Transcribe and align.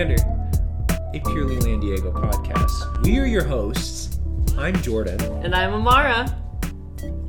Lander, 0.00 0.16
a 1.12 1.20
purely 1.20 1.58
Land 1.58 1.82
Diego 1.82 2.10
podcast. 2.10 3.02
We 3.02 3.18
are 3.18 3.26
your 3.26 3.44
hosts. 3.44 4.18
I'm 4.56 4.74
Jordan. 4.80 5.20
And 5.44 5.54
I'm 5.54 5.74
Amara. 5.74 6.34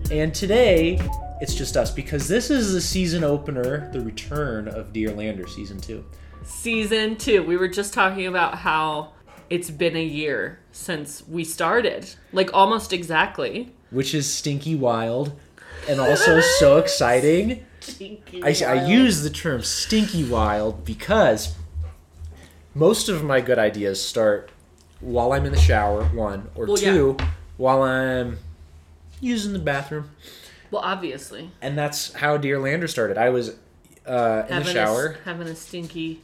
And 0.10 0.34
today, 0.34 0.98
it's 1.42 1.54
just 1.54 1.76
us 1.76 1.92
because 1.92 2.30
this 2.30 2.50
is 2.50 2.72
the 2.72 2.80
season 2.80 3.26
opener, 3.26 3.92
the 3.92 4.00
return 4.00 4.70
of 4.70 4.94
Dear 4.94 5.12
Lander 5.12 5.48
season 5.48 5.82
two. 5.82 6.06
Season 6.46 7.18
two. 7.18 7.44
We 7.44 7.58
were 7.58 7.68
just 7.68 7.94
talking 7.94 8.26
about 8.26 8.60
how 8.60 9.12
it's 9.50 9.70
been 9.70 9.98
a 9.98 10.06
year 10.06 10.60
since 10.72 11.28
we 11.28 11.44
started, 11.44 12.10
like 12.32 12.54
almost 12.54 12.94
exactly. 12.94 13.76
Which 13.90 14.14
is 14.14 14.34
stinky 14.34 14.76
wild 14.76 15.38
and 15.90 16.00
also 16.00 16.40
so 16.40 16.78
exciting. 16.78 17.66
I, 18.42 18.56
I, 18.66 18.86
use 18.88 19.24
the 19.24 19.30
term 19.30 19.62
stinky 19.64 20.24
wild 20.24 20.86
because 20.86 21.56
most 22.74 23.10
of 23.10 23.24
my 23.24 23.42
good 23.42 23.60
ideas 23.60 24.04
start 24.04 24.52
while 25.00 25.34
I'm 25.34 25.46
in 25.46 25.52
the 25.52 25.60
shower, 25.60 26.04
one, 26.06 26.50
or 26.56 26.66
Well, 26.68 26.80
yeah. 26.80 26.92
two, 26.92 27.18
while 27.58 27.82
I'm 27.84 28.38
using 29.20 29.54
the 29.54 29.60
bathroom. 29.60 30.12
Well, 30.70 30.82
obviously. 30.84 31.52
And 31.62 31.78
that's 31.78 32.14
how 32.14 32.38
Dear 32.38 32.60
Lander 32.60 32.88
started. 32.88 33.18
I 33.18 33.30
was 33.30 33.50
uh, 34.08 34.44
in 34.48 34.54
having 34.54 34.66
the 34.68 34.72
shower. 34.74 35.18
A, 35.22 35.26
having 35.26 35.48
a 35.48 35.56
stinky, 35.56 36.22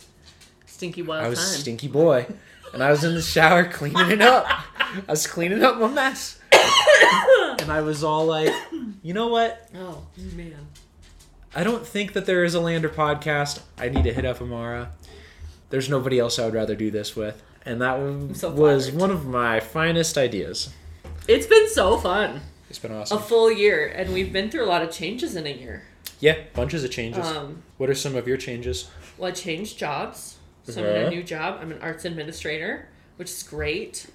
stinky 0.66 1.02
wild 1.02 1.26
I 1.26 1.30
was 1.30 1.40
a 1.40 1.52
time. 1.54 1.62
stinky 1.62 1.88
boy. 1.88 2.28
And 2.74 2.84
I 2.84 2.92
was 2.92 3.04
in 3.04 3.14
the 3.16 3.22
shower 3.22 3.66
cleaning 3.66 4.12
it 4.12 4.22
up. 4.22 4.46
I 4.80 5.04
was 5.12 5.26
cleaning 5.28 5.64
up 5.64 5.78
my 5.80 5.88
mess. 5.88 6.40
and 6.52 7.72
I 7.72 7.82
was 7.82 8.04
all 8.04 8.26
like, 8.26 8.54
you 9.04 9.14
know 9.14 9.28
what? 9.28 9.70
oh 9.76 10.06
man. 10.36 10.68
I 11.56 11.64
don't 11.64 11.86
think 11.86 12.14
that 12.14 12.26
there 12.26 12.44
is 12.44 12.54
a 12.56 12.60
Lander 12.60 12.90
podcast. 12.90 13.62
I 13.78 13.90
need 13.90 14.04
to 14.04 14.14
hit 14.14 14.26
up 14.26 14.42
Amara. 14.42 14.92
There's 15.70 15.90
nobody 15.90 16.20
else 16.20 16.40
I 16.40 16.46
would 16.46 16.54
rather 16.54 16.76
do 16.76 16.90
this 16.92 17.16
with. 17.16 17.44
And 17.66 17.82
that 17.82 18.00
was, 18.00 18.40
so 18.40 18.50
was 18.52 18.92
one 18.92 19.12
of 19.12 19.26
my 19.26 19.60
finest 19.60 20.18
ideas. 20.18 20.70
It's 21.28 21.46
been 21.48 21.68
so 21.70 21.98
fun. 21.98 22.42
It's 22.70 22.80
been 22.80 22.92
awesome. 22.94 23.18
A 23.18 23.22
full 23.22 23.52
year, 23.52 23.86
and 23.88 24.14
we've 24.14 24.32
been 24.32 24.50
through 24.50 24.64
a 24.64 24.68
lot 24.68 24.82
of 24.82 24.92
changes 24.92 25.36
in 25.36 25.46
a 25.46 25.50
year. 25.52 25.84
Yeah, 26.20 26.38
bunches 26.54 26.84
of 26.84 26.92
changes. 26.92 27.26
Um, 27.26 27.64
what 27.78 27.90
are 27.90 27.96
some 27.96 28.16
of 28.16 28.28
your 28.28 28.38
changes? 28.38 28.90
well, 29.18 29.30
I 29.30 29.34
changed 29.34 29.78
jobs. 29.78 30.38
So 30.64 30.82
I'm 30.82 30.88
in 30.88 30.96
Uh-huh. 30.96 31.08
a 31.08 31.10
new 31.10 31.24
job. 31.24 31.60
I'm 31.62 31.72
an 31.72 31.80
arts 31.82 32.04
administrator, 32.06 32.88
which 33.18 33.30
is 33.30 33.44
great. 33.44 34.08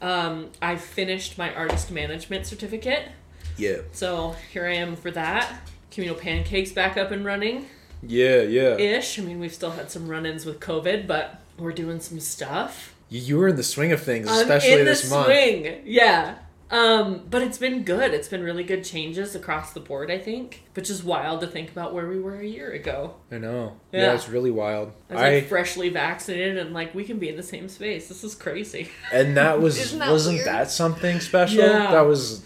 Um, 0.00 0.50
I 0.62 0.76
finished 0.76 1.36
my 1.38 1.52
artist 1.54 1.90
management 1.90 2.46
certificate. 2.46 3.08
Yeah. 3.56 3.78
So 3.92 4.36
here 4.52 4.66
I 4.66 4.74
am 4.74 4.94
for 4.96 5.10
that. 5.12 5.52
Communal 5.90 6.18
Pancakes 6.18 6.70
back 6.72 6.96
up 6.96 7.10
and 7.10 7.24
running 7.24 7.66
Yeah, 8.02 8.42
yeah. 8.42 8.76
ish. 8.76 9.18
I 9.18 9.22
mean, 9.22 9.40
we've 9.40 9.54
still 9.54 9.70
had 9.72 9.90
some 9.90 10.08
run 10.08 10.26
ins 10.26 10.44
with 10.46 10.60
COVID, 10.60 11.06
but 11.06 11.40
we're 11.58 11.72
doing 11.72 12.00
some 12.00 12.20
stuff. 12.20 12.94
You, 13.08 13.20
you 13.20 13.38
were 13.38 13.48
in 13.48 13.56
the 13.56 13.62
swing 13.62 13.92
of 13.92 14.02
things, 14.02 14.26
especially 14.30 14.42
I'm 14.44 14.56
especially 14.56 14.72
in 14.72 14.78
the 14.80 14.84
this 14.84 15.10
month. 15.10 15.26
swing. 15.26 15.82
Yeah. 15.84 16.34
Um, 16.68 17.22
but 17.30 17.42
it's 17.42 17.58
been 17.58 17.84
good. 17.84 18.12
It's 18.12 18.26
been 18.26 18.42
really 18.42 18.64
good 18.64 18.82
changes 18.82 19.36
across 19.36 19.72
the 19.72 19.78
board, 19.78 20.10
I 20.10 20.18
think. 20.18 20.64
But 20.74 20.82
just 20.82 21.04
wild 21.04 21.40
to 21.42 21.46
think 21.46 21.70
about 21.70 21.94
where 21.94 22.08
we 22.08 22.18
were 22.18 22.40
a 22.40 22.44
year 22.46 22.72
ago. 22.72 23.14
I 23.30 23.38
know. 23.38 23.76
Yeah, 23.92 24.00
Yeah. 24.06 24.14
it's 24.14 24.28
really 24.28 24.50
wild. 24.50 24.90
I 25.08 25.14
was 25.14 25.22
I 25.22 25.34
like 25.36 25.46
freshly 25.46 25.90
vaccinated 25.90 26.58
and 26.58 26.74
like 26.74 26.92
we 26.92 27.04
can 27.04 27.20
be 27.20 27.28
in 27.28 27.36
the 27.36 27.42
same 27.44 27.68
space. 27.68 28.08
This 28.08 28.24
is 28.24 28.34
crazy. 28.34 28.88
and 29.12 29.36
that 29.36 29.60
was 29.62 29.78
Isn't 29.78 30.00
that 30.00 30.10
wasn't 30.10 30.36
weird? 30.38 30.48
that 30.48 30.70
something 30.72 31.20
special? 31.20 31.58
Yeah. 31.58 31.92
That 31.92 32.00
was 32.00 32.44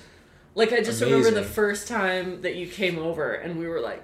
Like 0.54 0.74
I 0.74 0.82
just 0.82 1.00
remember 1.00 1.30
the 1.30 1.42
first 1.42 1.88
time 1.88 2.42
that 2.42 2.56
you 2.56 2.66
came 2.66 2.98
over 2.98 3.32
and 3.32 3.58
we 3.58 3.66
were 3.68 3.80
like, 3.80 4.02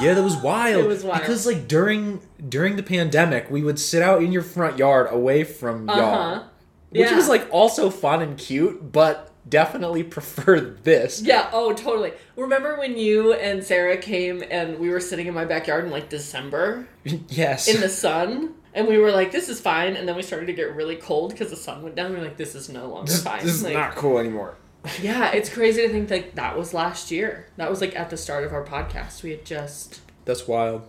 Yeah, 0.00 0.14
that 0.14 0.22
was 0.22 0.36
wild. 0.36 0.84
It 0.84 0.88
was 0.88 1.02
wild. 1.04 1.20
Because 1.20 1.46
like 1.46 1.66
during 1.66 2.20
during 2.48 2.76
the 2.76 2.82
pandemic, 2.82 3.50
we 3.50 3.62
would 3.62 3.78
sit 3.78 4.02
out 4.02 4.22
in 4.22 4.30
your 4.32 4.42
front 4.42 4.78
yard 4.78 5.08
away 5.10 5.44
from 5.44 5.88
uh 5.88 5.96
y'all, 5.96 6.34
huh. 6.34 6.42
which 6.90 7.00
Yeah. 7.10 7.16
was 7.16 7.28
like 7.28 7.48
also 7.50 7.90
fun 7.90 8.22
and 8.22 8.38
cute, 8.38 8.92
but 8.92 9.32
definitely 9.48 10.02
preferred 10.16 10.84
this. 10.84 11.20
Yeah, 11.22 11.48
oh, 11.52 11.72
totally. 11.72 12.12
Remember 12.36 12.78
when 12.78 12.96
you 12.96 13.32
and 13.32 13.64
Sarah 13.64 13.96
came 13.96 14.44
and 14.50 14.78
we 14.78 14.90
were 14.90 15.00
sitting 15.00 15.26
in 15.26 15.34
my 15.34 15.44
backyard 15.44 15.84
in 15.86 15.90
like 15.90 16.08
December 16.08 16.86
yes. 17.28 17.66
in 17.66 17.80
the 17.80 17.88
sun? 17.88 18.54
And 18.74 18.86
we 18.86 18.98
were 18.98 19.10
like, 19.10 19.32
this 19.32 19.48
is 19.48 19.60
fine. 19.60 19.96
And 19.96 20.06
then 20.06 20.14
we 20.14 20.22
started 20.22 20.46
to 20.46 20.52
get 20.52 20.76
really 20.76 20.94
cold 20.94 21.32
because 21.32 21.50
the 21.50 21.56
sun 21.56 21.82
went 21.82 21.96
down. 21.96 22.10
We 22.12 22.18
were 22.18 22.24
like, 22.24 22.36
this 22.36 22.54
is 22.54 22.68
no 22.68 22.86
longer 22.86 23.10
this, 23.10 23.22
fine. 23.24 23.42
this 23.44 23.54
is 23.54 23.64
Like, 23.64 23.72
not 23.72 23.96
cool 23.96 24.18
anymore. 24.18 24.54
Yeah, 25.00 25.30
it's 25.32 25.48
crazy 25.48 25.82
to 25.82 25.88
think 25.88 26.08
that 26.08 26.34
that 26.36 26.56
was 26.58 26.72
last 26.74 27.10
year. 27.10 27.46
That 27.56 27.70
was 27.70 27.80
like 27.80 27.94
at 27.96 28.10
the 28.10 28.16
start 28.16 28.44
of 28.44 28.52
our 28.52 28.64
podcast. 28.64 29.22
We 29.22 29.30
had 29.30 29.44
just. 29.44 30.00
That's 30.24 30.46
wild. 30.46 30.82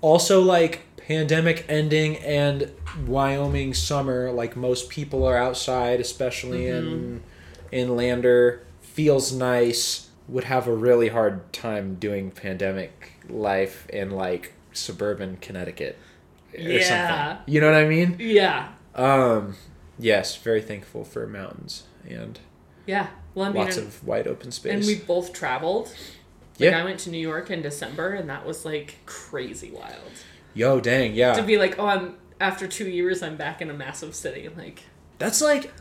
Also, 0.00 0.40
like 0.40 0.82
pandemic 0.96 1.66
ending 1.68 2.16
and 2.18 2.70
Wyoming 3.06 3.74
summer, 3.74 4.30
like 4.32 4.56
most 4.56 4.88
people 4.88 5.24
are 5.26 5.36
outside, 5.36 6.00
especially 6.00 6.66
in 6.68 7.22
in 7.70 7.96
Lander, 7.96 8.62
feels 8.80 9.32
nice. 9.32 10.08
Would 10.28 10.44
have 10.44 10.66
a 10.68 10.74
really 10.74 11.08
hard 11.08 11.52
time 11.52 11.96
doing 11.96 12.30
pandemic 12.30 13.12
life 13.28 13.86
in 13.90 14.10
like 14.10 14.54
suburban 14.72 15.36
Connecticut. 15.40 15.98
or 16.54 16.60
Yeah. 16.60 17.28
something. 17.36 17.52
You 17.54 17.60
know 17.60 17.66
what 17.72 17.74
I 17.80 17.86
mean? 17.88 18.16
Yeah. 18.18 18.68
Um, 18.94 19.56
yes, 19.98 20.36
very 20.36 20.62
thankful 20.62 21.04
for 21.04 21.26
mountains 21.26 21.82
and 22.08 22.38
Yeah. 22.86 23.08
Well, 23.34 23.46
I 23.46 23.52
mean, 23.52 23.62
lots 23.64 23.76
of 23.76 24.04
wide 24.06 24.26
open 24.26 24.50
space. 24.52 24.72
and 24.72 24.84
we 24.86 24.96
both 24.96 25.32
traveled. 25.32 25.86
Like, 26.58 26.70
yeah. 26.70 26.78
I 26.80 26.84
went 26.84 27.00
to 27.00 27.10
New 27.10 27.18
York 27.18 27.50
in 27.50 27.62
December, 27.62 28.10
and 28.10 28.28
that 28.28 28.44
was 28.46 28.64
like 28.64 28.98
crazy 29.06 29.70
wild. 29.70 30.12
Yo, 30.54 30.80
dang, 30.80 31.14
yeah. 31.14 31.32
To 31.34 31.42
be 31.42 31.56
like, 31.56 31.78
oh, 31.78 31.86
I'm 31.86 32.16
after 32.40 32.66
two 32.68 32.88
years, 32.88 33.22
I'm 33.22 33.36
back 33.36 33.62
in 33.62 33.70
a 33.70 33.74
massive 33.74 34.14
city. 34.14 34.48
Like, 34.54 34.82
That's 35.18 35.40
like 35.40 35.72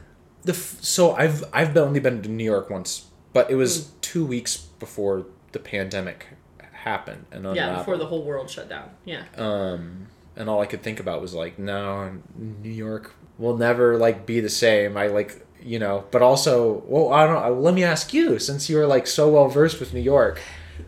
the 0.43 0.53
f- 0.53 0.77
so 0.81 1.13
I've 1.13 1.43
I've 1.53 1.75
only 1.77 1.99
been 1.99 2.21
to 2.21 2.29
New 2.29 2.43
York 2.45 2.69
once, 2.69 3.07
but 3.33 3.51
it 3.51 3.55
was 3.55 3.87
Hmm. 3.87 3.93
two 4.01 4.25
weeks 4.25 4.57
before 4.57 5.25
the 5.51 5.59
pandemic 5.59 6.27
happened 6.71 7.25
and 7.31 7.55
yeah, 7.55 7.77
before 7.77 7.97
the 7.97 8.05
whole 8.07 8.23
world 8.23 8.49
shut 8.49 8.67
down. 8.69 8.89
Yeah. 9.05 9.23
um 9.37 10.07
and 10.35 10.49
all 10.49 10.61
I 10.61 10.65
could 10.65 10.81
think 10.81 10.99
about 10.99 11.21
was 11.21 11.33
like 11.35 11.59
no 11.59 12.17
New 12.35 12.71
York 12.71 13.13
will 13.37 13.57
never 13.57 13.97
like 13.97 14.25
be 14.25 14.39
the 14.39 14.49
same. 14.49 14.97
I 14.97 15.07
like 15.07 15.45
you 15.63 15.79
know, 15.79 16.03
but 16.11 16.21
also 16.21 16.83
well 16.87 17.11
I 17.13 17.25
don't 17.25 17.41
know. 17.41 17.59
Let 17.59 17.73
me 17.73 17.83
ask 17.83 18.13
you 18.13 18.39
since 18.39 18.69
you 18.69 18.77
were 18.77 18.87
like 18.87 19.07
so 19.07 19.29
well 19.29 19.47
versed 19.47 19.79
with 19.79 19.93
New 19.93 19.99
York, 20.01 20.41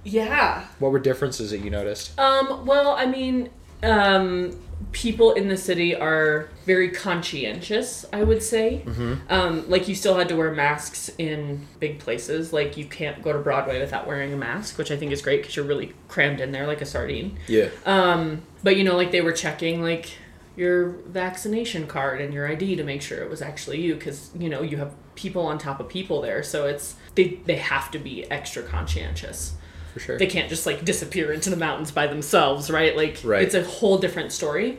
Yeah. 0.04 0.66
what 0.80 0.92
were 0.92 1.00
differences 1.00 1.52
that 1.52 1.60
you 1.60 1.70
noticed? 1.70 2.18
Um, 2.20 2.66
well, 2.66 2.90
I 2.92 3.06
mean, 3.06 3.50
um, 3.84 4.58
people 4.92 5.34
in 5.34 5.48
the 5.48 5.58
city 5.58 5.96
are 5.96 6.50
very 6.66 6.90
conscientious, 6.90 8.06
I 8.14 8.24
would 8.24 8.42
say. 8.44 8.82
Um, 9.30 9.70
like, 9.70 9.88
you 9.88 9.96
still 9.96 10.16
had 10.18 10.30
to 10.30 10.36
wear 10.36 10.52
masks 10.52 11.10
in 11.18 11.66
big 11.80 12.00
places. 12.00 12.52
Like, 12.54 12.76
you 12.78 12.86
can't 12.86 13.22
go 13.22 13.34
to 13.34 13.40
Broadway 13.40 13.80
without 13.80 14.08
wearing 14.08 14.34
a 14.34 14.38
mask, 14.38 14.78
which 14.78 14.92
I 14.92 14.98
think 14.98 15.12
is 15.12 15.22
great 15.22 15.42
because 15.42 15.56
you're 15.56 15.66
really 15.66 15.94
crammed 16.08 16.42
in 16.42 16.52
there 16.52 16.68
like 16.68 16.82
a 16.82 16.86
sardine. 16.86 17.38
Yeah. 17.48 17.70
Um, 17.86 18.42
but, 18.64 18.76
you 18.78 18.84
know, 18.84 18.96
like, 18.96 19.12
they 19.12 19.22
were 19.22 19.32
checking, 19.34 19.82
like, 19.82 20.10
your 20.56 20.90
vaccination 21.08 21.88
card 21.88 22.22
and 22.22 22.34
your 22.34 22.48
ID 22.48 22.76
to 22.76 22.84
make 22.84 23.02
sure 23.02 23.20
it 23.24 23.30
was 23.30 23.42
actually 23.42 23.82
you 23.82 23.96
because, 23.96 24.30
you 24.38 24.50
know, 24.50 24.62
you 24.62 24.78
have 24.78 24.94
people 25.16 25.46
on 25.46 25.58
top 25.58 25.80
of 25.80 25.88
people 25.90 26.22
there. 26.22 26.44
So 26.44 26.68
it's, 26.68 26.96
they, 27.16 27.40
they 27.46 27.56
have 27.56 27.90
to 27.92 28.00
be 28.00 28.30
extra 28.32 28.62
conscientious 28.64 29.56
For 29.94 30.00
sure. 30.00 30.18
they 30.20 30.28
can't 30.28 30.50
just 30.50 30.66
like 30.66 30.86
disappear 30.86 31.32
into 31.34 31.50
the 31.50 31.56
mountains 31.58 31.92
by 31.92 32.06
themselves, 32.08 32.70
right? 32.70 32.96
Like 32.96 33.20
Right. 33.24 33.42
it's 33.44 33.56
a 33.56 33.64
whole 33.64 33.98
different 33.98 34.32
story. 34.32 34.78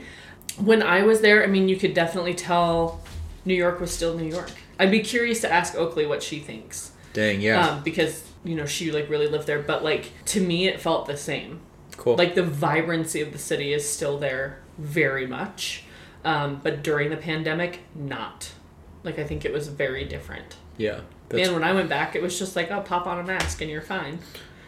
When 0.59 0.83
I 0.83 1.03
was 1.03 1.21
there, 1.21 1.43
I 1.43 1.47
mean, 1.49 1.69
you 1.69 1.77
could 1.77 1.95
definitely 1.95 2.35
tell 2.35 3.01
New 3.45 3.55
York 3.55 3.81
was 3.81 3.91
still 3.93 4.17
New 4.17 4.29
York. 4.29 4.51
I'd 4.79 4.91
be 4.93 5.01
curious 5.01 5.41
to 5.41 5.53
ask 5.53 5.75
Oakley 5.75 6.07
what 6.07 6.23
she 6.23 6.39
thinks, 6.39 6.93
Dang, 7.13 7.41
yeah. 7.41 7.67
um, 7.69 7.83
because 7.83 8.29
you 8.45 8.55
know 8.57 8.67
she 8.67 8.91
like 8.93 9.09
really 9.09 9.27
lived 9.29 9.47
there. 9.47 9.61
But 9.63 9.83
like 9.85 10.13
to 10.27 10.41
me, 10.41 10.67
it 10.69 10.81
felt 10.81 11.07
the 11.07 11.17
same. 11.17 11.61
cool. 11.97 12.17
Like 12.17 12.35
the 12.35 12.43
vibrancy 12.43 13.21
of 13.21 13.33
the 13.33 13.39
city 13.39 13.73
is 13.73 13.89
still 13.89 14.19
there 14.19 14.59
very 14.79 15.27
much, 15.27 15.85
um, 16.25 16.61
but 16.63 16.83
during 16.83 17.11
the 17.11 17.17
pandemic, 17.17 17.81
not. 17.95 18.53
Like 19.03 19.19
I 19.19 19.25
think 19.25 19.45
it 19.45 19.53
was 19.53 19.69
very 19.69 20.05
different. 20.05 20.57
yeah. 20.77 21.01
That's 21.31 21.49
and 21.49 21.55
when 21.57 21.65
I 21.65 21.73
went 21.73 21.89
back, 21.89 22.15
it 22.15 22.23
was 22.23 22.39
just 22.39 22.55
like, 22.55 22.71
oh, 22.71 22.81
pop 22.83 23.07
on 23.07 23.19
a 23.19 23.23
mask 23.23 23.63
and 23.63 23.71
you're 23.71 23.81
fine. 23.81 24.19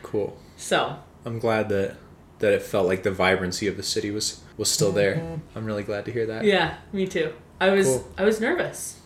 cool. 0.02 0.38
So 0.56 0.96
I'm 1.26 1.38
glad 1.38 1.68
that 1.68 1.96
that 2.38 2.52
it 2.54 2.62
felt 2.62 2.86
like 2.86 3.02
the 3.02 3.10
vibrancy 3.10 3.66
of 3.66 3.76
the 3.76 3.82
city 3.82 4.10
was 4.10 4.40
was 4.56 4.70
still 4.70 4.90
there. 4.92 5.38
I'm 5.54 5.64
really 5.66 5.82
glad 5.82 6.06
to 6.06 6.12
hear 6.12 6.26
that. 6.26 6.44
Yeah, 6.44 6.76
me 6.92 7.06
too. 7.06 7.32
I 7.60 7.70
was 7.70 7.86
Cool. 7.86 8.12
I 8.16 8.24
was 8.24 8.40
nervous 8.40 9.00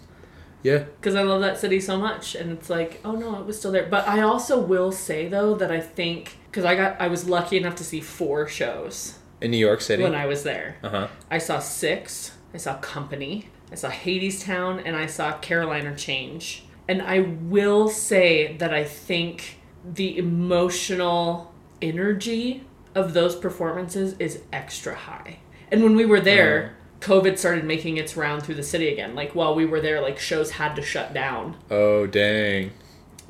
Yeah. 0.63 0.79
because 1.01 1.15
I 1.17 1.23
love 1.23 1.41
that 1.41 1.59
city 1.59 1.81
so 1.81 1.99
much, 1.99 2.35
and 2.37 2.53
it's 2.53 2.71
like, 2.71 3.01
oh 3.05 3.13
no, 3.13 3.41
it 3.41 3.47
was 3.47 3.59
still 3.59 3.73
there. 3.73 3.87
But 3.91 4.07
I 4.07 4.21
also 4.23 4.61
will 4.61 4.93
say 4.93 5.27
though 5.29 5.55
that 5.57 5.73
I 5.73 5.81
think 5.81 6.37
because 6.51 6.65
I 6.65 6.77
got 6.77 7.01
I 7.01 7.09
was 7.09 7.29
lucky 7.29 7.57
enough 7.57 7.75
to 7.77 7.85
see 7.85 8.01
four 8.01 8.47
shows 8.47 9.19
In 9.41 9.51
New 9.51 9.57
York 9.57 9.81
City. 9.81 10.03
when 10.03 10.15
I 10.15 10.27
was 10.27 10.43
there. 10.43 10.77
Uh 10.83 10.89
huh. 10.89 11.09
I 11.31 11.39
saw 11.39 11.59
Six, 11.59 12.33
I 12.53 12.59
saw 12.59 12.77
Company, 12.79 13.49
I 13.73 13.75
saw 13.75 13.91
Hadestown, 13.91 14.83
and 14.85 14.97
I 14.97 15.07
saw 15.07 15.39
Caroline, 15.39 15.87
or 15.87 15.95
Change. 15.97 16.65
And 16.89 17.01
I 17.03 17.21
will 17.21 17.89
say 17.89 18.57
that 18.57 18.75
I 18.75 18.85
think 18.85 19.59
the 19.85 20.19
emotional 20.19 21.55
energy 21.81 22.65
of 22.95 23.15
those 23.15 23.37
performances 23.37 24.15
is 24.19 24.43
extra 24.53 24.95
high. 24.95 25.39
And 25.71 25.83
when 25.85 25.95
we 25.95 26.05
were 26.05 26.21
there, 26.21 26.77
COVID 27.01 27.39
started 27.39 27.65
making 27.65 27.97
its 27.97 28.17
round 28.17 28.43
through 28.43 28.57
the 28.57 28.63
city 28.63 28.89
again. 28.89 29.15
Like 29.15 29.35
while 29.35 29.55
we 29.55 29.65
were 29.65 29.81
there, 29.81 30.01
like 30.01 30.19
shows 30.19 30.51
had 30.53 30.75
to 30.77 30.83
shut 30.83 31.15
down 31.15 31.57
Oh 31.71 32.07
dang. 32.07 32.73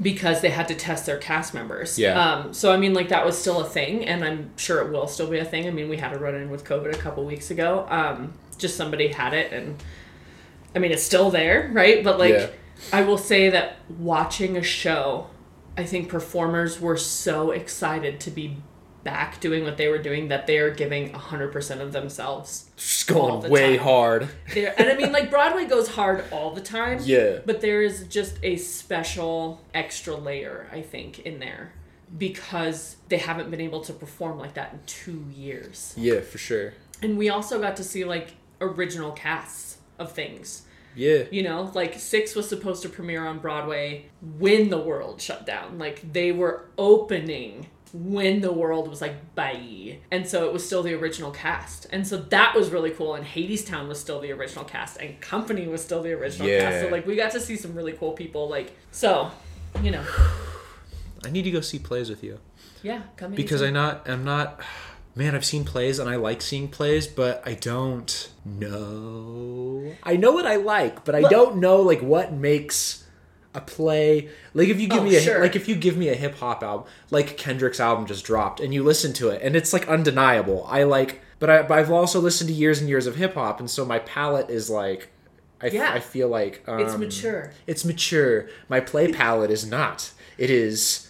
Because 0.01 0.41
they 0.41 0.51
had 0.51 0.67
to 0.69 0.75
test 0.75 1.07
their 1.07 1.19
cast 1.19 1.53
members. 1.53 1.99
Yeah. 1.99 2.19
Um, 2.21 2.55
so 2.55 2.73
I 2.73 2.77
mean, 2.77 2.95
like 2.95 3.09
that 3.11 3.25
was 3.25 3.37
still 3.39 3.61
a 3.61 3.69
thing, 3.69 4.05
and 4.05 4.25
I'm 4.25 4.57
sure 4.57 4.81
it 4.81 4.91
will 4.91 5.07
still 5.07 5.29
be 5.29 5.39
a 5.39 5.45
thing. 5.45 5.67
I 5.67 5.71
mean, 5.71 5.89
we 5.89 5.97
had 5.99 6.13
a 6.15 6.19
run 6.19 6.35
in 6.35 6.51
with 6.51 6.65
COVID 6.65 6.93
a 6.95 6.99
couple 6.99 7.25
weeks 7.25 7.51
ago. 7.51 7.87
Um, 7.89 8.33
just 8.59 8.77
somebody 8.77 9.09
had 9.09 9.35
it, 9.35 9.53
and 9.53 9.83
I 10.75 10.79
mean, 10.79 10.93
it's 10.93 11.03
still 11.03 11.31
there, 11.31 11.71
right? 11.73 12.03
But 12.03 12.19
like, 12.19 12.33
Yeah. 12.35 12.49
I 12.93 13.03
will 13.03 13.19
say 13.19 13.51
that 13.51 13.77
watching 13.99 14.57
a 14.57 14.63
show, 14.63 15.27
I 15.77 15.85
think 15.85 16.09
performers 16.09 16.81
were 16.81 16.97
so 16.97 17.51
excited 17.51 18.21
to 18.21 18.31
be 18.31 18.57
back 19.05 19.41
doing 19.41 19.65
what 19.65 19.77
they 19.77 19.89
were 19.89 19.99
doing 19.99 20.29
that 20.29 20.47
they 20.47 20.59
are 20.59 20.71
giving 20.71 21.13
100% 21.13 21.81
of 21.81 21.93
themselves. 21.93 22.71
Just 22.77 23.07
going 23.07 23.43
the 23.43 23.49
way 23.49 23.77
time. 23.77 23.85
hard. 23.85 24.29
They're, 24.55 24.75
and 24.79 24.89
I 24.89 24.97
mean, 24.97 25.13
like, 25.13 25.31
Broadway 25.31 25.67
goes 25.67 25.89
hard 25.89 26.25
all 26.31 26.53
the 26.53 26.61
time. 26.61 27.01
Yeah. 27.05 27.39
But 27.45 27.61
there 27.61 27.83
is 27.83 28.07
just 28.09 28.39
a 28.43 28.57
special 28.57 29.61
extra 29.75 30.15
layer, 30.15 30.69
I 30.73 30.83
think, 30.83 31.21
in 31.21 31.39
there 31.39 31.73
because 32.17 32.97
they 33.09 33.19
haven't 33.19 33.51
been 33.51 33.61
able 33.61 33.81
to 33.83 33.93
perform 33.93 34.39
like 34.39 34.55
that 34.55 34.73
in 34.73 34.81
two 34.87 35.25
years. 35.33 35.95
Yeah, 35.97 36.21
for 36.21 36.39
sure. 36.39 36.75
And 37.03 37.17
we 37.17 37.29
also 37.29 37.61
got 37.61 37.77
to 37.77 37.85
see 37.85 38.05
like 38.05 38.35
original 38.61 39.13
casts 39.13 39.79
of 39.99 40.13
things. 40.13 40.63
Yeah. 40.95 41.25
You 41.31 41.43
know, 41.43 41.71
like 41.75 41.99
Six 41.99 42.35
was 42.35 42.49
supposed 42.49 42.83
to 42.83 42.89
premiere 42.89 43.27
on 43.27 43.39
Broadway 43.39 44.07
when 44.39 44.71
the 44.71 44.79
world 44.79 45.21
shut 45.21 45.47
down. 45.47 45.79
Like 45.79 46.13
they 46.13 46.33
were 46.33 46.67
opening 46.77 47.69
when 47.93 48.41
the 48.41 48.53
world 48.53 48.89
was 48.89 49.01
like 49.01 49.35
bye. 49.35 49.99
And 50.11 50.27
so 50.27 50.47
it 50.47 50.53
was 50.53 50.65
still 50.65 50.83
the 50.83 50.95
original 50.95 51.31
cast. 51.31 51.87
And 51.91 52.07
so 52.07 52.17
that 52.17 52.55
was 52.55 52.71
really 52.71 52.91
cool. 52.91 53.15
And 53.15 53.25
Hadestown 53.27 53.89
was 53.89 53.99
still 54.01 54.21
the 54.21 54.33
original 54.33 54.65
cast. 54.65 54.99
And 54.99 55.21
Company 55.21 55.67
was 55.67 55.83
still 55.83 56.03
the 56.03 56.13
original 56.13 56.47
cast. 56.49 56.83
So 56.85 56.89
like 56.89 57.07
we 57.07 57.17
got 57.17 57.33
to 57.33 57.41
see 57.41 57.57
some 57.57 57.75
really 57.75 57.93
cool 57.93 58.13
people. 58.13 58.49
Like 58.49 58.77
so, 58.93 59.31
you 59.83 59.91
know. 59.91 60.05
I 61.25 61.31
need 61.31 61.43
to 61.43 61.51
go 61.51 61.61
see 61.61 61.79
plays 61.79 62.09
with 62.09 62.23
you. 62.25 62.39
Yeah, 62.83 63.03
come 63.17 63.33
because 63.35 63.61
anytime. 63.63 63.77
I 63.77 63.89
not 63.93 64.09
I'm 64.09 64.25
not 64.25 64.61
man 65.15 65.35
I've 65.35 65.45
seen 65.45 65.65
plays 65.65 65.99
and 65.99 66.09
I 66.09 66.17
like 66.17 66.41
seeing 66.41 66.69
plays 66.69 67.07
but 67.07 67.43
I 67.45 67.55
don't 67.55 68.31
know 68.45 69.93
I 70.03 70.17
know 70.17 70.33
what 70.33 70.47
I 70.47 70.57
like 70.57 71.05
but 71.05 71.15
I 71.15 71.21
Well- 71.23 71.31
don't 71.31 71.57
know 71.57 71.83
like 71.83 72.01
what 72.01 72.33
makes 72.33 73.05
a 73.55 73.61
play 73.61 74.29
like 74.55 74.69
if 74.69 74.81
you 74.81 74.87
give 74.89 75.01
Oh, 75.01 75.05
me 75.05 75.17
a 75.17 75.21
sure. 75.21 75.41
like 75.41 75.57
if 75.57 75.67
you 75.69 75.75
give 75.75 75.97
me 75.97 76.09
a 76.09 76.15
hip 76.15 76.37
hop 76.37 76.63
album 76.63 76.87
like 77.11 77.37
Kendrick's 77.37 77.81
album 77.81 78.07
just 78.07 78.25
dropped 78.25 78.61
and 78.61 78.73
you 78.73 78.83
listen 78.85 79.13
to 79.15 79.29
it 79.31 79.43
and 79.43 79.57
it's 79.57 79.73
like 79.73 79.89
undeniable 79.89 80.65
I 80.69 80.85
like 80.85 81.21
but, 81.41 81.51
I, 81.51 81.63
but 81.63 81.79
I've 81.79 81.91
also 81.91 82.21
listened 82.21 82.49
to 82.49 82.55
years 82.55 82.81
and 82.81 82.89
years 82.89 83.07
of 83.07 83.17
hip 83.17 83.35
hop 83.35 83.59
and 83.59 83.69
so 83.69 83.85
my 83.85 83.99
palette 84.01 84.51
is 84.51 84.71
like 84.71 85.11
I, 85.61 85.67
f- 85.67 85.73
Yeah. 85.75 85.91
I 85.93 85.99
feel 86.01 86.29
like 86.29 86.63
um, 86.69 86.79
It's 86.81 86.97
mature. 86.97 87.53
it's 87.67 87.85
mature 87.85 88.49
my 88.69 88.79
play 88.81 89.13
palette 89.13 89.51
is 89.51 89.67
not 89.67 90.13
it 90.39 90.49
is 90.51 91.09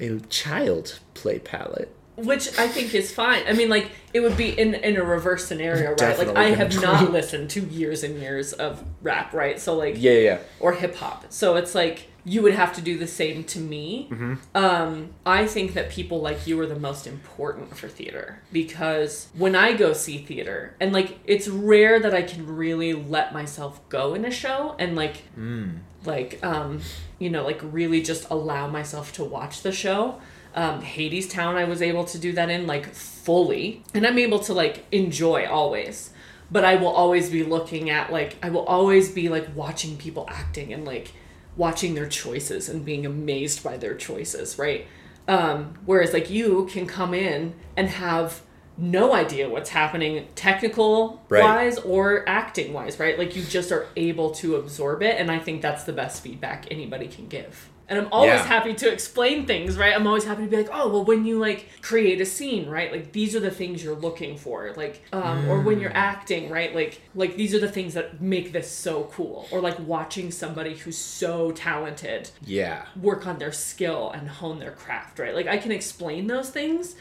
a 0.00 0.18
child 0.28 0.98
play 1.14 1.38
palette 1.38 1.94
Which 2.16 2.58
I 2.58 2.66
think 2.68 2.94
is 2.94 3.12
fine. 3.12 3.42
I 3.46 3.52
mean, 3.52 3.68
like 3.68 3.90
it 4.14 4.20
would 4.20 4.36
be 4.36 4.48
in 4.58 4.74
in 4.74 4.96
a 4.96 5.04
reverse 5.04 5.46
scenario, 5.46 5.90
right? 5.90 5.98
Definitely 5.98 6.34
like 6.34 6.52
I 6.52 6.56
have 6.56 6.80
not 6.82 7.12
listened 7.12 7.50
to 7.50 7.60
years 7.60 8.02
and 8.02 8.18
years 8.18 8.52
of 8.54 8.82
rap, 9.02 9.32
right? 9.34 9.60
So 9.60 9.76
like 9.76 9.94
yeah 9.98 10.12
yeah 10.12 10.38
or 10.60 10.72
hip 10.72 10.94
hop. 10.96 11.26
So 11.28 11.56
it's 11.56 11.74
like 11.74 12.08
you 12.24 12.42
would 12.42 12.54
have 12.54 12.72
to 12.74 12.80
do 12.80 12.98
the 12.98 13.06
same 13.06 13.44
to 13.44 13.60
me. 13.60 14.08
Mm-hmm. 14.10 14.34
Um, 14.56 15.10
I 15.24 15.46
think 15.46 15.74
that 15.74 15.90
people 15.90 16.20
like 16.20 16.46
you 16.46 16.58
are 16.60 16.66
the 16.66 16.78
most 16.78 17.06
important 17.06 17.76
for 17.76 17.86
theater 17.86 18.40
because 18.52 19.28
when 19.36 19.54
I 19.54 19.74
go 19.74 19.92
see 19.92 20.18
theater, 20.18 20.74
and 20.80 20.92
like 20.92 21.18
it's 21.24 21.46
rare 21.48 22.00
that 22.00 22.14
I 22.14 22.22
can 22.22 22.46
really 22.46 22.92
let 22.94 23.32
myself 23.32 23.86
go 23.90 24.14
in 24.14 24.24
a 24.24 24.30
show 24.30 24.74
and 24.78 24.96
like 24.96 25.22
Mm. 25.38 25.80
like 26.04 26.44
um, 26.44 26.80
you 27.18 27.28
know 27.30 27.44
like 27.44 27.60
really 27.62 28.00
just 28.02 28.28
allow 28.30 28.66
myself 28.66 29.12
to 29.14 29.22
watch 29.24 29.62
the 29.62 29.70
show. 29.72 30.18
Um, 30.56 30.80
Hadestown, 30.80 31.54
I 31.54 31.64
was 31.64 31.82
able 31.82 32.04
to 32.06 32.18
do 32.18 32.32
that 32.32 32.48
in 32.48 32.66
like 32.66 32.86
fully, 32.94 33.84
and 33.94 34.06
I'm 34.06 34.18
able 34.18 34.38
to 34.40 34.54
like 34.54 34.86
enjoy 34.90 35.46
always 35.46 36.10
but 36.50 36.64
I 36.64 36.76
will 36.76 36.88
always 36.88 37.30
be 37.30 37.42
looking 37.42 37.90
at 37.90 38.12
like 38.12 38.36
I 38.42 38.50
will 38.50 38.64
always 38.66 39.10
be 39.10 39.28
like 39.28 39.54
watching 39.54 39.96
people 39.96 40.26
acting 40.30 40.72
and 40.72 40.84
like 40.84 41.12
watching 41.56 41.94
their 41.94 42.08
choices 42.08 42.68
and 42.68 42.84
being 42.84 43.06
amazed 43.06 43.64
by 43.64 43.76
their 43.76 43.94
choices, 43.94 44.58
right? 44.58 44.86
Um, 45.26 45.74
whereas 45.86 46.12
like 46.12 46.30
you 46.30 46.66
can 46.70 46.86
come 46.86 47.14
in 47.14 47.54
and 47.76 47.88
have 47.88 48.42
no 48.78 49.14
idea 49.14 49.48
what's 49.48 49.70
happening 49.70 50.28
technical 50.34 51.22
Right. 51.28 51.42
wise 51.42 51.78
or 51.78 52.28
acting 52.28 52.72
wise, 52.72 53.00
right? 53.00 53.18
Like 53.18 53.34
you 53.34 53.42
just 53.42 53.72
are 53.72 53.86
able 53.96 54.30
to 54.32 54.56
absorb 54.56 55.02
it 55.02 55.18
and 55.18 55.30
I 55.30 55.38
think 55.38 55.62
that's 55.62 55.84
the 55.84 55.92
best 55.94 56.22
feedback 56.22 56.66
anybody 56.70 57.08
can 57.08 57.26
give. 57.26 57.70
And 57.88 58.00
I'm 58.00 58.08
always 58.10 58.40
Yeah. 58.40 58.46
happy 58.48 58.74
to 58.74 58.92
explain 58.92 59.46
things, 59.46 59.76
right? 59.78 59.94
I'm 59.94 60.06
always 60.08 60.24
happy 60.24 60.42
to 60.42 60.48
be 60.48 60.56
like, 60.56 60.70
oh, 60.72 60.88
well, 60.88 61.04
when 61.04 61.24
you 61.24 61.38
like 61.38 61.68
create 61.82 62.20
a 62.20 62.26
scene, 62.26 62.68
right? 62.68 62.90
Like 62.90 63.12
these 63.12 63.36
are 63.36 63.40
the 63.40 63.50
things 63.50 63.82
you're 63.84 63.94
looking 63.94 64.36
for, 64.36 64.72
like, 64.76 65.04
um, 65.12 65.44
or 65.46 65.60
when 65.60 65.78
Mm. 65.78 65.82
you're 65.82 65.96
acting, 65.96 66.50
right? 66.50 66.74
Like, 66.74 67.00
like 67.14 67.36
these 67.36 67.54
are 67.54 67.60
the 67.60 67.68
things 67.70 67.94
that 67.94 68.20
make 68.20 68.52
this 68.52 68.68
so 68.70 69.04
cool, 69.12 69.46
or 69.52 69.60
like 69.60 69.78
watching 69.78 70.32
somebody 70.32 70.74
who's 70.76 70.98
so 70.98 71.52
talented 71.52 72.30
yeah 72.44 72.84
work 73.00 73.26
on 73.26 73.38
their 73.38 73.52
skill 73.52 74.10
and 74.10 74.28
hone 74.28 74.58
their 74.58 74.72
craft, 74.72 75.18
right? 75.20 75.34
Like 75.34 75.46
I 75.46 75.56
can 75.58 75.70
explain 75.70 76.26
those 76.26 76.50
things, 76.50 76.96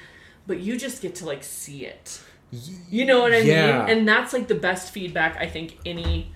but 0.46 0.60
you 0.60 0.78
just 0.78 1.02
get 1.02 1.16
to 1.16 1.26
like 1.26 1.44
see 1.44 1.86
it. 1.86 2.22
You 2.92 3.06
know 3.06 3.22
what 3.22 3.34
I 3.34 3.42
Yeah. 3.42 3.86
mean? 3.86 3.98
And 3.98 4.08
that's 4.08 4.34
like 4.34 4.48
the 4.48 4.56
best 4.56 4.92
feedback 4.94 5.38
I 5.40 5.48
think 5.48 5.78
any 5.86 6.32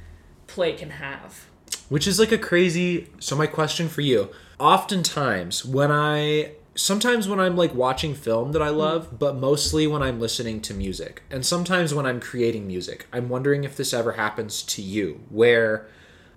play 0.48 0.74
can 0.74 0.90
have. 0.90 1.49
Which 1.90 2.08
is 2.08 2.20
like 2.20 2.32
a 2.32 2.38
crazy. 2.38 3.08
So, 3.20 3.36
my 3.36 3.48
question 3.48 3.90
for 3.90 4.02
you 4.02 4.30
oftentimes, 4.60 5.66
when 5.66 5.92
I. 5.92 6.54
Sometimes 6.76 7.28
when 7.28 7.42
I'm 7.42 7.58
like 7.58 7.74
watching 7.76 8.16
film 8.16 8.54
that 8.54 8.62
I 8.62 8.70
love, 8.70 9.20
but 9.20 9.36
mostly 9.36 9.86
when 9.86 10.02
I'm 10.02 10.18
listening 10.22 10.62
to 10.62 10.74
music. 10.74 11.24
And 11.30 11.46
sometimes 11.46 11.94
when 11.94 12.06
I'm 12.06 12.22
creating 12.22 12.68
music. 12.68 13.06
I'm 13.12 13.28
wondering 13.28 13.66
if 13.66 13.76
this 13.76 13.94
ever 13.94 14.14
happens 14.14 14.64
to 14.64 14.82
you, 14.82 15.20
where 15.30 15.88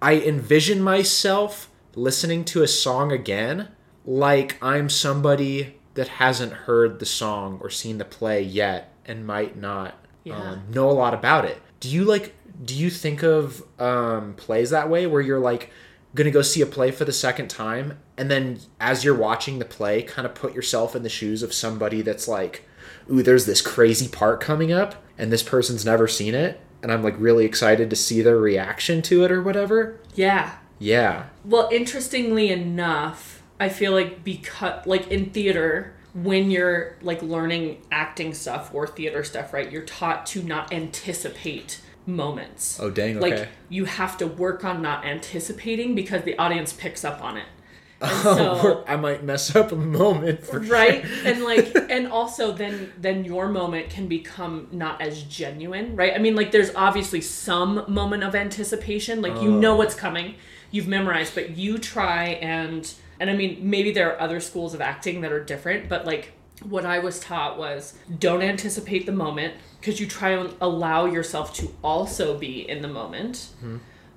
I 0.00 0.14
envision 0.16 0.82
myself 0.82 1.70
listening 1.94 2.44
to 2.46 2.62
a 2.62 2.66
song 2.66 3.12
again 3.12 3.68
like 4.04 4.56
I'm 4.60 4.88
somebody 4.88 5.76
that 5.94 6.08
hasn't 6.08 6.52
heard 6.52 6.98
the 6.98 7.06
song 7.06 7.58
or 7.62 7.70
seen 7.70 7.98
the 7.98 8.04
play 8.04 8.42
yet 8.42 8.92
and 9.06 9.24
might 9.24 9.56
not 9.56 9.94
Yeah. 10.24 10.38
um, 10.40 10.62
know 10.70 10.90
a 10.90 10.92
lot 10.92 11.14
about 11.14 11.44
it. 11.44 11.60
Do 11.78 11.88
you 11.88 12.04
like 12.04 12.34
do 12.64 12.74
you 12.74 12.90
think 12.90 13.22
of 13.22 13.62
um, 13.80 14.34
plays 14.34 14.70
that 14.70 14.88
way 14.88 15.06
where 15.06 15.20
you're 15.20 15.38
like 15.40 15.70
gonna 16.14 16.30
go 16.30 16.42
see 16.42 16.60
a 16.60 16.66
play 16.66 16.90
for 16.90 17.04
the 17.04 17.12
second 17.12 17.48
time 17.48 17.98
and 18.18 18.30
then 18.30 18.58
as 18.80 19.04
you're 19.04 19.16
watching 19.16 19.58
the 19.58 19.64
play 19.64 20.02
kind 20.02 20.26
of 20.26 20.34
put 20.34 20.54
yourself 20.54 20.94
in 20.94 21.02
the 21.02 21.08
shoes 21.08 21.42
of 21.42 21.52
somebody 21.54 22.02
that's 22.02 22.28
like 22.28 22.66
ooh 23.10 23.22
there's 23.22 23.46
this 23.46 23.62
crazy 23.62 24.08
part 24.08 24.40
coming 24.40 24.70
up 24.72 25.02
and 25.16 25.32
this 25.32 25.42
person's 25.42 25.84
never 25.84 26.06
seen 26.06 26.34
it 26.34 26.60
and 26.82 26.92
i'm 26.92 27.02
like 27.02 27.14
really 27.18 27.44
excited 27.46 27.88
to 27.88 27.96
see 27.96 28.20
their 28.20 28.36
reaction 28.36 29.00
to 29.00 29.24
it 29.24 29.30
or 29.32 29.42
whatever 29.42 29.98
Yeah. 30.14 30.56
yeah 30.78 31.26
Well, 31.44 31.68
interestingly 31.72 32.50
enough, 32.50 33.42
I 33.58 33.68
feel 33.70 33.92
like 33.92 34.22
because 34.24 34.84
like 34.86 35.08
in 35.08 35.30
theater, 35.30 35.94
when 36.14 36.50
you're 36.50 36.96
like 37.00 37.22
learning 37.22 37.80
acting 37.90 38.34
stuff 38.34 38.74
or 38.74 38.86
theater 38.86 39.22
stuff, 39.24 39.52
right? 39.54 39.70
You're 39.72 39.82
taught 39.86 40.26
to 40.26 40.42
not 40.42 40.72
anticipate 40.72 41.80
moments. 42.06 42.78
oh 42.80 42.90
dang 42.90 43.20
Like 43.20 43.48
you 43.68 43.84
have 43.84 44.16
to 44.18 44.26
work 44.26 44.64
on 44.64 44.82
not 44.82 45.04
anticipating 45.04 45.94
because 45.94 46.22
the 46.22 46.36
audience 46.38 46.72
picks 46.72 47.04
up 47.04 47.22
on 47.22 47.36
it. 47.36 47.46
And 48.02 48.10
oh, 48.26 48.62
so 48.62 48.84
i 48.88 48.96
might 48.96 49.22
mess 49.22 49.54
up 49.54 49.70
a 49.70 49.76
moment 49.76 50.44
for 50.44 50.58
right 50.78 51.06
sure. 51.06 51.26
and 51.28 51.44
like 51.44 51.72
and 51.88 52.08
also 52.08 52.50
then 52.50 52.92
then 52.98 53.24
your 53.24 53.46
moment 53.46 53.90
can 53.90 54.08
become 54.08 54.66
not 54.72 55.00
as 55.00 55.22
genuine 55.22 55.94
right 55.94 56.12
i 56.12 56.18
mean 56.18 56.34
like 56.34 56.50
there's 56.50 56.74
obviously 56.74 57.20
some 57.20 57.84
moment 57.86 58.24
of 58.24 58.34
anticipation 58.34 59.22
like 59.22 59.40
you 59.40 59.52
know 59.52 59.74
oh. 59.74 59.76
what's 59.76 59.94
coming 59.94 60.34
you've 60.72 60.88
memorized 60.88 61.32
but 61.36 61.56
you 61.56 61.78
try 61.78 62.24
and 62.24 62.92
and 63.20 63.30
i 63.30 63.36
mean 63.36 63.58
maybe 63.60 63.92
there 63.92 64.12
are 64.12 64.20
other 64.20 64.40
schools 64.40 64.74
of 64.74 64.80
acting 64.80 65.20
that 65.20 65.30
are 65.30 65.44
different 65.44 65.88
but 65.88 66.04
like 66.04 66.32
what 66.64 66.84
i 66.84 66.98
was 66.98 67.20
taught 67.20 67.58
was 67.58 67.94
don't 68.18 68.42
anticipate 68.42 69.06
the 69.06 69.12
moment 69.12 69.54
because 69.80 70.00
you 70.00 70.06
try 70.06 70.30
and 70.30 70.54
allow 70.60 71.06
yourself 71.06 71.54
to 71.54 71.72
also 71.82 72.38
be 72.38 72.68
in 72.68 72.82
the 72.82 72.88
moment 72.88 73.50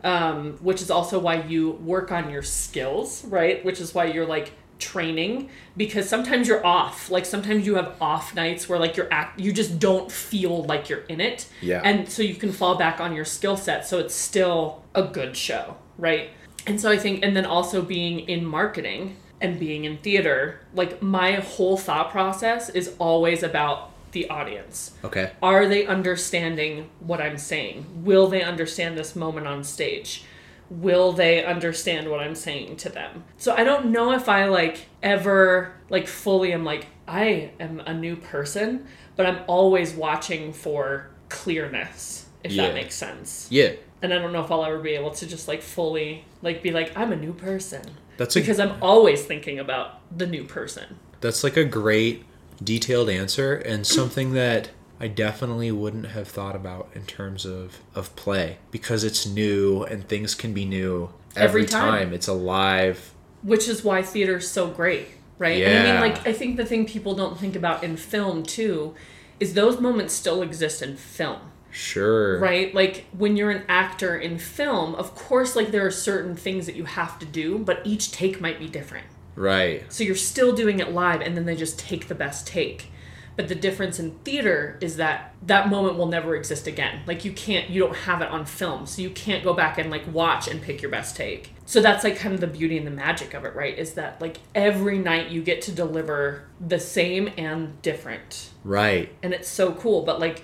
um, 0.06 0.54
which 0.62 0.82
is 0.82 0.92
also 0.92 1.18
why 1.20 1.42
you 1.42 1.72
work 1.72 2.12
on 2.12 2.30
your 2.30 2.44
skills, 2.44 3.25
right? 3.25 3.66
Which 3.66 3.82
is 3.82 3.94
why 3.94 4.06
you're 4.06 4.28
like 4.28 4.52
training 4.78 5.50
because 5.75 6.08
sometimes 6.08 6.48
you're 6.48 6.66
off. 6.66 7.10
Like 7.10 7.25
sometimes 7.25 7.66
you 7.66 7.75
have 7.75 7.96
off 8.00 8.36
nights 8.36 8.70
where 8.70 8.78
like 8.78 8.96
you're 8.96 9.12
act 9.12 9.40
you 9.40 9.52
just 9.52 9.80
don't 9.80 10.12
feel 10.12 10.64
like 10.66 10.90
you're 10.90 11.06
in 11.10 11.20
it. 11.20 11.48
Yeah. 11.60 11.82
And 11.84 12.08
so 12.08 12.22
you 12.22 12.36
can 12.36 12.52
fall 12.52 12.75
back 12.75 13.00
on 13.02 13.16
your 13.16 13.25
skill 13.25 13.58
set 13.58 13.88
so 13.88 13.98
it's 13.98 14.14
still 14.14 14.84
a 14.94 15.04
good 15.04 15.36
show, 15.36 15.75
right? 15.98 16.30
And 16.68 16.80
so 16.80 16.92
I 16.92 16.98
think 16.98 17.25
and 17.25 17.36
then 17.36 17.46
also 17.46 17.82
being 17.82 18.20
in 18.20 18.46
marketing 18.46 19.18
and 19.42 19.60
being 19.60 19.84
in 19.86 19.98
theater, 19.98 20.60
like 20.74 21.01
my 21.01 21.34
whole 21.34 21.77
thought 21.77 22.12
process 22.12 22.70
is 22.70 22.96
always 23.00 23.44
about 23.44 23.92
the 24.12 24.30
audience. 24.30 24.92
Okay. 25.04 25.32
Are 25.44 25.68
they 25.68 25.86
understanding 25.86 26.89
what 27.00 27.20
I'm 27.22 27.38
saying? 27.38 27.86
Will 28.06 28.27
they 28.27 28.42
understand 28.44 28.98
this 28.98 29.15
moment 29.15 29.46
on 29.46 29.63
stage? 29.63 30.24
Will 30.70 31.12
they 31.12 31.44
understand 31.46 32.10
what 32.10 32.22
I'm 32.22 32.34
saying 32.36 32.77
to 32.77 32.89
them? 32.89 33.25
So 33.38 33.54
I 33.54 33.63
don't 33.63 33.88
know 33.88 34.13
if 34.13 34.27
I 34.30 34.46
like 34.46 34.88
ever 35.04 35.74
like 35.89 36.08
fully 36.08 36.54
am 36.54 36.63
like 36.63 36.88
I 37.08 37.51
am 37.60 37.82
a 37.86 37.94
new 37.94 38.15
person, 38.15 38.88
but 39.15 39.25
I'm 39.25 39.39
always 39.48 39.94
watching 39.94 40.54
for 40.54 41.10
clearness, 41.30 42.25
if 42.44 42.51
Yeah. 42.51 42.68
that 42.68 42.74
makes 42.74 42.96
sense. 42.96 43.48
Yeah. 43.51 43.74
And 44.02 44.14
I 44.14 44.20
don't 44.20 44.34
know 44.34 44.44
if 44.44 44.52
I'll 44.52 44.64
ever 44.66 44.80
be 44.80 44.92
able 44.92 45.12
to 45.12 45.25
just 45.28 45.48
like 45.48 45.62
fully 45.62 46.25
like 46.42 46.62
be 46.62 46.72
like 46.72 46.96
I'm 46.96 47.12
a 47.12 47.16
new 47.16 47.34
person 47.34 47.82
That's 48.18 48.36
a 48.36 48.40
because 48.40 48.60
I'm 48.60 48.82
always 48.82 49.24
thinking 49.25 49.58
about 49.60 50.00
the 50.16 50.28
new 50.28 50.44
person. 50.44 51.00
That's 51.22 51.44
like 51.44 51.58
a 51.58 51.66
great 51.66 52.24
detailed 52.64 53.10
answer 53.10 53.56
and 53.56 53.86
something 53.88 54.34
that 54.34 54.70
I 55.00 55.08
definitely 55.08 55.72
wouldn't 55.72 56.08
have 56.08 56.28
thought 56.28 56.56
about 56.56 56.90
in 56.94 57.06
terms 57.06 57.46
of 57.46 57.80
of 57.96 58.16
play 58.16 58.58
because 58.72 59.04
it's 59.04 59.25
new 59.25 59.84
and 59.84 60.08
things 60.08 60.36
can 60.36 60.54
be 60.54 60.66
new 60.66 61.10
every, 61.36 61.62
Every 61.62 61.66
time. 61.66 61.92
time. 62.06 62.14
It's 62.14 62.28
alive. 62.28 63.14
which 63.44 63.68
is 63.68 63.84
why 63.84 64.02
theater's 64.02 64.48
so 64.50 64.68
great 64.68 65.08
right 65.38 65.62
and 65.62 65.88
i 65.88 65.92
mean 65.92 66.00
like 66.14 66.25
i 66.25 66.32
think 66.32 66.56
the 66.56 66.66
thing 66.66 66.86
people 66.86 67.14
don't 67.14 67.38
think 67.38 67.58
about 67.58 67.84
in 67.84 67.98
film 67.98 68.42
too 68.42 68.96
is 69.40 69.54
those 69.54 69.82
moments 69.82 70.14
still 70.14 70.42
exist 70.42 70.82
in 70.82 70.96
film 70.96 71.42
Sure. 71.75 72.39
right? 72.39 72.74
Like 72.74 73.05
when 73.17 73.36
you're 73.36 73.51
an 73.51 73.63
actor 73.67 74.15
in 74.17 74.38
film 74.39 74.96
of 74.96 75.13
course 75.13 75.55
like 75.55 75.72
there 75.72 75.86
are 75.86 75.91
certain 75.91 76.36
things 76.36 76.65
that 76.67 76.75
you 76.75 76.86
have 76.86 77.20
to 77.20 77.25
do 77.25 77.60
but 77.60 77.82
each 77.84 78.12
take 78.12 78.39
might 78.39 78.60
be 78.60 78.67
different. 78.67 79.05
Right. 79.36 79.84
so 79.91 80.05
you're 80.05 80.15
still 80.15 80.55
doing 80.55 80.79
it 80.79 80.94
live 80.94 81.20
and 81.20 81.36
then 81.36 81.46
they 81.46 81.58
just 81.58 81.77
take 81.77 82.08
the 82.08 82.15
best 82.15 82.48
take. 82.48 82.91
But 83.36 83.50
the 83.50 83.55
difference 83.55 84.00
in 84.00 84.12
theater 84.24 84.77
is 84.79 84.96
that 84.96 85.36
that 85.46 85.67
moment 85.67 85.98
will 85.98 86.05
never 86.05 86.38
exist 86.38 86.67
again. 86.67 87.01
Like 87.05 87.25
you 87.25 87.34
can't 87.34 87.70
you 87.70 87.82
don't 87.82 87.96
have 87.98 88.22
it 88.22 88.29
on 88.29 88.46
film 88.46 88.86
so 88.86 89.01
you 89.01 89.10
can't 89.10 89.44
go 89.44 89.53
back 89.53 89.77
and 89.77 89.91
like 89.91 90.03
watch 90.13 90.48
and 90.48 90.62
pick 90.62 90.82
your 90.82 90.89
best 90.89 91.17
take. 91.17 91.51
So 91.65 91.82
that's 91.82 92.05
like 92.05 92.15
kind 92.15 92.34
of 92.34 92.39
the 92.39 92.48
beauty 92.48 92.77
and 92.77 92.88
the 92.88 92.91
magic 92.91 93.34
of 93.34 93.44
it 93.44 93.53
right? 93.53 93.77
Is 93.77 93.96
that 93.96 94.22
like 94.22 94.38
every 94.55 94.98
night 94.98 95.32
you 95.32 95.41
get 95.44 95.62
to 95.63 95.74
deliver 95.74 96.46
the 96.65 96.79
same 96.79 97.29
and 97.38 97.82
different. 97.82 98.51
Right. 98.63 99.10
and 99.22 99.34
it's 99.34 99.50
so 99.50 99.74
cool 99.74 100.03
but 100.03 100.22
like 100.22 100.41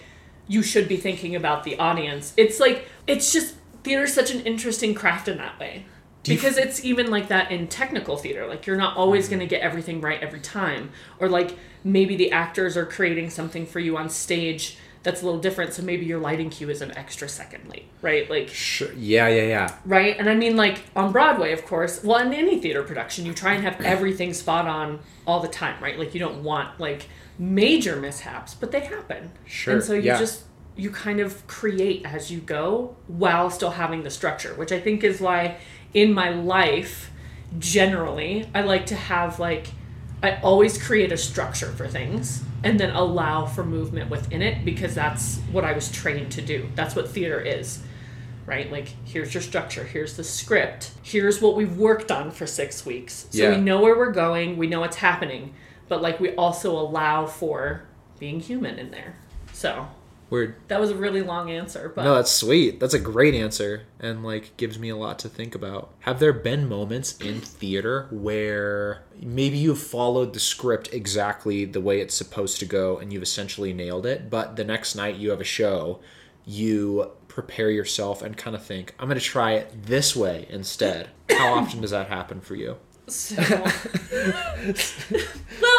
you 0.51 0.61
should 0.61 0.89
be 0.89 0.97
thinking 0.97 1.33
about 1.33 1.63
the 1.63 1.79
audience. 1.79 2.33
It's 2.35 2.59
like 2.59 2.85
it's 3.07 3.31
just 3.31 3.55
theater's 3.83 4.13
such 4.13 4.31
an 4.31 4.41
interesting 4.41 4.93
craft 4.93 5.29
in 5.29 5.37
that 5.37 5.57
way. 5.57 5.85
Do 6.23 6.35
because 6.35 6.57
it's 6.57 6.83
even 6.83 7.09
like 7.09 7.29
that 7.29 7.51
in 7.51 7.69
technical 7.69 8.17
theater. 8.17 8.45
Like 8.45 8.67
you're 8.67 8.75
not 8.75 8.97
always 8.97 9.25
mm-hmm. 9.25 9.35
going 9.35 9.47
to 9.47 9.55
get 9.55 9.61
everything 9.61 10.01
right 10.01 10.21
every 10.21 10.41
time. 10.41 10.91
Or 11.19 11.29
like 11.29 11.57
maybe 11.85 12.17
the 12.17 12.33
actors 12.33 12.75
are 12.75 12.85
creating 12.85 13.29
something 13.29 13.65
for 13.65 13.79
you 13.79 13.95
on 13.95 14.09
stage 14.09 14.77
that's 15.03 15.21
a 15.21 15.25
little 15.25 15.39
different 15.39 15.73
so 15.73 15.81
maybe 15.81 16.05
your 16.05 16.19
lighting 16.19 16.49
cue 16.49 16.69
is 16.69 16.81
an 16.81 16.95
extra 16.97 17.27
second 17.27 17.67
late 17.69 17.87
right 18.01 18.29
like 18.29 18.49
Sure. 18.49 18.91
Yeah, 18.93 19.27
yeah, 19.27 19.43
yeah. 19.43 19.75
right? 19.85 20.17
And 20.17 20.29
I 20.29 20.35
mean, 20.35 20.55
like 20.55 20.83
on 20.95 21.11
Broadway, 21.11 21.51
of 21.51 21.65
course. 21.65 22.03
Well, 22.03 22.19
in 22.25 22.33
any 22.33 22.59
theater 22.59 22.83
production, 22.83 23.25
you 23.25 23.33
try 23.33 23.53
and 23.53 23.63
have 23.63 23.81
everything 23.81 24.33
spot 24.33 24.67
on 24.67 24.99
all 25.25 25.39
the 25.39 25.47
time, 25.47 25.81
right? 25.83 25.97
Like 25.97 26.13
you 26.13 26.19
don't 26.19 26.43
want 26.43 26.79
like 26.79 27.07
major 27.37 27.95
mishaps, 27.95 28.53
but 28.53 28.71
they 28.71 28.81
happen. 28.81 29.31
Sure, 29.45 29.75
And 29.75 29.83
so 29.83 29.93
you 29.93 30.01
yeah. 30.03 30.19
just 30.19 30.43
you 30.75 30.89
kind 30.89 31.19
of 31.19 31.45
create 31.47 32.05
as 32.05 32.31
you 32.31 32.39
go 32.39 32.95
while 33.07 33.49
still 33.49 33.71
having 33.71 34.03
the 34.03 34.09
structure, 34.09 34.53
which 34.55 34.71
I 34.71 34.79
think 34.79 35.03
is 35.03 35.19
why 35.19 35.57
in 35.93 36.13
my 36.13 36.29
life 36.29 37.11
generally 37.59 38.49
I 38.53 38.61
like 38.61 38.85
to 38.87 38.95
have 38.95 39.39
like 39.39 39.67
I 40.23 40.37
always 40.41 40.81
create 40.81 41.11
a 41.11 41.17
structure 41.17 41.71
for 41.73 41.87
things 41.87 42.43
and 42.63 42.79
then 42.79 42.91
allow 42.91 43.45
for 43.45 43.63
movement 43.63 44.09
within 44.09 44.41
it 44.41 44.63
because 44.63 44.93
that's 44.95 45.37
what 45.51 45.63
I 45.65 45.73
was 45.73 45.91
trained 45.91 46.31
to 46.33 46.41
do. 46.41 46.69
That's 46.75 46.95
what 46.95 47.09
theater 47.09 47.39
is 47.39 47.81
right? 48.45 48.71
Like, 48.71 48.87
here's 49.05 49.33
your 49.33 49.41
structure, 49.41 49.83
here's 49.83 50.17
the 50.17 50.23
script, 50.23 50.91
here's 51.03 51.41
what 51.41 51.55
we've 51.55 51.77
worked 51.77 52.11
on 52.11 52.31
for 52.31 52.47
six 52.47 52.85
weeks. 52.85 53.27
So 53.29 53.43
Yeah. 53.43 53.49
we 53.51 53.57
know 53.61 53.81
where 53.81 53.95
we're 53.97 54.11
going, 54.11 54.57
we 54.57 54.67
know 54.67 54.79
what's 54.81 54.97
happening, 54.97 55.53
but 55.87 56.01
like, 56.01 56.19
we 56.19 56.33
also 56.35 56.71
allow 56.77 57.25
for 57.27 57.83
being 58.19 58.39
human 58.39 58.77
in 58.79 58.91
there. 58.91 59.15
So 59.53 59.87
Weird. 60.31 60.55
that 60.69 60.79
was 60.79 60.89
a 60.91 60.95
really 60.95 61.21
long 61.21 61.51
answer, 61.51 61.91
but 61.93 62.05
No, 62.05 62.15
that's 62.15 62.31
sweet. 62.31 62.79
That's 62.79 62.93
a 62.93 62.99
great 62.99 63.35
answer 63.35 63.83
and 63.99 64.23
like 64.23 64.55
gives 64.55 64.79
me 64.79 64.87
a 64.87 64.95
lot 64.95 65.19
to 65.19 65.29
think 65.29 65.53
about. 65.55 65.93
Have 65.99 66.21
there 66.21 66.31
been 66.31 66.69
moments 66.69 67.17
in 67.17 67.41
theater 67.41 68.07
where 68.11 69.03
maybe 69.21 69.57
you've 69.57 69.81
followed 69.81 70.33
the 70.33 70.39
script 70.39 70.93
exactly 70.93 71.65
the 71.65 71.81
way 71.81 71.99
it's 71.99 72.15
supposed 72.15 72.59
to 72.59 72.65
go 72.65 72.97
and 72.97 73.11
you've 73.11 73.21
essentially 73.21 73.73
nailed 73.73 74.05
it, 74.05 74.29
but 74.29 74.55
the 74.55 74.63
next 74.63 74.95
night 74.95 75.17
you 75.17 75.31
have 75.31 75.41
a 75.41 75.43
show, 75.43 75.99
you 76.45 77.11
prepare 77.27 77.69
yourself 77.69 78.21
and 78.21 78.37
kind 78.37 78.55
of 78.55 78.63
think, 78.63 78.95
I'm 78.99 79.09
going 79.09 79.19
to 79.19 79.25
try 79.25 79.51
it 79.53 79.85
this 79.85 80.15
way 80.15 80.47
instead. 80.49 81.09
How 81.29 81.53
often 81.59 81.81
does 81.81 81.91
that 81.91 82.07
happen 82.07 82.39
for 82.39 82.55
you? 82.55 82.77
So, 83.07 83.35
well, 83.41 83.51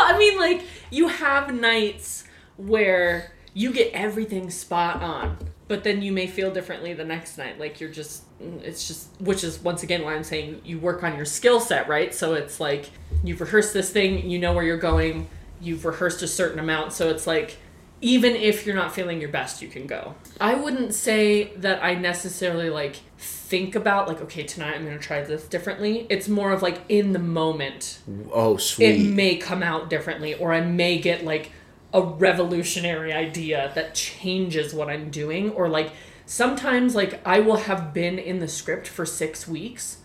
I 0.05 0.15
mean, 0.19 0.39
like 0.39 0.63
you 0.91 1.09
have 1.09 1.55
nights 1.55 2.25
where 2.59 3.33
you 3.55 3.73
get 3.73 3.93
everything 3.93 4.51
spot 4.51 5.03
on, 5.03 5.37
but 5.69 5.85
then 5.85 6.03
you 6.03 6.13
may 6.13 6.27
feel 6.27 6.51
differently 6.51 6.95
the 6.95 7.05
next 7.05 7.37
night. 7.39 7.59
Like 7.59 7.81
you're 7.81 7.91
just, 7.91 8.25
it's 8.63 8.87
just, 8.89 9.09
which 9.21 9.45
is 9.45 9.59
once 9.61 9.83
again 9.83 10.03
why 10.03 10.15
I'm 10.15 10.25
saying 10.25 10.63
you 10.65 10.79
work 10.79 11.03
on 11.03 11.17
your 11.17 11.25
skill 11.27 11.61
set, 11.61 11.89
right? 11.89 12.15
So 12.15 12.35
it's 12.35 12.61
like 12.61 12.91
you've 13.23 13.41
rehearsed 13.41 13.75
this 13.75 13.91
thing, 13.91 14.29
you 14.31 14.39
know 14.39 14.53
where 14.53 14.65
you're 14.65 14.77
going, 14.79 15.29
you've 15.61 15.85
rehearsed 15.85 16.23
a 16.23 16.29
certain 16.29 16.59
amount, 16.59 16.93
so 16.93 17.09
it's 17.11 17.27
like 17.27 17.57
even 18.01 18.35
if 18.35 18.67
you're 18.67 18.75
not 18.75 18.93
feeling 18.93 19.21
your 19.21 19.31
best, 19.31 19.63
you 19.63 19.69
can 19.69 19.87
go. 19.87 20.17
I 20.41 20.55
wouldn't 20.55 20.93
say 20.93 21.55
that 21.59 21.85
I 21.85 21.95
necessarily 21.95 22.69
like 22.69 22.97
think 23.19 23.77
about 23.77 24.09
like 24.09 24.21
okay 24.23 24.43
tonight 24.43 24.75
I'm 24.75 24.85
gonna 24.85 24.99
try 24.99 25.23
this 25.23 25.45
differently. 25.47 26.07
It's 26.11 26.27
more 26.29 26.51
of 26.53 26.63
like 26.63 26.81
in 26.89 27.13
the 27.13 27.21
moment 27.21 28.01
Oh, 28.33 28.57
sweet. 28.57 28.87
it 28.87 29.05
may 29.15 29.37
come 29.37 29.63
out 29.63 29.89
differently 29.89 30.35
or 30.35 30.53
I 30.53 30.63
may 30.63 30.99
get 30.99 31.25
like 31.25 31.53
a 31.95 32.03
revolutionary 32.03 33.13
idea 33.13 33.71
that 33.75 33.95
changes 33.95 34.73
what 34.75 34.89
I'm 34.89 35.11
doing 35.11 35.51
or 35.51 35.69
like 35.69 35.93
sometimes 36.27 36.95
like 36.95 37.21
I 37.27 37.41
will 37.41 37.57
have 37.57 37.93
been 37.93 38.19
in 38.19 38.39
the 38.39 38.49
script 38.49 38.89
for 38.89 39.05
6 39.05 39.47
weeks 39.49 39.99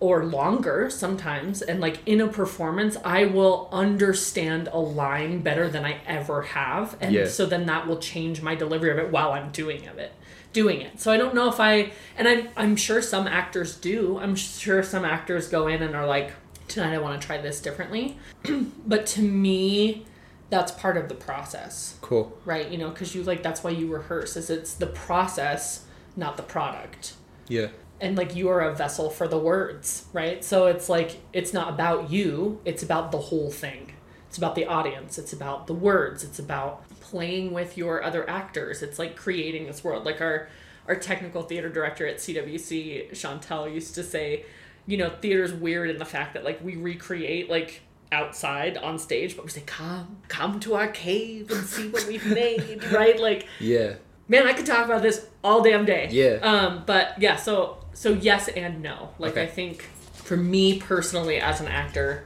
or 0.00 0.24
longer 0.24 0.90
sometimes 0.90 1.62
and 1.62 1.80
like 1.80 1.98
in 2.06 2.20
a 2.20 2.28
performance 2.28 2.96
I 3.04 3.26
will 3.26 3.68
understand 3.72 4.68
a 4.72 4.78
line 4.78 5.40
better 5.42 5.68
than 5.68 5.84
I 5.84 5.98
ever 6.06 6.42
have 6.42 6.96
and 7.00 7.12
Yeah. 7.14 7.26
so 7.26 7.46
then 7.46 7.66
that 7.66 7.86
will 7.86 7.98
change 7.98 8.40
my 8.42 8.54
delivery 8.54 8.90
of 8.90 8.98
it 8.98 9.10
while 9.10 9.32
I'm 9.32 9.50
doing 9.50 9.86
of 9.88 9.98
it 9.98 10.12
doing 10.52 10.80
it. 10.80 11.00
So 11.00 11.10
I 11.12 11.16
don't 11.16 11.34
know 11.34 11.48
if 11.48 11.60
I 11.60 11.90
and 12.16 12.26
I'm 12.28 12.48
I'm 12.56 12.76
sure 12.76 13.02
some 13.02 13.26
actors 13.26 13.76
do. 13.76 14.18
I'm 14.18 14.36
sure 14.36 14.82
some 14.82 15.04
actors 15.04 15.48
go 15.48 15.66
in 15.66 15.82
and 15.82 15.94
are 15.94 16.06
like 16.06 16.32
tonight 16.68 16.94
I 16.94 16.98
want 16.98 17.20
to 17.20 17.26
try 17.26 17.38
this 17.38 17.60
differently. 17.60 18.16
but 18.86 19.04
to 19.06 19.22
me 19.22 20.06
that's 20.50 20.72
part 20.72 20.96
of 20.96 21.08
the 21.08 21.14
process, 21.14 21.96
Cool. 22.00 22.36
right? 22.44 22.68
You 22.68 22.78
know, 22.78 22.90
cuz 22.90 23.14
you 23.14 23.22
like 23.22 23.42
that's 23.42 23.64
why 23.64 23.70
you 23.70 23.86
rehearse 23.92 24.36
is 24.36 24.50
it's 24.50 24.74
the 24.74 24.86
process, 24.86 25.84
not 26.16 26.36
the 26.36 26.42
product 26.42 27.14
Yeah. 27.48 27.68
and 28.00 28.16
like 28.16 28.36
you 28.36 28.48
are 28.48 28.60
a 28.60 28.74
vessel 28.74 29.10
for 29.10 29.26
the 29.26 29.38
words, 29.38 30.04
right? 30.12 30.44
So 30.44 30.66
it's 30.66 30.88
like 30.88 31.18
it's 31.32 31.52
not 31.52 31.70
about 31.70 32.10
you, 32.10 32.60
it's 32.64 32.82
about 32.82 33.10
the 33.12 33.18
whole 33.18 33.50
thing. 33.50 33.92
It's 34.28 34.38
about 34.38 34.54
the 34.56 34.66
audience, 34.66 35.16
it's 35.18 35.32
about 35.32 35.66
the 35.68 35.74
words, 35.74 36.24
it's 36.24 36.38
about 36.40 36.82
playing 37.00 37.52
with 37.52 37.76
your 37.78 38.02
other 38.02 38.28
actors. 38.28 38.82
It's 38.82 38.98
like 38.98 39.16
creating 39.16 39.66
this 39.66 39.82
world. 39.84 40.04
Like 40.04 40.20
our 40.20 40.48
our 40.86 40.96
technical 40.96 41.42
theater 41.42 41.70
director 41.70 42.06
at 42.06 42.16
CWC, 42.18 43.10
Chantel 43.12 43.72
used 43.72 43.94
to 43.94 44.02
say, 44.02 44.44
you 44.86 44.96
know, 44.98 45.08
theater's 45.22 45.54
weird 45.54 45.88
in 45.88 45.98
the 45.98 46.04
fact 46.04 46.34
that 46.34 46.44
like 46.44 46.62
we 46.62 46.76
recreate 46.76 47.48
like 47.48 47.80
outside 48.14 48.78
on 48.78 48.98
stage, 48.98 49.36
but 49.36 49.44
we 49.44 49.50
say, 49.50 49.62
come, 49.66 50.16
come 50.28 50.58
to 50.60 50.74
our 50.74 50.88
cave 50.88 51.50
and 51.50 51.66
see 51.66 51.88
what 51.88 52.06
we've 52.06 52.24
made, 52.26 52.82
right? 52.92 53.18
Like 53.20 53.46
Yeah. 53.60 53.94
man, 54.28 54.46
I 54.46 54.52
could 54.54 54.64
talk 54.66 54.84
about 54.86 55.02
this 55.02 55.26
all 55.42 55.60
damn 55.62 55.84
day. 55.84 56.08
Yeah. 56.10 56.38
Um, 56.42 56.82
but 56.86 57.20
yeah, 57.20 57.36
so 57.36 57.78
so 57.92 58.10
yes 58.12 58.48
and 58.48 58.82
no. 58.82 59.10
Like 59.18 59.32
Okay. 59.32 59.42
I 59.42 59.46
think 59.46 59.82
for 60.14 60.36
me 60.36 60.78
personally 60.80 61.36
as 61.38 61.60
an 61.60 61.68
actor, 61.68 62.24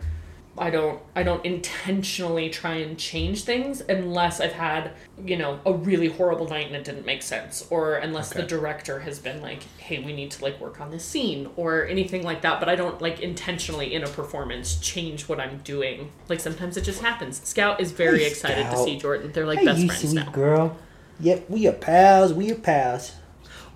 I 0.61 0.71
don't 0.71 1.01
I 1.15 1.23
don't 1.23 1.45
intentionally 1.45 2.51
try 2.51 2.75
and 2.77 2.99
change 2.99 3.45
things 3.45 3.81
unless 3.89 4.41
I've 4.41 4.53
had, 4.53 4.93
you 5.25 5.37
know, 5.37 5.61
a 5.65 5.73
really 5.73 6.09
horrible 6.09 6.49
night 6.49 6.67
and 6.67 6.77
it 6.77 6.85
didn't 6.85 7.07
make 7.07 7.23
sense 7.23 7.67
or 7.71 7.95
unless 7.97 8.31
the 8.31 8.43
director 8.43 9.01
has 9.01 9.19
been 9.19 9.41
like, 9.43 9.63
"Hey, 9.79 9.99
we 10.01 10.13
need 10.13 10.31
to 10.33 10.43
like 10.45 10.61
work 10.61 10.81
on 10.81 10.91
this 10.91 11.05
scene" 11.05 11.49
or 11.57 11.87
anything 11.87 12.23
like 12.23 12.43
that, 12.43 12.61
but 12.61 12.69
I 12.69 12.77
don't 12.77 13.01
like 13.01 13.21
intentionally 13.21 13.95
in 13.95 14.03
a 14.05 14.09
performance 14.09 14.77
change 14.81 15.29
what 15.29 15.41
I'm 15.41 15.59
doing. 15.59 16.11
Like 16.29 16.41
sometimes 16.41 16.77
it 16.77 16.83
just 16.83 17.01
happens. 17.01 17.41
Scout 17.45 17.81
is 17.81 17.93
very 17.93 18.21
Hey, 18.21 18.27
excited 18.27 18.71
to 18.71 18.77
see 18.79 18.99
Jordan. 18.99 19.33
They're 19.33 19.47
like 19.47 19.61
Hey, 19.61 19.67
best 19.67 19.87
friends 19.87 20.15
now. 20.15 20.31
girl. 20.31 20.77
Yep, 21.21 21.51
we 21.51 21.67
are 21.67 21.73
pals. 21.73 22.33
We 22.33 22.51
are 22.53 22.57
pals. 22.57 23.13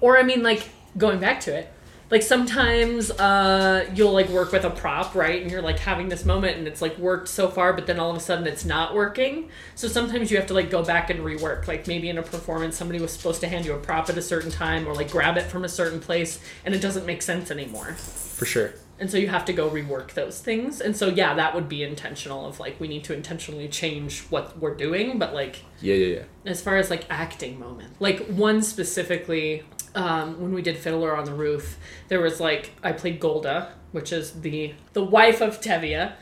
Or 0.01 0.19
I 0.19 0.23
mean, 0.23 0.43
like 0.43 0.69
going 0.99 1.19
back 1.21 1.41
to 1.41 1.55
it, 1.57 1.73
like 2.13 2.23
sometimes 2.23 3.11
uh, 3.13 3.89
you'll 3.95 4.13
like 4.13 4.29
work 4.29 4.53
with 4.53 4.65
a 4.65 4.71
prop 4.71 5.15
right? 5.15 5.43
And 5.43 5.51
you're 5.51 5.63
like 5.63 5.79
having 5.81 6.09
this 6.11 6.25
moment 6.25 6.59
and 6.59 6.69
it's 6.69 6.81
like 6.83 6.97
worked 6.99 7.27
so 7.29 7.49
far 7.49 7.73
but 7.73 7.87
then 7.89 7.99
all 7.99 8.11
of 8.11 8.17
a 8.17 8.21
sudden 8.21 8.47
it's 8.47 8.65
not 8.65 8.95
working. 8.95 9.49
So 9.75 9.89
sometimes 9.89 10.31
you 10.31 10.37
have 10.37 10.47
to 10.49 10.55
like 10.55 10.71
go 10.71 10.85
back 10.85 11.11
and 11.11 11.21
rework. 11.21 11.67
Like 11.67 11.89
maybe 11.89 12.09
in 12.11 12.19
a 12.19 12.23
performance 12.23 12.77
somebody 12.77 13.01
was 13.01 13.13
supposed 13.13 13.41
to 13.41 13.49
hand 13.49 13.65
you 13.65 13.73
a 13.73 13.79
prop 13.79 14.09
at 14.11 14.17
a 14.19 14.23
certain 14.23 14.51
time 14.51 14.87
or 14.87 14.95
like 14.95 15.11
grab 15.11 15.37
it 15.39 15.45
from 15.45 15.65
a 15.65 15.69
certain 15.71 15.99
place 16.01 16.39
and 16.65 16.75
it 16.75 16.81
doesn't 16.83 17.07
make 17.07 17.23
sense 17.23 17.51
anymore. 17.51 17.95
For 17.95 18.45
sure. 18.45 18.75
and 18.99 19.11
so 19.11 19.17
you 19.19 19.29
have 19.29 19.45
to 19.47 19.53
go 19.53 19.71
rework 19.71 20.13
those 20.13 20.41
things. 20.41 20.81
And 20.81 20.97
so 20.97 21.09
yeah 21.09 21.33
that 21.35 21.55
would 21.55 21.69
be 21.69 21.83
intentional 21.83 22.45
of 22.47 22.61
like 22.61 22.79
we 22.79 22.89
need 22.89 23.05
to 23.05 23.15
intentionally 23.15 23.69
change 23.69 24.21
what 24.31 24.59
we're 24.59 24.75
doing 24.75 25.19
but 25.19 25.33
like 25.35 25.65
Yeah, 25.81 25.95
yeah, 25.95 26.17
yeah. 26.17 26.23
as 26.55 26.61
far 26.63 26.77
as 26.77 26.91
like 26.91 27.05
acting 27.09 27.59
moment 27.59 27.91
like 28.01 28.21
one 28.27 28.61
specifically 28.63 29.63
um, 29.95 30.41
when 30.41 30.55
we 30.55 30.63
did 30.63 30.77
fiddler 30.77 31.17
on 31.17 31.25
the 31.25 31.35
roof 31.35 31.79
there 32.09 32.21
was 32.21 32.41
like 32.41 32.71
i 32.83 32.93
played 32.93 33.21
Golde 33.21 33.67
which 33.93 34.13
is 34.13 34.41
the 34.41 34.75
the 34.95 35.05
wife 35.05 35.41
of 35.41 35.61
Tevye 35.61 36.13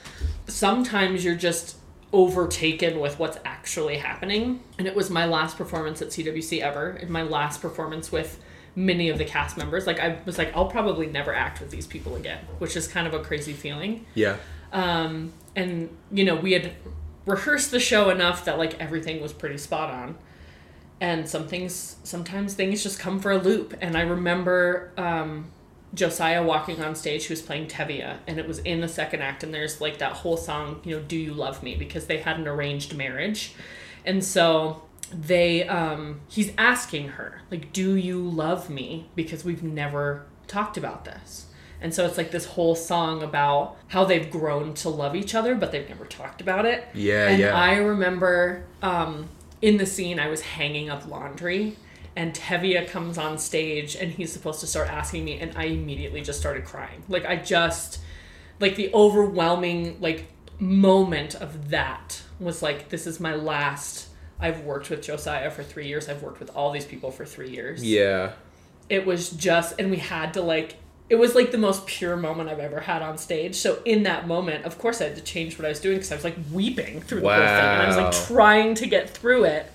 sometimes 0.49 1.25
you're 1.25 1.37
just 1.37 1.77
overtaken 2.13 2.99
with 2.99 3.19
what's 3.19 3.39
actually 3.45 3.99
happening. 3.99 4.63
And 4.79 4.87
it 4.89 4.97
was 4.97 5.11
my 5.11 5.27
last 5.27 5.57
performance 5.57 6.03
at 6.03 6.09
cwc 6.09 6.61
ever 6.61 6.91
and 6.91 7.09
my 7.11 7.23
last 7.23 7.63
performance 7.63 8.11
with 8.11 8.43
many 8.75 9.09
of 9.09 9.19
the 9.19 9.25
cast 9.25 9.57
members. 9.57 9.87
Like 9.87 10.01
i 10.01 10.19
was 10.25 10.39
like 10.39 10.55
i'll 10.57 10.67
probably 10.67 11.07
never 11.07 11.33
act 11.33 11.61
with 11.61 11.71
these 11.71 11.87
people 11.87 12.17
again 12.17 12.45
which 12.59 12.77
is 12.77 12.89
kind 12.89 13.07
of 13.07 13.15
a 13.15 13.21
crazy 13.21 13.53
feeling. 13.53 14.07
Yeah. 14.15 14.37
um, 14.73 15.33
and 15.55 15.97
you 16.11 16.25
know 16.25 16.35
we 16.35 16.53
had 16.53 16.73
rehearsed 17.27 17.71
the 17.71 17.81
show 17.81 18.11
enough 18.11 18.45
that 18.45 18.59
like 18.59 18.81
everything 18.81 19.21
was 19.21 19.33
pretty 19.33 19.59
spot 19.59 19.91
on 19.91 20.17
and 21.01 21.29
some 21.29 21.49
things 21.49 21.97
sometimes 22.05 22.55
things 22.55 22.83
just 22.83 22.99
come 22.99 23.19
for 23.19 23.31
a 23.31 23.39
loop. 23.39 23.75
And 23.81 23.97
i 23.97 24.03
remember 24.03 24.93
um, 24.97 25.51
josiah 25.95 26.43
walking 26.43 26.83
on 26.83 26.95
stage 26.95 27.27
who 27.27 27.33
was 27.33 27.43
playing 27.43 27.67
Tevye 27.67 28.19
and 28.27 28.39
it 28.39 28.47
was 28.47 28.61
in 28.61 28.81
the 28.81 28.89
second 28.89 29.23
act 29.23 29.43
and 29.43 29.53
there's 29.53 29.81
like 29.81 29.99
that 29.99 30.13
whole 30.13 30.37
song 30.37 30.81
you 30.85 30.97
know 30.97 31.03
do 31.03 31.17
you 31.17 31.33
love 31.35 31.63
me? 31.63 31.75
Because 31.75 32.07
they 32.07 32.19
had 32.19 32.39
an 32.39 32.47
arranged 32.47 32.97
marriage. 32.97 33.55
And 34.05 34.25
so 34.25 34.83
they 35.13 35.67
um 35.67 36.21
he's 36.29 36.53
asking 36.57 37.09
her 37.09 37.41
like 37.51 37.73
do 37.73 37.97
you 37.97 38.21
love 38.21 38.71
me? 38.71 39.09
Because 39.15 39.45
we've 39.45 39.63
never 39.63 40.27
talked 40.47 40.77
about 40.77 41.05
this. 41.05 41.47
And 41.83 41.95
so 41.95 42.05
it's 42.05 42.19
like 42.19 42.31
this 42.31 42.45
whole 42.45 42.75
song 42.75 43.23
about 43.23 43.79
how 43.89 44.05
they've 44.05 44.31
grown 44.31 44.75
to 44.75 44.91
love 44.91 45.17
each 45.17 45.35
other 45.35 45.55
but 45.55 45.73
they've 45.73 45.89
never 45.89 46.05
talked 46.05 46.41
about 46.41 46.67
it. 46.67 46.87
Yeah, 46.95 47.29
and 47.29 47.41
yeah. 47.41 47.55
i 47.55 47.77
remember 47.77 48.67
um 48.83 49.29
in 49.63 49.77
the 49.77 49.87
scene 49.87 50.19
i 50.19 50.29
was 50.29 50.41
hanging 50.41 50.89
up 50.91 51.07
laundry 51.09 51.77
and 52.17 52.35
Tevye 52.35 52.89
comes 52.89 53.19
on 53.19 53.39
stage 53.39 53.95
and 53.95 54.11
he's 54.11 54.33
supposed 54.33 54.61
to 54.61 54.67
start 54.67 54.89
asking 54.89 55.25
me 55.25 55.39
and 55.39 55.57
I 55.57 55.65
immediately 55.65 56.21
just 56.21 56.41
started 56.41 56.65
crying. 56.65 57.03
Like 57.09 57.25
I 57.25 57.37
just 57.37 58.01
like 58.59 58.77
the 58.77 58.93
overwhelming 58.93 60.01
like 60.01 60.27
moment 60.59 61.35
of 61.37 61.71
that 61.71 62.23
was 62.39 62.63
like 62.63 62.89
this 62.89 63.07
is 63.07 63.21
my 63.21 63.35
last 63.35 64.09
I've 64.39 64.65
worked 64.65 64.91
with 64.91 65.03
Josiah 65.03 65.51
for 65.51 65.63
3 65.63 65.87
years. 65.87 66.09
I've 66.09 66.23
worked 66.23 66.41
with 66.41 66.51
all 66.57 66.71
these 66.73 66.87
people 66.87 67.11
for 67.11 67.25
3 67.25 67.51
years. 67.51 67.85
Yeah. 67.85 68.33
It 68.89 69.07
was 69.07 69.31
just 69.31 69.79
and 69.79 69.91
we 69.91 69.99
had 69.99 70.35
to 70.35 70.43
like 70.43 70.77
it 71.11 71.17
was 71.17 71.35
like 71.35 71.51
the 71.51 71.59
most 71.59 71.87
pure 71.87 72.17
moment 72.17 72.49
I've 72.49 72.59
ever 72.61 72.81
had 72.81 73.03
on 73.03 73.19
stage. 73.19 73.57
So 73.57 73.83
in 73.85 74.05
that 74.05 74.27
moment, 74.27 74.65
of 74.65 74.79
course 74.79 75.01
I 75.03 75.05
had 75.05 75.17
to 75.17 75.23
change 75.23 75.59
what 75.59 75.67
I 75.67 75.69
was 75.69 75.81
doing 75.81 75.97
because 75.97 76.13
I 76.13 76.15
was 76.15 76.25
like 76.25 76.37
weeping 76.53 77.03
through 77.03 77.21
the 77.21 77.29
whole 77.29 77.37
thing 77.37 77.49
and 77.49 77.83
I 77.83 77.87
was 77.87 77.97
like 77.97 78.27
trying 78.29 78.75
to 78.77 78.87
get 78.87 79.11
through 79.11 79.45
it. 79.45 79.71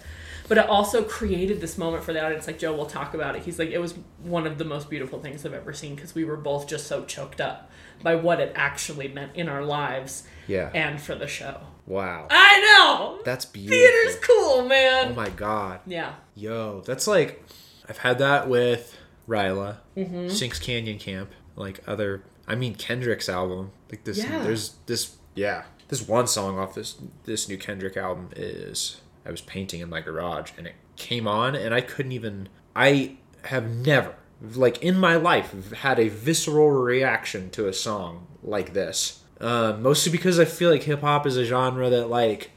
But 0.48 0.60
it 0.60 0.70
also 0.70 1.04
created 1.04 1.60
this 1.60 1.76
moment 1.78 2.04
for 2.04 2.14
the 2.14 2.24
audience. 2.24 2.46
Like 2.48 2.60
Joe 2.60 2.74
will 2.76 2.86
talk 2.86 3.14
about 3.16 3.36
it. 3.36 3.42
He's 3.44 3.58
like, 3.60 3.72
it 3.72 3.80
was 3.80 3.96
one 4.24 4.46
of 4.48 4.58
the 4.60 4.64
most 4.66 4.90
beautiful 4.92 5.20
things 5.20 5.44
I've 5.46 5.54
ever 5.54 5.74
seen 5.74 5.96
because 5.96 6.14
we 6.16 6.24
were 6.24 6.38
both 6.38 6.68
just 6.68 6.88
so 6.88 7.04
choked 7.04 7.42
up 7.42 7.70
by 8.04 8.16
what 8.16 8.40
it 8.40 8.52
actually 8.56 9.08
meant 9.08 9.32
in 9.36 9.50
our 9.50 9.64
lives 9.66 10.24
Yeah. 10.48 10.70
and 10.74 11.02
for 11.02 11.16
the 11.16 11.28
show. 11.28 11.62
Wow. 11.88 12.28
I 12.30 12.62
know. 12.62 13.22
That's 13.26 13.46
beautiful. 13.46 13.76
Theater's 13.78 14.20
cool, 14.24 14.66
man. 14.68 15.10
Oh 15.12 15.16
my 15.16 15.30
god. 15.30 15.80
yeah. 15.88 16.14
Yo, 16.36 16.82
that's 16.82 17.08
like 17.08 17.44
I've 17.90 17.98
had 17.98 18.20
that 18.20 18.48
with 18.48 18.96
Ryla, 19.28 19.78
Mm-hmm. 19.98 20.30
Sinks 20.30 20.60
Canyon 20.60 21.00
Camp, 21.00 21.32
like 21.56 21.82
other 21.88 22.24
I 22.48 22.56
mean 22.56 22.76
Kendrick's 22.76 23.30
album. 23.30 23.72
Like 23.90 24.04
this 24.04 24.18
Yeah. 24.20 24.44
there's 24.44 24.76
this 24.86 25.16
yeah. 25.36 25.64
This 25.88 26.08
one 26.08 26.28
song 26.28 26.58
off 26.60 26.74
this 26.76 26.96
this 27.26 27.48
new 27.50 27.58
Kendrick 27.58 27.98
album 27.98 28.30
is 28.36 29.02
I 29.26 29.32
was 29.32 29.42
painting 29.42 29.82
in 29.82 29.90
my 29.90 30.02
garage 30.02 30.52
and 30.58 30.68
it 30.68 30.76
came 30.96 31.28
on 31.28 31.56
and 31.56 31.74
I 31.74 31.82
couldn't 31.82 32.12
even 32.12 32.50
I 32.76 33.18
have 33.46 33.70
never 33.70 34.16
like 34.54 34.82
in 34.84 34.98
my 35.00 35.16
life 35.16 35.72
had 35.74 35.98
a 36.00 36.10
visceral 36.10 36.70
reaction 36.72 37.50
to 37.52 37.68
a 37.68 37.74
song 37.74 38.28
like 38.44 38.74
this. 38.74 39.22
Uh, 39.42 39.76
mostly 39.80 40.12
because 40.12 40.40
I 40.40 40.46
feel 40.46 40.70
like 40.72 40.84
hip 40.84 41.02
hop 41.02 41.26
is 41.28 41.36
a 41.38 41.46
genre 41.46 41.90
that 41.90 42.10
like 42.10 42.52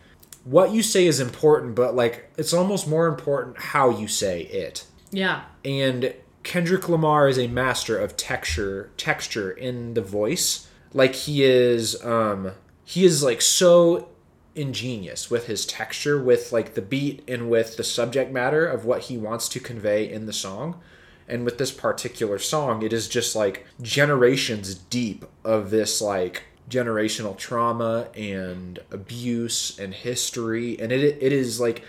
what 0.44 0.70
you 0.72 0.82
say 0.82 1.06
is 1.06 1.20
important, 1.20 1.74
but 1.74 1.94
like 1.94 2.30
it's 2.38 2.52
almost 2.52 2.86
more 2.88 3.06
important 3.06 3.58
how 3.58 3.90
you 3.90 4.08
say 4.08 4.42
it. 4.42 4.86
Yeah. 5.10 5.42
And 5.64 6.14
Kendrick 6.48 6.88
Lamar 6.88 7.28
is 7.28 7.38
a 7.38 7.46
master 7.46 7.98
of 7.98 8.16
texture 8.16 8.88
texture 8.96 9.50
in 9.50 9.92
the 9.92 10.00
voice. 10.00 10.66
Like 10.94 11.14
he 11.14 11.44
is 11.44 12.02
um 12.02 12.52
he 12.86 13.04
is 13.04 13.22
like 13.22 13.42
so 13.42 14.08
ingenious 14.54 15.30
with 15.30 15.46
his 15.46 15.66
texture 15.66 16.18
with 16.18 16.50
like 16.50 16.72
the 16.72 16.80
beat 16.80 17.22
and 17.28 17.50
with 17.50 17.76
the 17.76 17.84
subject 17.84 18.32
matter 18.32 18.64
of 18.64 18.86
what 18.86 19.02
he 19.02 19.18
wants 19.18 19.46
to 19.50 19.60
convey 19.60 20.10
in 20.10 20.24
the 20.24 20.32
song. 20.32 20.80
And 21.28 21.44
with 21.44 21.58
this 21.58 21.70
particular 21.70 22.38
song, 22.38 22.80
it 22.80 22.94
is 22.94 23.10
just 23.10 23.36
like 23.36 23.66
generations 23.82 24.74
deep 24.74 25.26
of 25.44 25.68
this 25.68 26.00
like 26.00 26.44
generational 26.70 27.36
trauma 27.36 28.08
and 28.14 28.78
abuse 28.90 29.78
and 29.78 29.92
history 29.92 30.80
and 30.80 30.92
it 30.92 31.18
it 31.20 31.30
is 31.30 31.60
like 31.60 31.82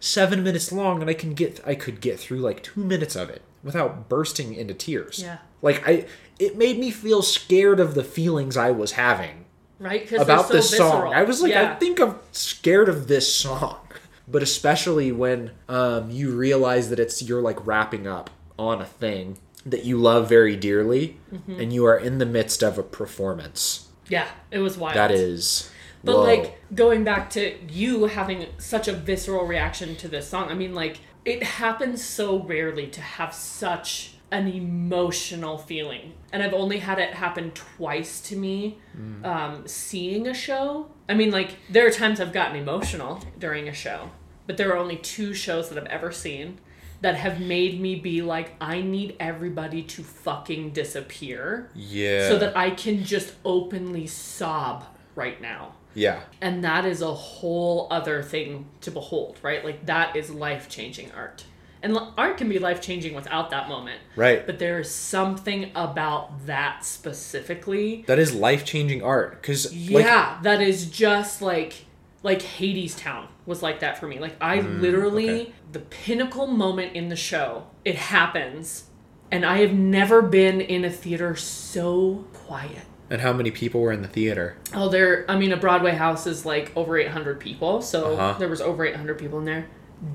7 0.00 0.42
minutes 0.42 0.72
long 0.72 1.02
and 1.02 1.10
I 1.10 1.14
can 1.14 1.34
get 1.34 1.60
I 1.66 1.74
could 1.74 2.00
get 2.00 2.18
through 2.18 2.38
like 2.38 2.62
2 2.62 2.82
minutes 2.82 3.14
of 3.14 3.28
it 3.28 3.42
without 3.66 4.08
bursting 4.08 4.54
into 4.54 4.72
tears. 4.72 5.20
Yeah. 5.22 5.38
Like 5.60 5.86
I 5.86 6.06
it 6.38 6.56
made 6.56 6.78
me 6.78 6.90
feel 6.90 7.20
scared 7.20 7.80
of 7.80 7.94
the 7.94 8.04
feelings 8.04 8.56
I 8.56 8.70
was 8.70 8.92
having 8.92 9.46
Right? 9.78 10.02
Because 10.02 10.22
about 10.22 10.46
so 10.48 10.54
this 10.54 10.74
song. 10.74 11.12
I 11.12 11.22
was 11.22 11.42
like, 11.42 11.52
yeah. 11.52 11.72
I 11.72 11.74
think 11.74 12.00
I'm 12.00 12.18
scared 12.32 12.88
of 12.88 13.08
this 13.08 13.32
song. 13.32 13.80
But 14.28 14.42
especially 14.42 15.12
when 15.12 15.52
um, 15.68 16.10
you 16.10 16.36
realize 16.36 16.90
that 16.90 16.98
it's 16.98 17.22
you're 17.22 17.40
like 17.40 17.64
wrapping 17.64 18.08
up 18.08 18.28
on 18.58 18.82
a 18.82 18.84
thing 18.84 19.38
that 19.64 19.84
you 19.84 19.98
love 19.98 20.28
very 20.28 20.56
dearly, 20.56 21.20
Mm-hmm. 21.32 21.60
and 21.60 21.72
you 21.72 21.84
are 21.86 21.96
in 21.96 22.18
the 22.18 22.26
midst 22.26 22.60
of 22.64 22.76
a 22.76 22.82
performance. 22.82 23.86
Yeah, 24.08 24.26
it 24.50 24.58
was 24.58 24.76
wild. 24.76 24.96
That 24.96 25.12
is. 25.12 25.70
But 26.02 26.16
whoa. 26.16 26.22
like 26.24 26.60
going 26.74 27.04
back 27.04 27.30
to 27.30 27.56
you 27.70 28.06
having 28.06 28.46
such 28.58 28.88
a 28.88 28.92
visceral 28.92 29.46
reaction 29.46 29.94
to 29.94 30.08
this 30.08 30.26
song, 30.28 30.50
I 30.50 30.54
mean, 30.54 30.74
like 30.74 30.98
it 31.26 31.42
happens 31.42 32.02
so 32.02 32.38
rarely 32.38 32.86
to 32.86 33.00
have 33.00 33.34
such 33.34 34.12
an 34.30 34.48
emotional 34.48 35.58
feeling, 35.58 36.14
and 36.32 36.42
I've 36.42 36.54
only 36.54 36.78
had 36.78 36.98
it 36.98 37.14
happen 37.14 37.50
twice 37.50 38.20
to 38.22 38.36
me. 38.36 38.78
Um, 39.24 39.66
seeing 39.68 40.26
a 40.26 40.34
show, 40.34 40.88
I 41.08 41.14
mean, 41.14 41.30
like 41.30 41.56
there 41.68 41.86
are 41.86 41.90
times 41.90 42.20
I've 42.20 42.32
gotten 42.32 42.56
emotional 42.56 43.20
during 43.38 43.68
a 43.68 43.72
show, 43.72 44.10
but 44.46 44.56
there 44.56 44.72
are 44.72 44.76
only 44.76 44.96
two 44.96 45.34
shows 45.34 45.68
that 45.68 45.78
I've 45.78 45.86
ever 45.86 46.10
seen 46.12 46.58
that 47.02 47.16
have 47.16 47.40
made 47.40 47.80
me 47.80 47.96
be 47.96 48.22
like, 48.22 48.54
I 48.60 48.80
need 48.80 49.16
everybody 49.20 49.82
to 49.82 50.02
fucking 50.02 50.70
disappear 50.70 51.70
yeah, 51.74 52.28
so 52.28 52.38
that 52.38 52.56
I 52.56 52.70
can 52.70 53.04
just 53.04 53.34
openly 53.44 54.06
sob 54.06 54.84
right 55.14 55.40
now. 55.40 55.74
Yeah, 55.96 56.20
And 56.40 56.62
that 56.62 56.84
is 56.84 57.00
a 57.02 57.12
whole 57.14 57.88
other 57.90 58.22
thing 58.22 58.66
to 58.82 58.90
behold, 58.90 59.38
right? 59.42 59.64
Like 59.64 59.86
that 59.86 60.14
is 60.14 60.30
life 60.30 60.68
changing 60.68 61.10
art. 61.12 61.44
And 61.82 61.96
art 62.18 62.36
can 62.38 62.48
be 62.48 62.58
life 62.58 62.80
changing 62.80 63.14
without 63.14 63.50
that 63.50 63.68
moment. 63.68 64.00
right. 64.16 64.44
But 64.46 64.58
there 64.58 64.78
is 64.80 64.90
something 64.90 65.70
about 65.74 66.46
that 66.46 66.84
specifically. 66.84 68.04
that 68.06 68.18
is 68.18 68.34
life 68.34 68.64
changing 68.64 69.02
art 69.02 69.40
because 69.40 69.72
like, 69.72 70.04
Yeah, 70.04 70.38
that 70.42 70.60
is 70.60 70.90
just 70.90 71.40
like 71.42 71.84
like 72.22 72.40
Hadestown 72.40 73.28
was 73.46 73.62
like 73.62 73.80
that 73.80 73.98
for 73.98 74.06
me. 74.08 74.18
Like 74.18 74.36
I 74.40 74.60
literally 74.60 75.26
Mm, 75.26 75.40
okay. 75.42 75.52
the 75.72 75.78
pinnacle 75.80 76.46
moment 76.48 76.96
in 76.96 77.08
the 77.08 77.16
show, 77.16 77.68
it 77.84 77.94
happens 77.96 78.84
and 79.30 79.44
I 79.44 79.58
have 79.58 79.72
never 79.72 80.22
been 80.22 80.60
in 80.60 80.84
a 80.84 80.90
theater 80.90 81.36
so 81.36 82.24
quiet. 82.32 82.86
And 83.10 83.20
how 83.20 83.32
many 83.32 83.50
people 83.50 83.80
were 83.80 83.92
in 83.92 84.02
the 84.02 84.08
theater? 84.08 84.56
Oh, 84.74 84.88
there. 84.88 85.24
I 85.28 85.36
mean, 85.38 85.52
a 85.52 85.56
Broadway 85.56 85.92
house 85.92 86.26
is 86.26 86.44
like 86.46 86.72
over 86.76 86.96
800 86.98 87.38
people, 87.40 87.82
so 87.82 88.14
Uh-huh. 88.16 88.38
there 88.38 88.48
was 88.48 88.60
over 88.60 88.84
800 88.84 89.18
people 89.18 89.38
in 89.38 89.44
there. 89.44 89.66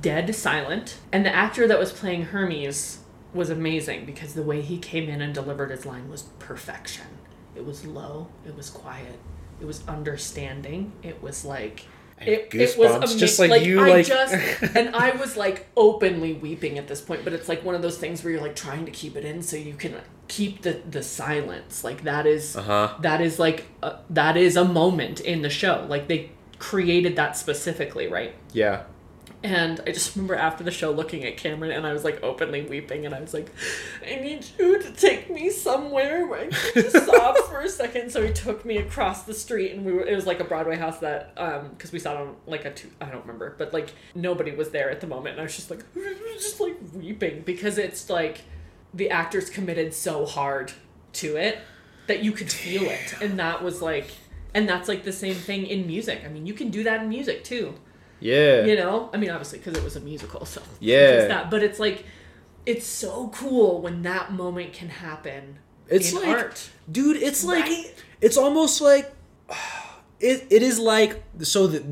Dead 0.01 0.33
silent, 0.35 0.97
and 1.11 1.25
the 1.25 1.33
actor 1.35 1.67
that 1.67 1.79
was 1.79 1.91
playing 1.91 2.25
Hermes 2.25 2.99
was 3.33 3.49
amazing 3.49 4.05
because 4.05 4.33
the 4.33 4.43
way 4.43 4.61
he 4.61 4.77
came 4.77 5.09
in 5.09 5.21
and 5.21 5.33
delivered 5.33 5.71
his 5.71 5.85
line 5.85 6.09
was 6.09 6.23
perfection. 6.39 7.05
It 7.55 7.65
was 7.65 7.85
low. 7.85 8.27
It 8.45 8.55
was 8.55 8.69
quiet. 8.69 9.17
It 9.59 9.65
was 9.65 9.83
understanding. 9.87 10.91
It 11.03 11.21
was 11.23 11.43
like 11.45 11.85
It, 12.27 12.53
it 12.53 12.77
was 12.77 12.91
amazing. 12.95 13.17
just 13.19 13.39
like 13.39 13.63
you, 13.63 13.81
I 13.81 13.89
like- 13.89 14.05
just 14.05 14.33
and 14.75 14.95
I 14.95 15.11
was 15.11 15.35
like 15.37 15.67
openly 15.75 16.33
weeping 16.33 16.77
at 16.77 16.87
this 16.87 17.01
point, 17.01 17.23
but 17.23 17.33
it's 17.33 17.49
like 17.49 17.63
one 17.63 17.75
of 17.75 17.81
those 17.81 17.97
things 17.97 18.23
where 18.23 18.33
you're 18.33 18.41
like 18.41 18.55
trying 18.55 18.85
to 18.85 18.91
keep 18.91 19.15
it 19.15 19.25
in 19.25 19.41
so 19.41 19.55
you 19.57 19.73
can 19.73 19.95
keep 20.27 20.61
the 20.61 20.81
the 20.89 21.03
silence. 21.03 21.83
Like 21.83 22.03
that 22.03 22.25
is 22.25 22.55
Uh-huh. 22.55 22.95
that 23.01 23.21
is 23.21 23.39
like 23.39 23.67
a, 23.83 23.95
that 24.09 24.37
is 24.37 24.55
a 24.57 24.65
moment 24.65 25.19
in 25.21 25.41
the 25.41 25.49
show. 25.49 25.85
Like 25.89 26.07
they 26.07 26.31
created 26.59 27.15
that 27.15 27.35
specifically, 27.37 28.07
right? 28.07 28.33
Yeah. 28.53 28.83
And 29.43 29.79
I 29.87 29.91
just 29.91 30.15
remember 30.15 30.35
after 30.35 30.63
the 30.63 30.69
show 30.69 30.91
looking 30.91 31.23
at 31.23 31.35
Cameron 31.35 31.71
and 31.71 31.85
I 31.85 31.93
was 31.93 32.03
like 32.03 32.21
openly 32.21 32.61
weeping 32.61 33.07
and 33.07 33.15
I 33.15 33.21
was 33.21 33.33
like, 33.33 33.51
I 34.05 34.17
need 34.17 34.45
you 34.59 34.79
to 34.79 34.91
take 34.91 35.31
me 35.31 35.49
somewhere 35.49 36.27
where 36.27 36.41
I 36.41 36.47
can 36.49 36.83
just 36.83 37.05
sob 37.05 37.37
for 37.49 37.61
a 37.61 37.69
second. 37.69 38.11
So 38.11 38.23
he 38.23 38.31
took 38.31 38.63
me 38.65 38.77
across 38.77 39.23
the 39.23 39.33
street 39.33 39.71
and 39.71 39.83
we 39.83 39.93
were, 39.93 40.05
it 40.05 40.15
was 40.15 40.27
like 40.27 40.39
a 40.41 40.43
Broadway 40.43 40.75
house 40.75 40.99
that, 40.99 41.33
um, 41.37 41.75
cause 41.79 41.91
we 41.91 41.97
sat 41.97 42.17
on 42.17 42.35
like 42.45 42.65
a 42.65 42.71
two, 42.71 42.89
I 43.01 43.05
don't 43.05 43.21
remember, 43.21 43.55
but 43.57 43.73
like 43.73 43.93
nobody 44.13 44.51
was 44.51 44.69
there 44.69 44.91
at 44.91 45.01
the 45.01 45.07
moment. 45.07 45.33
And 45.33 45.39
I 45.39 45.43
was 45.43 45.55
just 45.55 45.71
like, 45.71 45.83
just 46.33 46.59
like 46.59 46.77
weeping 46.93 47.41
because 47.41 47.79
it's 47.79 48.11
like 48.11 48.41
the 48.93 49.09
actors 49.09 49.49
committed 49.49 49.95
so 49.95 50.25
hard 50.27 50.71
to 51.13 51.35
it 51.37 51.57
that 52.05 52.23
you 52.23 52.31
could 52.31 52.51
feel 52.51 52.83
it. 52.83 53.15
And 53.21 53.39
that 53.39 53.63
was 53.63 53.81
like, 53.81 54.11
and 54.53 54.69
that's 54.69 54.87
like 54.87 55.03
the 55.03 55.13
same 55.13 55.33
thing 55.33 55.65
in 55.65 55.87
music. 55.87 56.21
I 56.23 56.27
mean, 56.27 56.45
you 56.45 56.53
can 56.53 56.69
do 56.69 56.83
that 56.83 57.01
in 57.01 57.09
music 57.09 57.43
too 57.43 57.73
Yeah. 58.21 58.63
you 58.65 58.75
know 58.75 59.09
i 59.13 59.17
mean 59.17 59.29
obviously 59.31 59.57
because 59.59 59.75
it 59.75 59.83
was 59.83 59.95
a 59.95 59.99
musical 60.01 60.45
so 60.45 60.61
Yeah. 60.79 61.25
that 61.27 61.51
but 61.51 61.61
it's 61.63 61.79
like 61.79 62.05
it's 62.65 62.85
so 62.85 63.29
cool 63.33 63.81
when 63.81 64.03
that 64.03 64.31
moment 64.31 64.71
can 64.73 64.89
happen 64.89 65.57
It's 65.89 66.13
like- 66.13 66.27
art 66.27 66.69
dude 66.91 67.17
it's 67.17 67.43
like 67.43 67.65
Right. 67.65 67.93
it's 68.21 68.37
almost 68.37 68.79
like 68.81 69.11
it, 70.19 70.45
it 70.49 70.61
is 70.63 70.79
like 70.79 71.23
so 71.41 71.67
that 71.67 71.83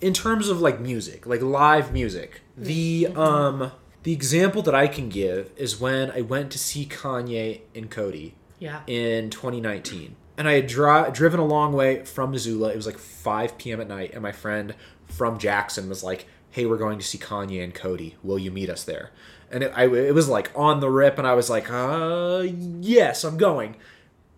in 0.00 0.12
terms 0.12 0.48
of 0.48 0.60
like 0.60 0.80
music 0.80 1.26
like 1.26 1.42
live 1.42 1.92
music 1.92 2.40
the 2.56 3.04
Mm-hmm. 3.10 3.18
um 3.18 3.72
the 4.02 4.12
example 4.12 4.62
that 4.62 4.74
i 4.74 4.86
can 4.86 5.08
give 5.08 5.50
is 5.56 5.80
when 5.80 6.10
i 6.12 6.20
went 6.20 6.50
to 6.52 6.58
see 6.58 6.84
kanye 6.86 7.60
and 7.74 7.90
cody 7.90 8.34
yeah 8.58 8.80
in 8.86 9.30
2019 9.30 10.16
and 10.36 10.48
i 10.48 10.52
had 10.54 10.66
dri- 10.66 11.10
driven 11.12 11.40
a 11.40 11.44
long 11.44 11.72
way 11.72 12.04
from 12.04 12.30
missoula 12.32 12.70
it 12.70 12.76
was 12.76 12.86
like 12.86 12.98
5 12.98 13.56
p.m 13.58 13.80
at 13.80 13.88
night 13.88 14.12
and 14.12 14.22
my 14.22 14.32
friend 14.32 14.74
from 15.08 15.38
jackson 15.38 15.88
was 15.88 16.02
like 16.02 16.26
hey 16.54 16.66
we're 16.66 16.78
going 16.78 16.98
to 16.98 17.04
see 17.04 17.18
kanye 17.18 17.64
and 17.64 17.74
cody. 17.74 18.14
Will 18.22 18.38
you 18.38 18.52
meet 18.52 18.70
us 18.70 18.84
there? 18.84 19.10
And 19.50 19.64
it, 19.64 19.72
I, 19.74 19.86
it 19.86 20.14
was 20.14 20.28
like 20.28 20.52
on 20.54 20.78
the 20.78 20.88
rip 20.88 21.18
and 21.18 21.26
i 21.26 21.34
was 21.34 21.50
like 21.50 21.68
uh 21.70 22.44
yes 22.46 23.24
i'm 23.24 23.36
going. 23.36 23.76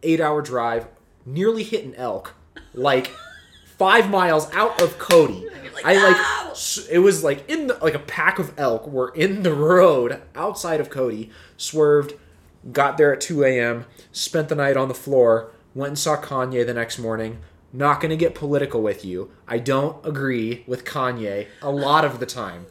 Eight 0.03 0.21
hour 0.21 0.41
drive 0.41 0.89
nearly 1.27 1.63
hit 1.63 1.85
an 1.85 1.95
elk 1.97 2.35
like 2.73 3.09
five 3.77 4.09
miles 4.09 4.51
out 4.55 4.81
of 4.81 4.99
cody. 4.99 5.47
I 5.85 5.95
like 6.03 6.17
"No!" 6.17 6.55
it 6.91 7.01
was 7.01 7.23
like 7.23 7.49
in 7.51 7.67
the 7.67 7.75
like 7.83 7.95
a 7.95 7.99
pack 7.99 8.39
of 8.39 8.59
elk 8.59 8.87
were 8.87 9.13
in 9.15 9.43
the 9.43 9.53
road 9.53 10.23
outside 10.35 10.81
of 10.81 10.89
cody 10.89 11.31
swerved 11.59 12.15
got 12.73 12.97
there 12.97 13.13
at 13.13 13.21
2 13.21 13.45
a.m 13.45 13.85
spent 14.11 14.49
the 14.49 14.55
night 14.55 14.77
on 14.77 14.89
the 14.89 14.95
floor 14.95 15.53
went 15.75 15.91
and 15.91 15.99
saw 15.99 16.17
kanye 16.17 16.65
the 16.65 16.73
next 16.73 16.99
morning 16.99 17.39
not 17.77 18.01
gonna 18.01 18.17
get 18.17 18.35
political 18.35 18.83
with 18.83 19.05
you 19.05 19.31
i 19.47 19.59
don't 19.59 20.05
agree 20.07 20.65
with 20.67 20.85
kanye 20.85 21.47
a 21.63 21.71
lot 21.71 22.05
of 22.05 22.21
the 22.21 22.27
time 22.27 22.67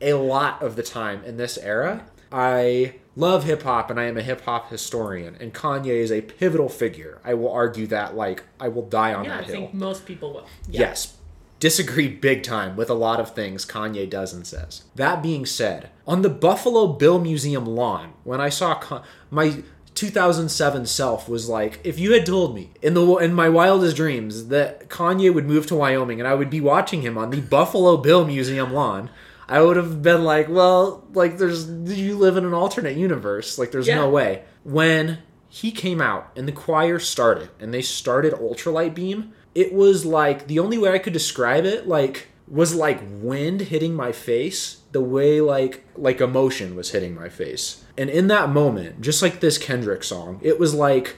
a 0.00 0.12
lot 0.12 0.62
of 0.62 0.76
the 0.76 0.82
time 0.82 1.24
in 1.24 1.36
this 1.36 1.56
era. 1.58 2.04
I 2.30 2.96
love 3.14 3.44
hip 3.44 3.62
hop 3.62 3.88
and 3.90 3.98
I 3.98 4.04
am 4.04 4.16
a 4.18 4.22
hip 4.22 4.42
hop 4.42 4.68
historian, 4.68 5.36
and 5.40 5.54
Kanye 5.54 5.86
is 5.86 6.12
a 6.12 6.20
pivotal 6.20 6.68
figure. 6.68 7.18
I 7.24 7.34
will 7.34 7.50
argue 7.50 7.86
that, 7.86 8.14
like, 8.14 8.42
I 8.60 8.68
will 8.68 8.86
die 8.86 9.14
on 9.14 9.24
that. 9.24 9.28
yeah 9.28 9.34
i 9.36 9.40
that 9.40 9.46
hill. 9.46 9.56
think 9.68 9.74
most 9.74 10.04
people 10.04 10.34
will 10.34 10.46
yeah. 10.68 10.80
Yes. 10.80 11.16
Disagree 11.60 12.08
big 12.08 12.42
time 12.42 12.76
with 12.76 12.90
a 12.90 12.94
lot 12.94 13.18
of 13.18 13.34
things 13.34 13.64
Kanye 13.64 14.10
does 14.10 14.34
and 14.34 14.46
says. 14.46 14.84
That 14.94 15.22
being 15.22 15.46
said, 15.46 15.88
on 16.06 16.20
the 16.20 16.28
Buffalo 16.28 16.88
Bill 16.88 17.18
Museum 17.18 17.64
lawn, 17.64 18.12
when 18.24 18.42
I 18.42 18.50
saw 18.50 18.74
Con- 18.74 19.02
my 19.30 19.62
2007 19.96 20.86
self 20.86 21.28
was 21.28 21.48
like, 21.48 21.80
if 21.82 21.98
you 21.98 22.12
had 22.12 22.24
told 22.26 22.54
me 22.54 22.70
in 22.82 22.94
the 22.94 23.16
in 23.16 23.32
my 23.34 23.48
wildest 23.48 23.96
dreams 23.96 24.48
that 24.48 24.88
Kanye 24.88 25.32
would 25.34 25.46
move 25.46 25.66
to 25.66 25.74
Wyoming 25.74 26.20
and 26.20 26.28
I 26.28 26.34
would 26.34 26.50
be 26.50 26.60
watching 26.60 27.02
him 27.02 27.18
on 27.18 27.30
the 27.30 27.40
Buffalo 27.40 27.96
Bill 27.96 28.24
Museum 28.24 28.72
lawn, 28.72 29.10
I 29.48 29.62
would 29.62 29.76
have 29.76 30.02
been 30.02 30.22
like, 30.24 30.48
well, 30.48 31.04
like 31.14 31.38
there's 31.38 31.68
you 31.68 32.16
live 32.16 32.36
in 32.36 32.44
an 32.44 32.54
alternate 32.54 32.96
universe. 32.96 33.58
Like 33.58 33.72
there's 33.72 33.88
Yeah. 33.88 33.96
no 33.96 34.10
way. 34.10 34.42
When 34.64 35.18
he 35.48 35.70
came 35.72 36.00
out 36.00 36.30
and 36.36 36.46
the 36.46 36.52
choir 36.52 36.98
started 36.98 37.48
and 37.58 37.72
they 37.72 37.82
started 37.82 38.34
ultralight 38.34 38.94
beam, 38.94 39.32
it 39.54 39.72
was 39.72 40.04
like 40.04 40.46
the 40.46 40.58
only 40.58 40.76
way 40.78 40.92
I 40.92 40.98
could 40.98 41.12
describe 41.14 41.64
it 41.64 41.88
like 41.88 42.28
was 42.48 42.74
like 42.74 43.00
wind 43.20 43.62
hitting 43.62 43.94
my 43.94 44.12
face 44.12 44.82
the 44.92 45.00
way 45.00 45.40
like 45.40 45.84
like 45.96 46.20
emotion 46.20 46.76
was 46.76 46.90
hitting 46.92 47.14
my 47.14 47.28
face. 47.28 47.84
And 47.98 48.08
in 48.10 48.28
that 48.28 48.50
moment, 48.50 49.00
just 49.00 49.22
like 49.22 49.40
this 49.40 49.58
Kendrick 49.58 50.04
song, 50.04 50.38
it 50.42 50.58
was 50.58 50.74
like 50.74 51.16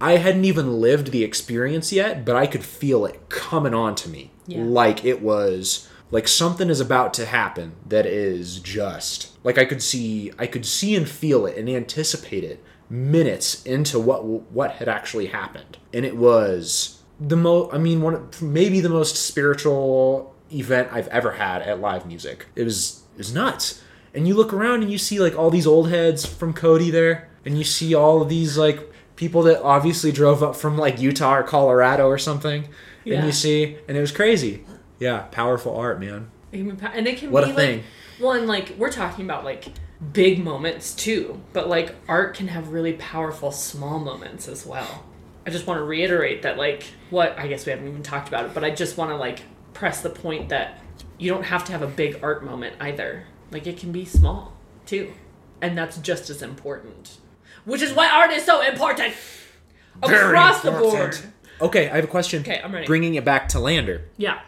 I 0.00 0.18
hadn't 0.18 0.44
even 0.44 0.80
lived 0.80 1.10
the 1.10 1.24
experience 1.24 1.92
yet, 1.92 2.24
but 2.24 2.36
I 2.36 2.46
could 2.46 2.64
feel 2.64 3.06
it 3.06 3.28
coming 3.30 3.72
on 3.72 3.94
to 3.96 4.08
me. 4.08 4.30
Yeah. 4.46 4.62
Like 4.62 5.04
it 5.04 5.22
was 5.22 5.88
like 6.10 6.28
something 6.28 6.68
is 6.68 6.80
about 6.80 7.14
to 7.14 7.26
happen 7.26 7.72
that 7.86 8.06
is 8.06 8.60
just 8.60 9.32
like 9.44 9.58
I 9.58 9.64
could 9.64 9.82
see 9.82 10.30
I 10.38 10.46
could 10.46 10.66
see 10.66 10.94
and 10.94 11.08
feel 11.08 11.46
it 11.46 11.56
and 11.56 11.68
anticipate 11.70 12.44
it 12.44 12.62
minutes 12.90 13.64
into 13.64 13.98
what 13.98 14.24
what 14.24 14.72
had 14.72 14.88
actually 14.88 15.26
happened. 15.26 15.78
And 15.94 16.04
it 16.04 16.16
was 16.16 17.02
the 17.18 17.36
most 17.36 17.74
I 17.74 17.78
mean 17.78 18.02
one 18.02 18.14
of- 18.14 18.42
maybe 18.42 18.80
the 18.80 18.88
most 18.90 19.16
spiritual 19.16 20.34
event 20.52 20.88
I've 20.92 21.08
ever 21.08 21.32
had 21.32 21.62
at 21.62 21.80
live 21.80 22.06
music. 22.06 22.46
It 22.54 22.64
was 22.64 23.02
it 23.14 23.18
was 23.18 23.32
nuts. 23.34 23.82
And 24.14 24.26
you 24.26 24.34
look 24.34 24.52
around 24.52 24.82
and 24.82 24.90
you 24.90 24.98
see 24.98 25.18
like 25.20 25.36
all 25.36 25.50
these 25.50 25.66
old 25.66 25.90
heads 25.90 26.24
from 26.24 26.52
Cody 26.54 26.90
there 26.90 27.28
and 27.44 27.58
you 27.58 27.64
see 27.64 27.94
all 27.94 28.22
of 28.22 28.28
these 28.28 28.56
like 28.56 28.80
people 29.16 29.42
that 29.44 29.62
obviously 29.62 30.12
drove 30.12 30.42
up 30.42 30.56
from 30.56 30.76
like 30.78 31.00
Utah 31.00 31.36
or 31.36 31.42
Colorado 31.42 32.06
or 32.06 32.18
something. 32.18 32.68
Yeah. 33.04 33.16
And 33.18 33.26
you 33.26 33.32
see 33.32 33.76
and 33.88 33.96
it 33.96 34.00
was 34.00 34.12
crazy. 34.12 34.64
Yeah, 34.98 35.26
powerful 35.30 35.76
art, 35.76 36.00
man. 36.00 36.30
It 36.52 36.58
can 36.58 36.70
be 36.70 36.76
pa- 36.76 36.92
and 36.94 37.06
it 37.06 37.18
can 37.18 37.30
What 37.30 37.44
be 37.44 37.50
a 37.50 37.54
thing. 37.54 37.76
like 37.78 37.84
well 38.20 38.32
and 38.32 38.46
like 38.46 38.74
we're 38.78 38.90
talking 38.92 39.24
about 39.24 39.44
like 39.44 39.66
big 40.12 40.42
moments 40.44 40.94
too 40.94 41.40
but 41.54 41.68
like 41.68 41.94
art 42.06 42.34
can 42.34 42.48
have 42.48 42.68
really 42.68 42.92
powerful 42.94 43.50
small 43.50 43.98
moments 43.98 44.46
as 44.46 44.66
well 44.66 45.04
i 45.46 45.50
just 45.50 45.66
want 45.66 45.78
to 45.78 45.84
reiterate 45.84 46.42
that 46.42 46.58
like 46.58 46.84
what 47.08 47.38
i 47.38 47.46
guess 47.46 47.64
we 47.64 47.70
haven't 47.72 47.88
even 47.88 48.02
talked 48.02 48.28
about 48.28 48.44
it 48.44 48.52
but 48.52 48.62
i 48.62 48.70
just 48.70 48.98
want 48.98 49.10
to 49.10 49.16
like 49.16 49.40
press 49.76 50.00
the 50.00 50.10
point 50.10 50.48
that 50.48 50.80
you 51.18 51.30
don't 51.30 51.44
have 51.44 51.64
to 51.64 51.72
have 51.72 51.82
a 51.82 51.86
big 51.86 52.18
art 52.22 52.44
moment 52.44 52.74
either 52.80 53.24
like 53.50 53.66
it 53.66 53.76
can 53.78 53.92
be 53.92 54.04
small 54.04 54.52
too 54.86 55.12
and 55.60 55.76
that's 55.76 55.98
just 55.98 56.30
as 56.30 56.42
important 56.42 57.18
which 57.64 57.82
is 57.82 57.92
why 57.92 58.08
art 58.08 58.30
is 58.30 58.44
so 58.44 58.60
important 58.62 59.14
Very 60.04 60.26
across 60.26 60.62
the 60.62 60.70
board 60.70 61.18
Okay, 61.58 61.88
I 61.88 61.96
have 61.96 62.04
a 62.04 62.08
question. 62.08 62.42
Okay, 62.42 62.60
I'm 62.62 62.70
ready. 62.70 62.86
Bringing 62.86 63.14
it 63.14 63.24
back 63.24 63.48
to 63.50 63.58
Lander. 63.58 64.04
yeah 64.18 64.40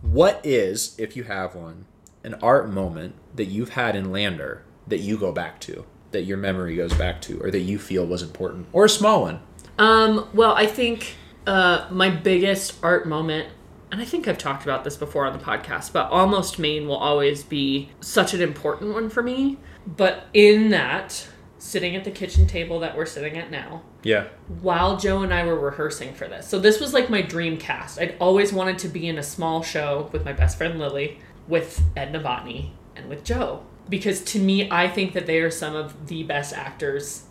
What 0.00 0.40
is, 0.44 0.94
if 0.98 1.14
you 1.14 1.24
have 1.24 1.54
one, 1.54 1.84
an 2.22 2.34
art 2.42 2.70
moment 2.70 3.16
that 3.34 3.46
you've 3.46 3.70
had 3.70 3.94
in 3.94 4.10
Lander 4.10 4.62
that 4.86 5.00
you 5.00 5.18
go 5.18 5.30
back 5.30 5.60
to, 5.60 5.84
that 6.12 6.22
your 6.22 6.38
memory 6.38 6.76
goes 6.76 6.94
back 6.94 7.20
to, 7.22 7.38
or 7.40 7.50
that 7.50 7.60
you 7.60 7.78
feel 7.78 8.06
was 8.06 8.22
important, 8.22 8.66
or 8.72 8.86
a 8.86 8.88
small 8.88 9.20
one? 9.22 9.40
Um, 9.78 10.28
well, 10.32 10.54
I 10.54 10.66
think 10.66 11.16
uh, 11.46 11.86
my 11.90 12.08
biggest 12.08 12.82
art 12.82 13.06
moment, 13.06 13.48
and 13.94 14.02
I 14.02 14.04
think 14.06 14.26
I've 14.26 14.38
talked 14.38 14.64
about 14.64 14.82
this 14.82 14.96
before 14.96 15.24
on 15.24 15.32
the 15.32 15.38
podcast, 15.44 15.92
but 15.92 16.10
Almost 16.10 16.58
Maine 16.58 16.88
will 16.88 16.96
always 16.96 17.44
be 17.44 17.90
such 18.00 18.34
an 18.34 18.42
important 18.42 18.92
one 18.92 19.08
for 19.08 19.22
me. 19.22 19.56
But 19.86 20.26
in 20.34 20.70
that, 20.70 21.28
sitting 21.58 21.94
at 21.94 22.02
the 22.02 22.10
kitchen 22.10 22.48
table 22.48 22.80
that 22.80 22.96
we're 22.96 23.06
sitting 23.06 23.38
at 23.38 23.52
now, 23.52 23.82
Yeah. 24.02 24.24
while 24.60 24.96
Joe 24.96 25.22
and 25.22 25.32
I 25.32 25.44
were 25.46 25.54
rehearsing 25.56 26.12
for 26.12 26.26
this. 26.26 26.48
So 26.48 26.58
this 26.58 26.80
was 26.80 26.92
like 26.92 27.08
my 27.08 27.22
dream 27.22 27.56
cast. 27.56 28.00
I'd 28.00 28.16
always 28.18 28.52
wanted 28.52 28.80
to 28.80 28.88
be 28.88 29.06
in 29.06 29.16
a 29.16 29.22
small 29.22 29.62
show 29.62 30.08
with 30.10 30.24
my 30.24 30.32
best 30.32 30.58
friend 30.58 30.76
Lily, 30.76 31.20
with 31.46 31.80
Ed 31.96 32.12
Novotny, 32.12 32.70
and 32.96 33.08
with 33.08 33.22
Joe. 33.22 33.62
Because 33.88 34.22
to 34.22 34.40
me, 34.40 34.68
I 34.72 34.88
think 34.88 35.12
that 35.12 35.26
they 35.26 35.38
are 35.38 35.52
some 35.52 35.76
of 35.76 36.08
the 36.08 36.24
best 36.24 36.52
actors 36.52 37.26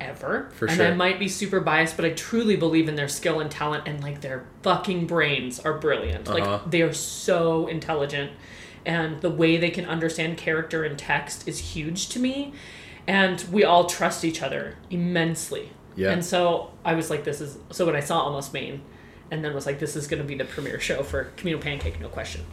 ever. 0.00 0.50
For 0.54 0.66
and 0.66 0.76
sure. 0.76 0.86
I 0.86 0.94
might 0.94 1.18
be 1.18 1.28
super 1.28 1.60
biased, 1.60 1.96
but 1.96 2.04
I 2.04 2.10
truly 2.10 2.56
believe 2.56 2.88
in 2.88 2.94
their 2.94 3.08
skill 3.08 3.40
and 3.40 3.50
talent 3.50 3.86
and 3.86 4.02
like 4.02 4.20
their 4.20 4.46
fucking 4.62 5.06
brains 5.06 5.60
are 5.60 5.74
brilliant. 5.74 6.28
Uh-huh. 6.28 6.38
Like 6.38 6.70
they 6.70 6.82
are 6.82 6.92
so 6.92 7.66
intelligent 7.66 8.32
and 8.84 9.20
the 9.20 9.30
way 9.30 9.56
they 9.56 9.70
can 9.70 9.84
understand 9.84 10.38
character 10.38 10.84
and 10.84 10.98
text 10.98 11.46
is 11.48 11.58
huge 11.58 12.08
to 12.10 12.20
me. 12.20 12.52
And 13.06 13.44
we 13.52 13.64
all 13.64 13.86
trust 13.86 14.24
each 14.24 14.42
other 14.42 14.76
immensely. 14.90 15.70
Yeah. 15.96 16.10
And 16.10 16.24
so 16.24 16.72
I 16.84 16.94
was 16.94 17.10
like, 17.10 17.24
this 17.24 17.40
is 17.40 17.58
so 17.70 17.86
when 17.86 17.96
I 17.96 18.00
saw 18.00 18.20
Almost 18.20 18.52
Maine, 18.52 18.82
and 19.30 19.44
then 19.44 19.54
was 19.54 19.66
like, 19.66 19.78
this 19.78 19.96
is 19.96 20.06
going 20.06 20.22
to 20.22 20.26
be 20.26 20.36
the 20.36 20.44
premiere 20.44 20.78
show 20.78 21.02
for 21.02 21.24
Camino 21.36 21.58
Pancake, 21.58 22.00
no 22.00 22.08
question. 22.08 22.44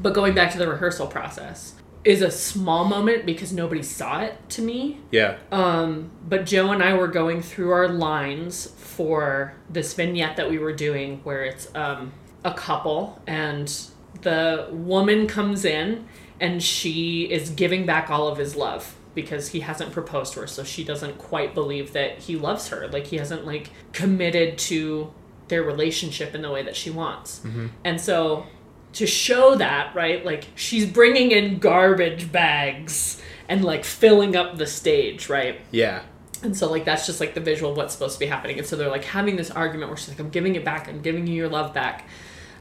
But 0.00 0.14
going 0.14 0.34
back 0.34 0.50
to 0.52 0.58
the 0.58 0.68
rehearsal 0.68 1.06
process 1.06 1.74
is 2.04 2.20
a 2.20 2.30
small 2.30 2.84
moment 2.84 3.24
because 3.24 3.52
nobody 3.52 3.82
saw 3.82 4.20
it 4.20 4.36
to 4.50 4.62
me. 4.62 5.00
Yeah. 5.10 5.38
Um, 5.50 6.10
but 6.28 6.44
Joe 6.44 6.70
and 6.70 6.82
I 6.82 6.94
were 6.94 7.08
going 7.08 7.40
through 7.40 7.70
our 7.70 7.88
lines 7.88 8.66
for 8.76 9.54
this 9.70 9.94
vignette 9.94 10.36
that 10.36 10.50
we 10.50 10.58
were 10.58 10.74
doing 10.74 11.20
where 11.24 11.44
it's 11.44 11.74
um, 11.74 12.12
a 12.44 12.52
couple, 12.52 13.22
and 13.26 13.74
the 14.22 14.68
woman 14.70 15.26
comes 15.26 15.64
in 15.64 16.06
and 16.40 16.62
she 16.62 17.22
is 17.30 17.50
giving 17.50 17.86
back 17.86 18.10
all 18.10 18.28
of 18.28 18.38
his 18.38 18.56
love 18.56 18.96
because 19.14 19.48
he 19.48 19.60
hasn't 19.60 19.92
proposed 19.92 20.32
to 20.32 20.40
her 20.40 20.46
so 20.46 20.64
she 20.64 20.82
doesn't 20.82 21.16
quite 21.18 21.54
believe 21.54 21.92
that 21.92 22.18
he 22.18 22.36
loves 22.36 22.68
her 22.68 22.88
like 22.88 23.06
he 23.06 23.16
hasn't 23.16 23.46
like 23.46 23.70
committed 23.92 24.58
to 24.58 25.12
their 25.48 25.62
relationship 25.62 26.34
in 26.34 26.42
the 26.42 26.50
way 26.50 26.62
that 26.62 26.74
she 26.74 26.90
wants 26.90 27.42
and 27.84 28.00
so 28.00 28.46
to 28.94 29.06
show 29.06 29.54
that 29.56 29.94
right 29.94 30.24
like 30.24 30.46
she's 30.54 30.86
bringing 30.86 31.30
in 31.32 31.58
garbage 31.58 32.30
bags 32.32 33.20
and 33.48 33.64
like 33.64 33.84
filling 33.84 34.34
up 34.36 34.56
the 34.56 34.66
stage 34.66 35.28
right 35.28 35.60
Yeah. 35.70 36.02
and 36.42 36.56
so 36.56 36.70
like 36.70 36.84
that's 36.84 37.06
just 37.06 37.20
like 37.20 37.34
the 37.34 37.40
visual 37.40 37.72
of 37.72 37.76
what's 37.76 37.92
supposed 37.92 38.14
to 38.14 38.20
be 38.20 38.26
happening. 38.26 38.58
And 38.58 38.66
so 38.66 38.76
they're 38.76 38.90
like 38.90 39.04
having 39.04 39.36
this 39.36 39.50
argument 39.50 39.90
where 39.90 39.96
she's 39.96 40.10
like, 40.10 40.20
I'm 40.20 40.30
giving 40.30 40.54
it 40.56 40.64
back, 40.64 40.88
I'm 40.88 41.00
giving 41.02 41.26
you 41.26 41.34
your 41.34 41.48
love 41.48 41.74
back. 41.74 42.08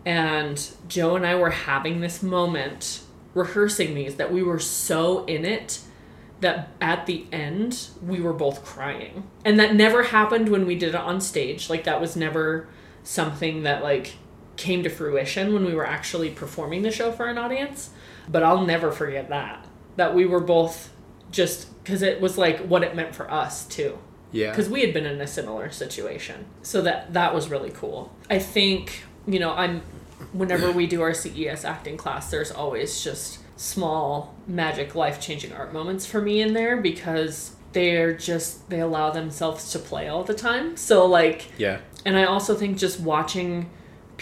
And 0.06 0.66
Joe 0.88 1.16
and 1.16 1.26
I 1.26 1.36
were 1.36 1.50
having 1.52 2.02
this 2.02 2.22
moment 2.22 3.02
rehearsing 3.34 3.96
these 3.96 4.16
that 4.16 4.32
we 4.34 4.44
were 4.44 4.60
so 4.60 5.26
in 5.26 5.46
it 5.46 5.80
that 6.42 6.70
at 6.82 7.06
the 7.06 7.26
end 7.32 7.88
we 8.02 8.20
were 8.20 8.34
both 8.34 8.66
crying. 8.66 9.28
And 9.46 9.58
that 9.60 9.76
never 9.76 10.04
happened 10.04 10.50
when 10.50 10.66
we 10.66 10.76
did 10.76 10.90
it 10.90 10.96
on 10.96 11.22
stage. 11.22 11.70
Like 11.70 11.86
that 11.86 12.02
was 12.02 12.16
never 12.18 12.68
something 13.04 13.64
that 13.64 13.82
like 13.84 14.16
came 14.58 14.84
to 14.84 14.90
fruition 14.90 15.54
when 15.54 15.66
we 15.66 15.74
were 15.74 15.86
actually 15.86 16.30
performing 16.30 16.82
the 16.84 16.92
show 16.92 17.12
for 17.12 17.28
an 17.28 17.38
audience. 17.38 17.90
But 18.30 18.44
I'll 18.44 18.66
never 18.66 18.92
forget 18.92 19.30
that. 19.30 19.66
That 19.96 20.14
we 20.16 20.26
were 20.26 20.40
both 20.40 20.92
just 21.32 21.82
because 21.84 22.02
it 22.02 22.22
was 22.22 22.38
like 22.38 22.60
what 22.68 22.84
it 22.84 22.96
meant 22.96 23.14
for 23.16 23.30
us 23.30 23.66
too 23.66 23.98
Yeah. 24.32 24.52
because 24.52 24.70
we 24.70 24.82
had 24.82 24.94
been 24.94 25.06
in 25.06 25.20
a 25.20 25.28
similar 25.28 25.72
situation 25.72 26.46
so 26.62 26.82
that 26.84 27.14
that 27.14 27.34
was 27.34 27.50
really 27.50 27.72
cool 27.72 28.14
i 28.30 28.38
think 28.40 29.04
you 29.28 29.40
know 29.40 29.52
i'm 29.54 29.82
whenever 30.32 30.72
we 30.72 30.86
do 30.88 31.02
our 31.02 31.14
ces 31.14 31.66
acting 31.66 31.98
class 31.98 32.30
there's 32.32 32.52
always 32.52 33.04
just 33.04 33.40
small 33.58 34.36
magic 34.48 34.94
life-changing 34.96 35.52
art 35.52 35.74
moments 35.74 36.06
for 36.06 36.22
me 36.22 36.40
in 36.42 36.54
there 36.54 36.78
because 36.78 37.56
they're 37.74 38.14
just 38.14 38.70
they 38.70 38.80
allow 38.80 39.10
themselves 39.10 39.72
to 39.72 39.80
play 39.80 40.08
all 40.08 40.24
the 40.24 40.34
time 40.36 40.78
so 40.78 41.06
like 41.06 41.48
Yeah. 41.58 41.80
and 42.06 42.16
I 42.16 42.26
also 42.26 42.54
think 42.56 42.78
just 42.78 43.00
watching 43.00 43.70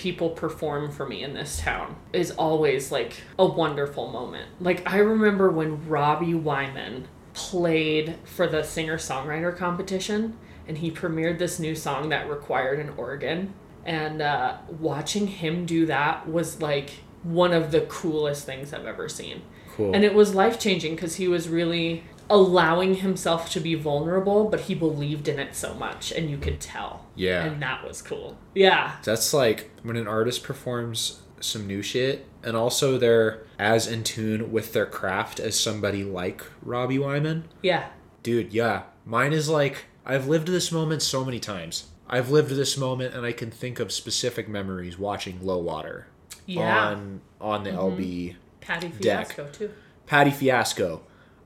people 0.02 0.32
perform 0.32 0.90
for 0.92 1.06
me 1.06 1.24
in 1.24 1.36
this 1.36 1.60
town 1.60 1.96
is 2.12 2.32
always 2.32 2.92
like 2.92 3.22
a 3.38 3.46
wonderful 3.46 4.12
moment. 4.12 4.50
Like 4.60 4.92
I 4.92 4.98
remember 4.98 5.52
when 5.52 5.88
Robbie 5.88 6.34
Wyman 6.34 7.08
played 7.36 8.16
for 8.24 8.48
the 8.48 8.64
singer 8.64 8.98
songwriter 8.98 9.56
competition 9.56 10.40
and 10.68 10.80
he 10.80 10.90
premiered 10.90 11.38
this 11.38 11.60
new 11.60 11.76
song 11.76 12.10
that 12.10 12.28
required 12.28 12.80
an 12.80 12.90
organ. 12.98 13.54
And 13.86 14.24
uh, 14.24 14.58
watching 14.80 15.28
him 15.28 15.68
do 15.68 15.86
that 15.86 16.28
was 16.28 16.60
like 16.60 16.90
one 17.22 17.54
of 17.54 17.70
the 17.70 17.82
coolest 17.82 18.44
things 18.44 18.74
I've 18.74 18.88
ever 18.88 19.08
seen. 19.08 19.44
Cool. 19.76 19.94
And 19.94 20.04
it 20.04 20.16
was 20.16 20.34
life 20.34 20.60
changing 20.60 20.96
because 20.96 21.16
he 21.16 21.28
was 21.28 21.48
really 21.48 22.04
allowing 22.32 22.96
himself 22.96 23.50
to 23.52 23.60
be 23.60 23.76
vulnerable, 23.76 24.50
but 24.50 24.62
he 24.62 24.74
believed 24.74 25.28
in 25.28 25.38
it 25.38 25.54
so 25.54 25.74
much, 25.76 26.12
and 26.12 26.30
you 26.30 26.38
could 26.38 26.62
tell. 26.62 27.06
Yeah. 27.14 27.44
And 27.44 27.62
that 27.62 27.86
was 27.86 28.02
cool. 28.02 28.38
Yeah. 28.56 28.96
That's 29.04 29.34
like 29.34 29.70
when 29.84 29.98
an 29.98 30.08
artist 30.08 30.42
performs 30.44 31.22
some 31.42 31.68
new 31.68 31.82
shit 31.82 32.28
and 32.44 32.56
also 32.56 32.98
they're 32.98 33.44
as 33.60 33.88
in 33.88 34.04
tune 34.04 34.52
with 34.52 34.74
their 34.74 34.86
craft 34.86 35.40
as 35.40 35.60
somebody 35.60 36.04
like 36.04 36.44
Robbie 36.62 37.00
Wyman. 37.00 37.46
Yeah. 37.62 37.90
Dude, 38.24 38.54
yeah. 38.54 38.84
Mine 39.06 39.34
is 39.34 39.50
like 39.50 39.86
I've 40.06 40.28
lived 40.28 40.48
this 40.48 40.72
moment 40.72 41.02
so 41.02 41.26
many 41.26 41.40
times. 41.40 41.88
I've 42.08 42.30
lived 42.30 42.52
this 42.52 42.78
moment 42.78 43.14
and 43.14 43.26
I 43.26 43.32
can 43.32 43.52
think 43.52 43.80
of 43.80 43.92
specific 43.92 44.48
memories 44.48 44.98
watching 44.98 45.44
Low 45.44 45.60
Water 45.60 46.08
Yeah. 46.46 46.90
on 46.90 47.22
on 47.40 47.64
the 47.64 47.72
mm-hmm. 47.72 48.02
LB 48.02 48.36
Patty 48.62 48.88
Deck. 48.90 49.28
Fiasco, 49.34 49.48
too. 49.52 49.72
Patty 50.06 50.32
Fiasco. 50.32 51.02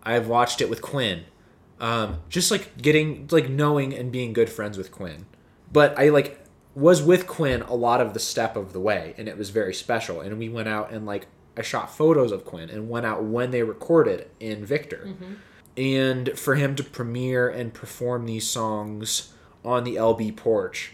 I've 0.06 0.28
watched 0.28 0.62
it 0.62 0.70
with 0.70 0.82
Quinn. 0.82 1.26
Um, 1.80 2.22
just 2.30 2.52
like 2.52 2.78
getting 2.82 3.28
like 3.32 3.50
knowing 3.50 3.94
and 3.94 4.12
being 4.12 4.32
good 4.32 4.50
friends 4.50 4.78
with 4.78 4.92
Quinn. 4.92 5.26
But 5.74 5.98
I 6.00 6.10
like 6.10 6.40
was 6.74 7.02
with 7.02 7.28
Quinn 7.28 7.62
a 7.64 7.76
lot 7.76 8.02
of 8.02 8.14
the 8.14 8.20
step 8.20 8.56
of 8.56 8.74
the 8.74 8.80
way 8.80 9.14
and 9.18 9.28
it 9.28 9.38
was 9.38 9.50
very 9.50 9.74
special. 9.74 10.22
And 10.22 10.38
we 10.38 10.48
went 10.50 10.68
out 10.68 10.92
and 10.92 11.06
like 11.06 11.28
I 11.58 11.62
shot 11.62 11.94
photos 11.96 12.32
of 12.32 12.46
Quinn 12.46 12.70
and 12.70 12.90
went 12.90 13.06
out 13.06 13.24
when 13.24 13.52
they 13.52 13.64
recorded 13.64 14.30
in 14.40 14.66
Victor. 14.66 15.16
And 15.78 16.38
for 16.40 16.56
him 16.56 16.76
to 16.76 16.84
premiere 16.84 17.50
and 17.50 17.74
perform 17.74 18.26
these 18.26 18.48
songs 18.50 19.34
on 19.66 19.84
the 19.84 19.96
LB 19.96 20.38
porch. 20.38 20.94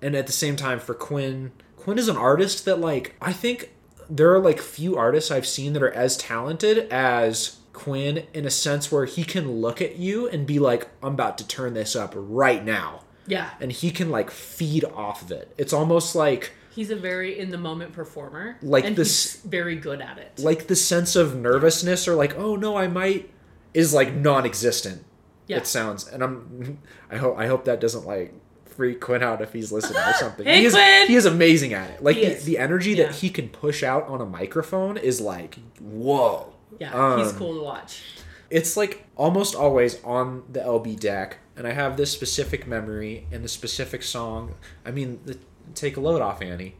And 0.00 0.14
at 0.14 0.26
the 0.26 0.32
same 0.32 0.54
time 0.54 0.78
for 0.78 0.94
Quinn, 0.94 1.50
Quinn 1.76 1.98
is 1.98 2.08
an 2.08 2.16
artist 2.16 2.64
that 2.66 2.78
like 2.78 3.16
I 3.20 3.32
think 3.32 3.70
there 4.08 4.32
are 4.32 4.40
like 4.40 4.60
few 4.60 4.96
artists 4.96 5.30
I've 5.30 5.46
seen 5.46 5.72
that 5.72 5.82
are 5.82 5.92
as 5.92 6.16
talented 6.16 6.88
as 6.92 7.59
Quinn 7.80 8.26
in 8.34 8.44
a 8.46 8.50
sense 8.50 8.92
where 8.92 9.04
he 9.04 9.24
can 9.24 9.60
look 9.60 9.80
at 9.80 9.96
you 9.96 10.28
and 10.28 10.46
be 10.46 10.58
like, 10.58 10.88
I'm 11.02 11.14
about 11.14 11.38
to 11.38 11.46
turn 11.46 11.74
this 11.74 11.96
up 11.96 12.12
right 12.16 12.64
now. 12.64 13.00
Yeah. 13.26 13.50
And 13.60 13.70
he 13.72 13.90
can 13.90 14.10
like 14.10 14.30
feed 14.30 14.84
off 14.84 15.22
of 15.22 15.30
it. 15.32 15.54
It's 15.56 15.72
almost 15.72 16.14
like 16.14 16.52
He's 16.72 16.90
a 16.90 16.96
very 16.96 17.38
in 17.38 17.50
the 17.50 17.58
moment 17.58 17.92
performer. 17.92 18.56
Like 18.62 18.94
this- 18.94 19.34
he's 19.34 19.42
very 19.42 19.76
good 19.76 20.00
at 20.00 20.18
it. 20.18 20.38
like 20.38 20.66
the 20.68 20.76
sense 20.76 21.16
of 21.16 21.34
nervousness 21.36 22.06
or 22.06 22.14
like, 22.14 22.36
oh 22.38 22.56
no, 22.56 22.76
I 22.76 22.86
might 22.86 23.30
is 23.74 23.94
like 23.94 24.14
non 24.14 24.44
existent. 24.46 25.04
Yeah. 25.46 25.58
It 25.58 25.66
sounds 25.66 26.06
and 26.08 26.22
I'm 26.22 26.78
I 27.10 27.16
hope 27.16 27.38
I 27.38 27.46
hope 27.46 27.64
that 27.64 27.80
doesn't 27.80 28.06
like 28.06 28.34
freak 28.66 29.00
Quinn 29.00 29.22
out 29.22 29.42
if 29.42 29.52
he's 29.52 29.72
listening 29.72 30.00
or 30.02 30.12
something. 30.18 30.46
Hey, 30.46 30.60
he 30.60 30.64
is 30.66 30.74
Quinn! 30.74 31.06
he 31.08 31.14
is 31.16 31.26
amazing 31.26 31.72
at 31.74 31.90
it. 31.90 32.02
Like 32.02 32.16
He 32.16 32.26
the, 32.26 32.34
the 32.44 32.58
energy 32.58 32.92
Yeah. 32.92 33.06
that 33.06 33.16
he 33.16 33.30
can 33.30 33.48
push 33.48 33.82
out 33.82 34.06
on 34.08 34.20
a 34.20 34.26
microphone 34.26 34.96
is 34.96 35.20
like 35.20 35.58
whoa. 35.80 36.52
Yeah. 36.78 37.16
he's 37.18 37.32
Um, 37.32 37.36
cool 37.38 37.54
to 37.58 37.62
watch. 37.62 38.02
It's 38.50 38.76
like 38.76 39.04
almost 39.16 39.54
always 39.54 40.02
on 40.02 40.42
the 40.50 40.60
LB 40.60 40.98
deck, 40.98 41.38
and 41.56 41.66
I 41.66 41.72
have 41.72 41.96
this 41.96 42.10
specific 42.10 42.66
memory 42.66 43.26
and 43.30 43.44
the 43.44 43.48
specific 43.48 44.02
song. 44.02 44.54
I 44.84 44.90
mean, 44.90 45.20
the 45.24 45.38
Take 45.74 45.96
a 45.96 46.00
Load 46.00 46.20
Off 46.20 46.42
Annie 46.42 46.74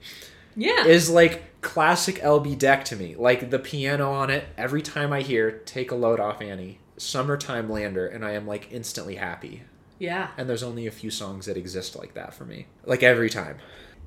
Yeah. 0.56 0.84
is 0.84 1.08
like 1.08 1.60
classic 1.60 2.16
LB 2.22 2.58
deck 2.58 2.84
to 2.86 2.96
me. 2.96 3.14
Like 3.16 3.50
the 3.50 3.58
piano 3.60 4.10
on 4.10 4.30
it, 4.30 4.46
every 4.58 4.82
time 4.82 5.12
I 5.12 5.20
hear 5.22 5.50
Take 5.64 5.92
a 5.92 5.94
Load 5.94 6.18
Off 6.18 6.42
Annie, 6.42 6.80
Summertime 6.96 7.70
Lander, 7.70 8.06
and 8.06 8.24
I 8.24 8.32
am 8.32 8.48
like 8.48 8.72
instantly 8.72 9.14
happy. 9.16 9.62
yeah. 10.00 10.28
And 10.36 10.48
there's 10.48 10.62
only 10.64 10.86
a 10.88 10.90
few 10.90 11.10
songs 11.10 11.46
that 11.46 11.56
exist 11.56 11.94
like 11.94 12.14
that 12.14 12.34
for 12.34 12.44
me. 12.44 12.66
Like 12.84 13.02
every 13.04 13.30
time. 13.30 13.58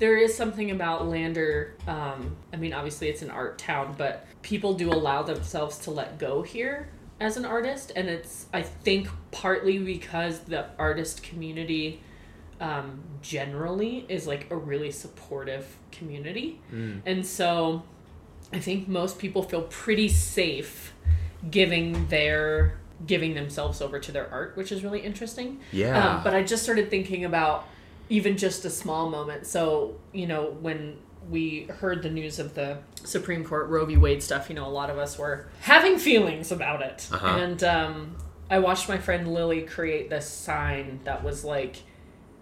There 0.04 0.18
is 0.18 0.36
something 0.36 0.70
about 0.72 1.08
Lander. 1.08 1.76
Um, 1.88 2.36
I 2.52 2.58
mean, 2.58 2.74
obviously 2.74 3.08
it's 3.08 3.22
an 3.22 3.32
art 3.32 3.58
town, 3.58 3.96
but 3.98 4.28
people 4.42 4.74
do 4.74 4.92
allow 4.92 5.24
themselves 5.24 5.78
to 5.86 5.92
let 5.92 6.20
go 6.20 6.42
here 6.42 6.90
as 7.22 7.38
an 7.38 7.46
artist, 7.46 7.94
and 7.96 8.10
it's 8.10 8.48
I 8.52 8.64
think 8.64 9.08
partly 9.32 9.78
because 9.78 10.40
the 10.40 10.66
artist 10.78 11.24
community 11.24 12.02
um, 12.60 13.02
generally 13.22 14.06
is 14.10 14.28
like 14.28 14.52
a 14.52 14.58
really 14.58 14.92
supportive 14.92 15.78
community, 15.94 16.60
and 17.06 17.26
so 17.26 17.84
I 18.52 18.60
think 18.60 18.90
most 18.90 19.18
people 19.18 19.42
feel 19.42 19.62
pretty 19.62 20.10
safe 20.10 20.94
giving 21.50 22.10
their 22.10 22.78
giving 23.08 23.36
themselves 23.36 23.82
over 23.82 24.02
to 24.02 24.12
their 24.12 24.30
art, 24.30 24.58
which 24.58 24.74
is 24.74 24.84
really 24.84 25.00
interesting. 25.00 25.62
Yeah. 25.72 26.18
Um, 26.18 26.24
but 26.26 26.36
I 26.36 26.44
just 26.44 26.64
started 26.64 26.90
thinking 26.90 27.24
about 27.24 27.70
even 28.10 28.38
just 28.38 28.66
a 28.66 28.70
small 28.70 29.10
moment. 29.10 29.46
So, 29.46 29.96
you 30.12 30.28
know, 30.28 30.56
when 30.62 30.98
we 31.30 31.64
heard 31.80 32.04
the 32.04 32.10
news 32.10 32.40
of 32.40 32.54
the 32.54 32.80
Supreme 33.04 33.44
Court 33.44 33.70
Roe 33.70 33.86
v. 33.86 33.98
Wade 33.98 34.22
stuff, 34.22 34.50
you 34.50 34.56
know, 34.56 34.68
a 34.68 34.70
lot 34.70 34.90
of 34.90 34.98
us 34.98 35.18
were 35.18 35.48
having 35.62 35.98
feelings 35.98 36.52
about 36.52 36.82
it. 36.82 37.08
Uh-huh. 37.12 37.28
And 37.28 37.64
um, 37.64 38.18
I 38.50 38.60
watched 38.60 38.90
my 38.90 38.98
friend 38.98 39.34
Lily 39.34 39.62
create 39.62 40.10
this 40.10 40.28
sign 40.28 41.00
that 41.06 41.24
was 41.24 41.44
like, 41.44 41.78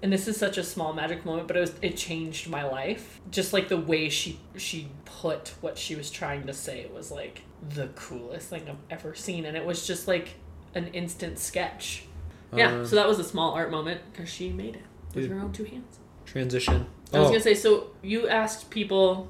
and 0.04 0.12
this 0.12 0.28
is 0.28 0.36
such 0.36 0.58
a 0.58 0.64
small 0.64 0.94
magic 0.94 1.26
moment, 1.26 1.48
but 1.48 1.58
it 1.58 1.60
was 1.60 1.74
it 1.82 1.96
changed 1.96 2.50
my 2.50 2.64
life. 2.64 3.22
Just 3.30 3.54
like 3.54 3.68
the 3.68 3.78
way 3.78 4.10
she 4.10 4.40
she 4.58 4.90
put 5.06 5.54
what 5.62 5.78
she 5.78 5.96
was 5.96 6.10
trying 6.10 6.48
to 6.48 6.54
say 6.54 6.88
was 6.92 7.12
like 7.12 7.44
the 7.70 7.88
coolest 7.90 8.50
thing 8.50 8.68
I've 8.68 8.78
ever 8.90 9.14
seen, 9.14 9.46
and 9.46 9.56
it 9.56 9.64
was 9.64 9.86
just 9.86 10.08
like 10.08 10.30
an 10.74 10.88
instant 10.88 11.38
sketch. 11.38 12.06
Yeah, 12.54 12.80
Um, 12.80 12.86
so 12.86 12.96
that 12.96 13.08
was 13.08 13.20
a 13.20 13.24
small 13.24 13.54
art 13.54 13.70
moment 13.70 14.02
because 14.12 14.28
she 14.28 14.50
made 14.50 14.76
it 14.76 14.84
with 15.14 15.26
Dude. 15.26 15.32
her 15.32 15.40
own 15.40 15.52
two 15.52 15.64
hands. 15.66 16.00
Transition. 16.26 16.86
I 17.14 17.20
was 17.20 17.28
Oh, 17.28 17.32
gonna 17.32 17.42
say, 17.42 17.56
so 17.56 17.88
you 18.02 18.28
asked 18.28 18.70
people 18.70 19.28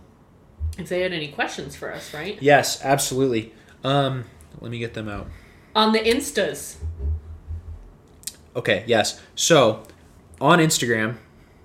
if 0.78 0.88
they 0.90 1.02
had 1.02 1.12
any 1.14 1.30
questions 1.30 1.76
for 1.76 1.92
us, 1.94 2.14
right? 2.14 2.38
Yes, 2.42 2.84
absolutely. 2.84 3.54
Um, 3.84 4.26
let 4.60 4.72
me 4.72 4.80
get 4.80 4.94
them 4.94 5.10
out. 5.10 5.28
On 5.76 5.92
the 5.94 6.00
instas. 6.00 6.76
Okay, 8.56 8.84
yes. 8.86 9.20
So, 9.36 9.84
on 10.40 10.60
Instagram, 10.60 11.18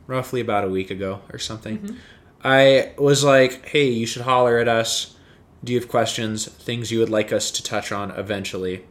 roughly 0.06 0.40
about 0.40 0.64
a 0.64 0.68
week 0.68 0.90
ago 0.90 1.20
or 1.32 1.38
something, 1.38 1.96
I 2.44 2.92
was 2.96 3.24
like, 3.24 3.66
hey, 3.66 3.88
you 3.90 4.06
should 4.06 4.22
holler 4.22 4.58
at 4.58 4.68
us. 4.68 5.16
Do 5.64 5.72
you 5.72 5.80
have 5.80 5.88
questions, 5.88 6.46
things 6.46 6.92
you 6.92 7.00
would 7.00 7.10
like 7.10 7.32
us 7.32 7.50
to 7.50 7.62
touch 7.62 7.90
on 7.90 8.12
eventually? 8.12 8.84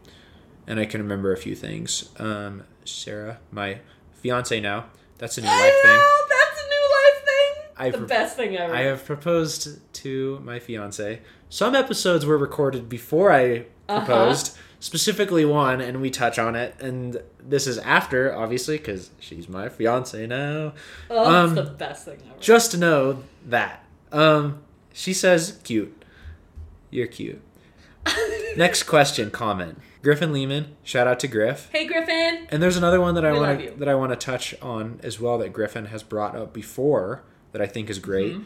And 0.68 0.80
I 0.80 0.86
can 0.86 1.02
remember 1.02 1.32
a 1.32 1.38
few 1.38 1.56
things. 1.56 2.10
Um, 2.18 2.64
Sarah, 2.84 3.40
my 3.52 3.80
fiance 4.14 4.60
now, 4.60 4.86
that's 5.18 5.38
a 5.38 5.42
new 5.42 5.48
life 5.48 5.74
thing. 5.84 6.02
that's 6.30 6.60
a 6.62 6.68
new 6.70 6.92
life 6.92 7.26
thing. 7.26 7.64
I 7.78 7.90
The 7.92 7.98
best 8.08 8.36
thing 8.38 8.58
ever. 8.58 8.74
I 8.74 8.82
have 8.84 9.06
proposed 9.06 9.80
to 9.94 10.40
my 10.44 10.60
fiance. 10.60 11.22
Some 11.50 11.76
episodes 11.76 12.26
were 12.26 12.38
recorded 12.38 12.88
before 12.90 13.32
I 13.32 13.66
Uh-huh. 13.88 14.00
proposed, 14.06 14.58
specifically 14.80 15.46
one, 15.46 15.80
and 15.82 16.02
we 16.02 16.10
touch 16.10 16.40
on 16.40 16.56
it. 16.56 16.76
And 16.80 17.22
this 17.40 17.68
is 17.68 17.78
after, 17.80 18.36
obviously, 18.36 18.78
because 18.78 19.12
she's 19.20 19.48
my 19.48 19.70
fiance 19.70 20.26
now. 20.28 20.74
oh, 21.10 21.36
um, 21.36 21.58
it's 21.58 21.68
the 21.70 21.76
best 21.76 22.06
thing 22.06 22.18
ever. 22.30 22.40
Just 22.40 22.78
know 22.78 23.24
that. 23.46 23.84
Um, 24.12 24.60
she 24.94 25.14
says, 25.14 25.60
cute. 25.64 26.04
You're 26.90 27.08
cute. 27.08 27.42
Next 28.58 28.84
question, 28.84 29.30
comment. 29.32 29.78
Griffin 30.06 30.32
Lehman, 30.32 30.78
shout 30.84 31.08
out 31.08 31.20
to 31.22 31.28
Griff. 31.28 31.68
hey, 31.72 31.88
Griffin. 31.88 32.46
And 32.50 32.62
there's 32.62 32.78
another 32.78 33.02
one 33.02 33.16
that 33.16 33.26
I 33.26 33.34
want 33.34 33.60
to 33.60 33.72
that 33.72 33.90
I 33.90 33.96
want 33.96 34.12
to 34.12 34.16
touch 34.16 34.54
on 34.62 35.00
as 35.02 35.20
well 35.20 35.40
that 35.40 35.52
Griffin 35.52 35.86
has 35.86 36.04
brought 36.04 36.36
up 36.36 36.54
before 36.54 37.24
that 37.54 37.62
I 37.62 37.66
think 37.66 37.90
is 37.90 37.98
great. 37.98 38.34
Mm-hmm. 38.34 38.44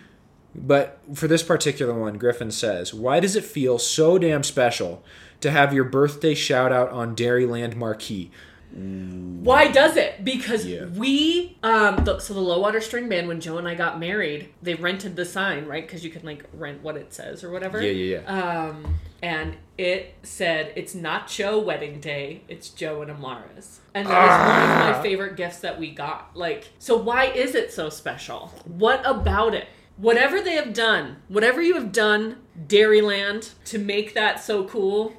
But 0.55 1.01
for 1.13 1.27
this 1.27 1.43
particular 1.43 1.93
one, 1.93 2.17
Griffin 2.17 2.49
says, 2.49 2.93
"Why 2.93 3.19
does 3.19 3.35
it 3.35 3.43
feel 3.43 3.77
so 3.77 4.17
damn 4.17 4.41
special 4.41 5.03
to 5.41 5.51
have 5.51 5.73
your 5.73 5.83
birthday 5.83 6.33
shout 6.33 6.71
out 6.71 6.91
on 6.91 7.13
Dairyland 7.13 7.75
Marquee?" 7.75 8.31
Why 8.71 9.67
does 9.71 9.97
it? 9.97 10.23
Because 10.23 10.65
Yeah. 10.65 10.85
we, 10.85 11.57
um, 11.63 12.03
the, 12.03 12.19
so 12.19 12.33
the 12.33 12.39
low 12.39 12.59
water 12.59 12.81
string 12.81 13.09
band 13.09 13.27
when 13.27 13.41
Joe 13.41 13.57
and 13.57 13.67
I 13.67 13.75
got 13.75 13.99
married, 13.99 14.49
they 14.61 14.75
rented 14.75 15.15
the 15.15 15.25
sign, 15.25 15.65
right? 15.65 15.85
Because 15.85 16.03
you 16.03 16.11
can 16.11 16.25
like 16.25 16.45
rent 16.53 16.83
what 16.83 16.95
it 16.97 17.13
says 17.13 17.43
or 17.43 17.49
whatever. 17.51 17.81
Yeah, 17.81 17.91
yeah, 17.91 18.19
yeah. 18.21 18.67
Um, 18.69 18.95
and 19.23 19.57
it 19.77 20.13
said 20.23 20.71
it's 20.75 20.93
not 20.93 21.27
Joe 21.27 21.59
wedding 21.59 21.99
day, 21.99 22.41
it's 22.47 22.69
Joe 22.69 23.01
and 23.01 23.09
Amara's. 23.11 23.79
And 23.93 24.07
that 24.07 24.19
was 24.21 24.29
one 24.29 24.61
of 24.61 24.69
Ah. 24.69 24.91
my 24.97 25.01
favorite 25.03 25.35
gifts 25.35 25.59
that 25.61 25.79
we 25.79 25.91
got. 25.91 26.31
Like, 26.35 26.69
so 26.79 26.95
why 26.95 27.25
is 27.25 27.55
it 27.55 27.73
so 27.73 27.89
special? 27.89 28.53
What 28.65 29.01
about 29.05 29.53
it? 29.55 29.67
Whatever 29.97 30.39
they 30.41 30.53
have 30.53 30.73
done, 30.73 31.17
whatever 31.27 31.61
you 31.61 31.73
have 31.73 31.91
done, 31.91 32.37
Dairyland, 32.67 33.49
to 33.65 33.77
make 33.77 34.13
that 34.13 34.41
so 34.41 34.63
cool. 34.63 35.13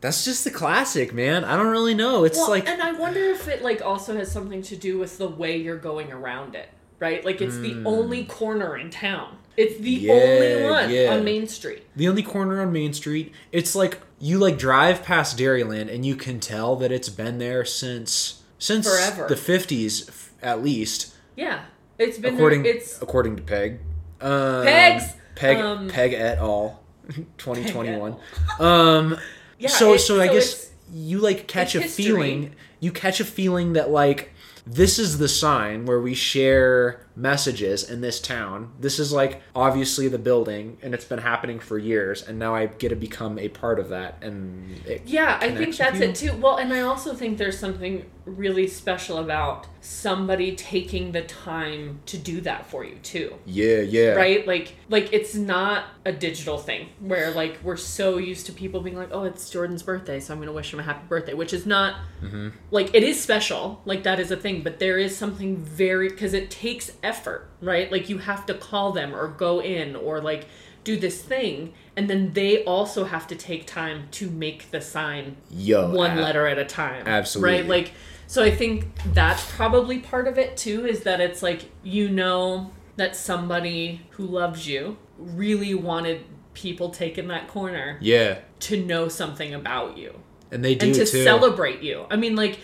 That's 0.00 0.24
just 0.24 0.44
the 0.44 0.50
classic, 0.50 1.12
man. 1.12 1.44
I 1.44 1.56
don't 1.56 1.68
really 1.68 1.94
know. 1.94 2.24
It's 2.24 2.38
Well, 2.38 2.50
like 2.50 2.68
and 2.68 2.80
I 2.82 2.92
wonder 2.92 3.20
if 3.20 3.48
it 3.48 3.62
like 3.62 3.82
also 3.82 4.16
has 4.16 4.30
something 4.30 4.62
to 4.62 4.76
do 4.76 4.98
with 4.98 5.18
the 5.18 5.28
way 5.28 5.56
you're 5.56 5.76
going 5.78 6.12
around 6.12 6.54
it, 6.54 6.68
right? 7.00 7.24
Like 7.24 7.40
it's 7.40 7.56
the 7.58 7.82
only 7.84 8.24
corner 8.24 8.76
in 8.76 8.90
town. 8.90 9.38
It's 9.56 9.76
the 9.80 9.96
Hmm. 9.98 10.04
Yeah, 10.06 10.12
only 10.12 10.70
one 10.70 10.90
yeah. 10.90 11.14
on 11.14 11.24
Main 11.24 11.48
Street. 11.48 11.84
the 11.96 12.06
only 12.08 12.22
corner 12.22 12.62
on 12.62 12.72
Main 12.72 12.92
Street. 12.92 13.32
It's 13.50 13.74
like 13.74 13.98
you 14.20 14.38
like 14.38 14.56
drive 14.56 15.02
past 15.02 15.36
Dairyland 15.36 15.92
and 15.92 16.06
you 16.06 16.14
can 16.14 16.38
tell 16.38 16.76
that 16.76 16.92
it's 16.92 17.08
been 17.08 17.38
there 17.38 17.64
since 17.64 18.42
since 18.58 18.86
Forever. 18.88 19.26
the 19.28 19.34
50s 19.34 20.28
at 20.42 20.62
least. 20.62 21.12
Yeah, 21.34 21.62
it's 21.98 22.18
been 22.18 22.34
according 22.34 22.62
there. 22.62 22.76
It's 22.76 23.02
according 23.02 23.34
to 23.36 23.42
Peg. 23.42 23.80
Um, 24.20 24.64
Pegs! 24.64 25.14
Peg 25.34 25.56
Um, 25.58 25.88
Peg 25.88 26.12
et 26.12 26.38
al. 26.38 26.80
2021. 27.38 28.16
Um 28.60 29.16
yeah. 29.58 29.68
so 29.68 29.94
it- 29.94 29.98
so 30.00 30.20
I 30.20 30.28
guess 30.28 30.70
you 30.92 31.18
like 31.18 31.46
catch 31.48 31.74
a 31.74 31.80
history. 31.82 32.04
feeling 32.04 32.54
you 32.80 32.92
catch 32.92 33.20
a 33.20 33.24
feeling 33.24 33.74
that 33.74 33.90
like 33.90 34.32
this 34.66 34.98
is 34.98 35.18
the 35.18 35.28
sign 35.28 35.84
where 35.86 36.00
we 36.00 36.14
share 36.14 37.06
messages 37.18 37.88
in 37.90 38.00
this 38.00 38.20
town. 38.20 38.72
This 38.78 38.98
is 38.98 39.12
like 39.12 39.42
obviously 39.54 40.08
the 40.08 40.18
building 40.18 40.78
and 40.82 40.94
it's 40.94 41.04
been 41.04 41.18
happening 41.18 41.58
for 41.58 41.76
years 41.78 42.22
and 42.22 42.38
now 42.38 42.54
I 42.54 42.66
get 42.66 42.90
to 42.90 42.96
become 42.96 43.38
a 43.38 43.48
part 43.48 43.78
of 43.80 43.88
that 43.90 44.18
and 44.22 44.80
Yeah, 45.04 45.36
I 45.40 45.50
think 45.54 45.76
that's 45.76 46.00
it 46.00 46.14
too. 46.14 46.34
Well, 46.36 46.56
and 46.56 46.72
I 46.72 46.80
also 46.82 47.14
think 47.14 47.38
there's 47.38 47.58
something 47.58 48.04
really 48.24 48.66
special 48.66 49.18
about 49.18 49.66
somebody 49.80 50.54
taking 50.54 51.12
the 51.12 51.22
time 51.22 51.98
to 52.04 52.18
do 52.18 52.42
that 52.42 52.66
for 52.66 52.84
you 52.84 52.96
too. 53.02 53.34
yeah, 53.46 53.78
yeah. 53.80 54.10
Right? 54.12 54.46
Like 54.46 54.74
like 54.88 55.12
it's 55.12 55.34
not 55.34 55.84
a 56.04 56.12
digital 56.12 56.58
thing 56.58 56.88
where 57.00 57.30
like 57.30 57.58
we're 57.62 57.76
so 57.76 58.18
used 58.18 58.46
to 58.46 58.52
people 58.52 58.80
being 58.80 58.96
like, 58.96 59.08
"Oh, 59.12 59.24
it's 59.24 59.48
Jordan's 59.50 59.82
birthday, 59.82 60.20
so 60.20 60.32
I'm 60.32 60.38
going 60.38 60.48
to 60.48 60.52
wish 60.52 60.72
him 60.72 60.80
a 60.80 60.82
happy 60.82 61.06
birthday," 61.08 61.34
which 61.34 61.52
is 61.52 61.66
not 61.66 61.96
Mm-hmm. 62.22 62.48
like 62.72 62.92
it 62.94 63.04
is 63.04 63.20
special. 63.22 63.80
Like 63.84 64.02
that 64.02 64.18
is 64.20 64.30
a 64.32 64.36
thing, 64.36 64.62
but 64.62 64.78
there 64.80 64.98
is 64.98 65.16
something 65.16 65.56
very 65.56 66.10
cuz 66.10 66.34
it 66.34 66.50
takes 66.50 66.90
effort, 67.08 67.48
right? 67.60 67.90
Like 67.90 68.08
you 68.08 68.18
have 68.18 68.46
to 68.46 68.54
call 68.54 68.92
them 68.92 69.14
or 69.14 69.28
go 69.28 69.60
in 69.60 69.96
or 69.96 70.20
like 70.20 70.46
do 70.84 70.96
this 70.96 71.20
thing 71.22 71.72
and 71.96 72.08
then 72.08 72.32
they 72.32 72.64
also 72.64 73.04
have 73.04 73.26
to 73.26 73.34
take 73.36 73.66
time 73.66 73.98
to 74.12 74.30
make 74.30 74.70
the 74.70 74.80
sign 74.80 75.36
Yo. 75.50 75.90
one 75.92 76.16
a- 76.18 76.22
letter 76.22 76.46
at 76.46 76.58
a 76.58 76.64
time. 76.64 77.06
absolutely. 77.06 77.58
Right? 77.60 77.68
Like 77.68 77.92
so 78.26 78.42
I 78.42 78.50
think 78.50 78.86
that's 79.12 79.44
probably 79.56 79.98
part 79.98 80.26
of 80.28 80.38
it 80.38 80.56
too 80.56 80.86
is 80.86 81.02
that 81.02 81.20
it's 81.20 81.42
like 81.42 81.70
you 81.82 82.08
know 82.08 82.70
that 82.96 83.16
somebody 83.16 84.00
who 84.10 84.24
loves 84.24 84.66
you 84.66 84.96
really 85.18 85.74
wanted 85.74 86.24
people 86.54 86.90
taking 86.90 87.28
that 87.28 87.48
corner 87.48 87.98
Yeah. 88.00 88.38
to 88.60 88.82
know 88.84 89.08
something 89.08 89.52
about 89.54 89.96
you 89.98 90.18
And 90.50 90.64
they 90.64 90.74
do 90.74 90.86
and 90.86 90.94
to 90.94 91.04
too. 91.06 91.22
celebrate 91.24 91.82
you. 91.82 92.06
I 92.10 92.16
mean 92.16 92.34
like 92.36 92.58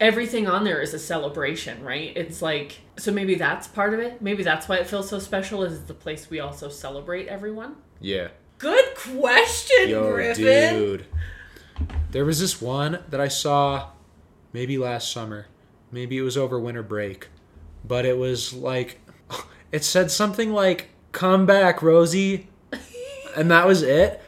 everything 0.00 0.46
on 0.46 0.64
there 0.64 0.80
is 0.80 0.94
a 0.94 0.98
celebration, 0.98 1.82
right? 1.84 2.12
It's 2.16 2.40
like 2.42 2.80
so 2.96 3.12
maybe 3.12 3.34
that's 3.34 3.66
part 3.68 3.94
of 3.94 4.00
it. 4.00 4.20
Maybe 4.22 4.42
that's 4.42 4.68
why 4.68 4.76
it 4.76 4.86
feels 4.86 5.08
so 5.08 5.18
special 5.18 5.62
is 5.62 5.84
the 5.84 5.94
place 5.94 6.30
we 6.30 6.40
also 6.40 6.68
celebrate 6.68 7.28
everyone. 7.28 7.76
yeah. 8.00 8.28
Good 8.58 8.96
question, 8.96 9.88
Yo, 9.88 10.10
Griffin. 10.12 10.74
dude. 10.74 11.06
There 12.10 12.24
was 12.24 12.40
this 12.40 12.60
one 12.60 12.98
that 13.08 13.20
I 13.20 13.28
saw 13.28 13.90
maybe 14.52 14.76
last 14.78 15.12
summer. 15.12 15.46
Maybe 15.92 16.18
it 16.18 16.22
was 16.22 16.36
over 16.36 16.58
winter 16.58 16.82
break. 16.82 17.28
But 17.84 18.04
it 18.04 18.18
was 18.18 18.52
like 18.52 18.98
it 19.72 19.84
said 19.84 20.10
something 20.10 20.52
like 20.52 20.88
come 21.12 21.46
back, 21.46 21.82
Rosie. 21.82 22.48
And 23.36 23.48
that 23.52 23.64
was 23.64 23.82
it. 23.82 24.20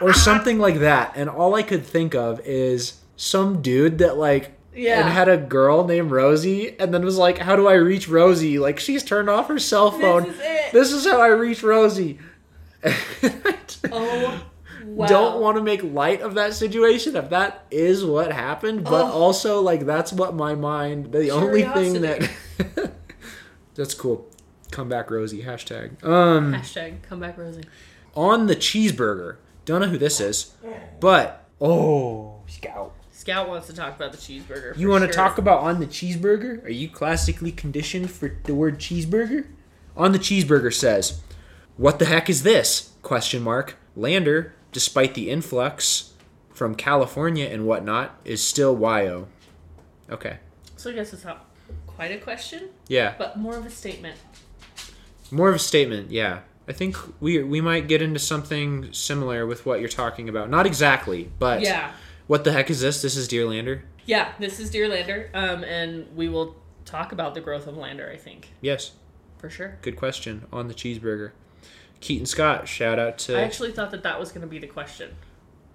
or 0.00 0.14
something 0.14 0.58
like 0.58 0.78
that. 0.78 1.12
And 1.14 1.28
all 1.28 1.54
I 1.54 1.62
could 1.62 1.84
think 1.84 2.14
of 2.14 2.40
is 2.46 3.00
some 3.16 3.60
dude 3.60 3.98
that 3.98 4.16
like 4.16 4.53
Yeah. 4.74 5.00
and 5.00 5.08
had 5.08 5.28
a 5.28 5.36
girl 5.36 5.84
named 5.86 6.10
Rosie 6.10 6.78
and 6.80 6.92
then 6.92 7.04
was 7.04 7.16
like, 7.18 7.38
How 7.38 7.56
do 7.56 7.68
I 7.68 7.74
reach 7.74 8.08
Rosie? 8.08 8.58
Like 8.58 8.78
she's 8.80 9.02
turned 9.02 9.30
off 9.30 9.48
her 9.48 9.58
cell 9.58 9.90
phone. 9.90 10.24
This 10.24 10.34
is 10.34 10.40
it. 10.42 10.72
This 10.72 10.92
is 10.92 11.04
how 11.06 11.20
I 11.20 11.28
reach 11.28 11.62
Rosie. 11.62 12.18
Oh, 13.92 14.44
wow. 14.86 15.06
don't 15.06 15.40
want 15.40 15.56
to 15.56 15.62
make 15.62 15.82
light 15.82 16.20
of 16.20 16.34
that 16.34 16.54
situation 16.54 17.16
if 17.16 17.30
that 17.30 17.64
is 17.70 18.04
what 18.04 18.32
happened, 18.32 18.84
but 18.84 19.04
Oh. 19.06 19.12
also 19.12 19.60
like 19.60 19.84
that's 19.86 20.12
what 20.12 20.34
my 20.34 20.54
mind. 20.54 21.12
The 21.12 21.30
only 21.30 21.62
thing 21.64 22.00
that 22.02 22.28
that's 23.74 23.94
cool. 23.94 24.28
Come 24.70 24.88
back, 24.88 25.10
Rosie. 25.10 25.42
Hashtag. 25.42 26.02
Um, 26.04 26.52
Hashtag 26.54 27.02
come 27.02 27.20
back, 27.20 27.38
Rosie. 27.38 27.64
on 28.16 28.46
the 28.46 28.56
cheeseburger. 28.56 29.36
Don't 29.64 29.80
know 29.80 29.88
who 29.88 29.98
this 29.98 30.20
is, 30.20 30.52
but 31.00 31.46
oh, 31.60 32.40
Scout. 32.46 32.92
Scout 33.24 33.48
wants 33.48 33.66
to 33.68 33.72
talk 33.72 33.96
about 33.96 34.12
the 34.12 34.18
cheeseburger. 34.18 34.76
You 34.76 34.90
want 34.90 35.02
to 35.06 35.10
talk 35.10 35.38
about 35.38 35.60
on 35.60 35.80
the 35.80 35.86
cheeseburger? 35.86 36.62
Are 36.62 36.70
you 36.70 36.90
classically 36.90 37.50
conditioned 37.52 38.10
for 38.10 38.36
the 38.44 38.54
word 38.54 38.78
cheeseburger? 38.78 39.46
On 39.96 40.12
the 40.12 40.18
cheeseburger 40.18 40.70
says, 40.70 41.22
"What 41.78 41.98
the 41.98 42.04
heck 42.04 42.28
is 42.28 42.42
this?" 42.42 42.90
Question 43.00 43.42
mark. 43.42 43.76
Lander, 43.96 44.52
despite 44.72 45.14
the 45.14 45.30
influx 45.30 46.12
from 46.52 46.74
California 46.74 47.46
and 47.46 47.66
whatnot, 47.66 48.14
is 48.26 48.42
still 48.42 48.76
YO. 48.78 49.28
Okay. 50.10 50.36
So 50.76 50.90
I 50.90 50.92
guess 50.92 51.14
it's 51.14 51.24
not 51.24 51.46
quite 51.86 52.12
a 52.12 52.18
question, 52.18 52.68
Yeah. 52.88 53.14
but 53.16 53.38
more 53.38 53.56
of 53.56 53.64
a 53.64 53.70
statement. 53.70 54.18
More 55.30 55.48
of 55.48 55.54
a 55.54 55.58
statement. 55.58 56.10
Yeah. 56.10 56.40
I 56.68 56.72
think 56.74 56.98
we 57.22 57.42
we 57.42 57.62
might 57.62 57.88
get 57.88 58.02
into 58.02 58.18
something 58.18 58.92
similar 58.92 59.46
with 59.46 59.64
what 59.64 59.80
you're 59.80 59.88
talking 59.88 60.28
about. 60.28 60.50
Not 60.50 60.66
exactly, 60.66 61.30
but 61.38 61.62
Yeah. 61.62 61.92
What 62.26 62.44
the 62.44 62.52
heck 62.52 62.70
is 62.70 62.80
this? 62.80 63.02
This 63.02 63.16
is 63.16 63.28
Dear 63.28 63.46
Lander. 63.46 63.84
Yeah, 64.06 64.32
this 64.38 64.60
is 64.60 64.70
Dear 64.70 64.88
Lander, 64.88 65.30
um, 65.34 65.64
and 65.64 66.14
we 66.16 66.28
will 66.28 66.56
talk 66.84 67.12
about 67.12 67.34
the 67.34 67.40
growth 67.40 67.66
of 67.66 67.76
Lander, 67.76 68.10
I 68.12 68.16
think, 68.16 68.50
Yes. 68.60 68.92
for 69.38 69.48
sure. 69.48 69.78
Good 69.82 69.96
question 69.96 70.46
on 70.52 70.68
the 70.68 70.74
cheeseburger. 70.74 71.30
Keaton 72.00 72.26
Scott, 72.26 72.68
shout 72.68 72.98
out 72.98 73.16
to 73.18 73.38
I 73.38 73.42
actually 73.42 73.72
thought 73.72 73.90
that 73.92 74.02
that 74.02 74.20
was 74.20 74.30
going 74.30 74.42
to 74.42 74.46
be 74.46 74.58
the 74.58 74.66
question. 74.66 75.14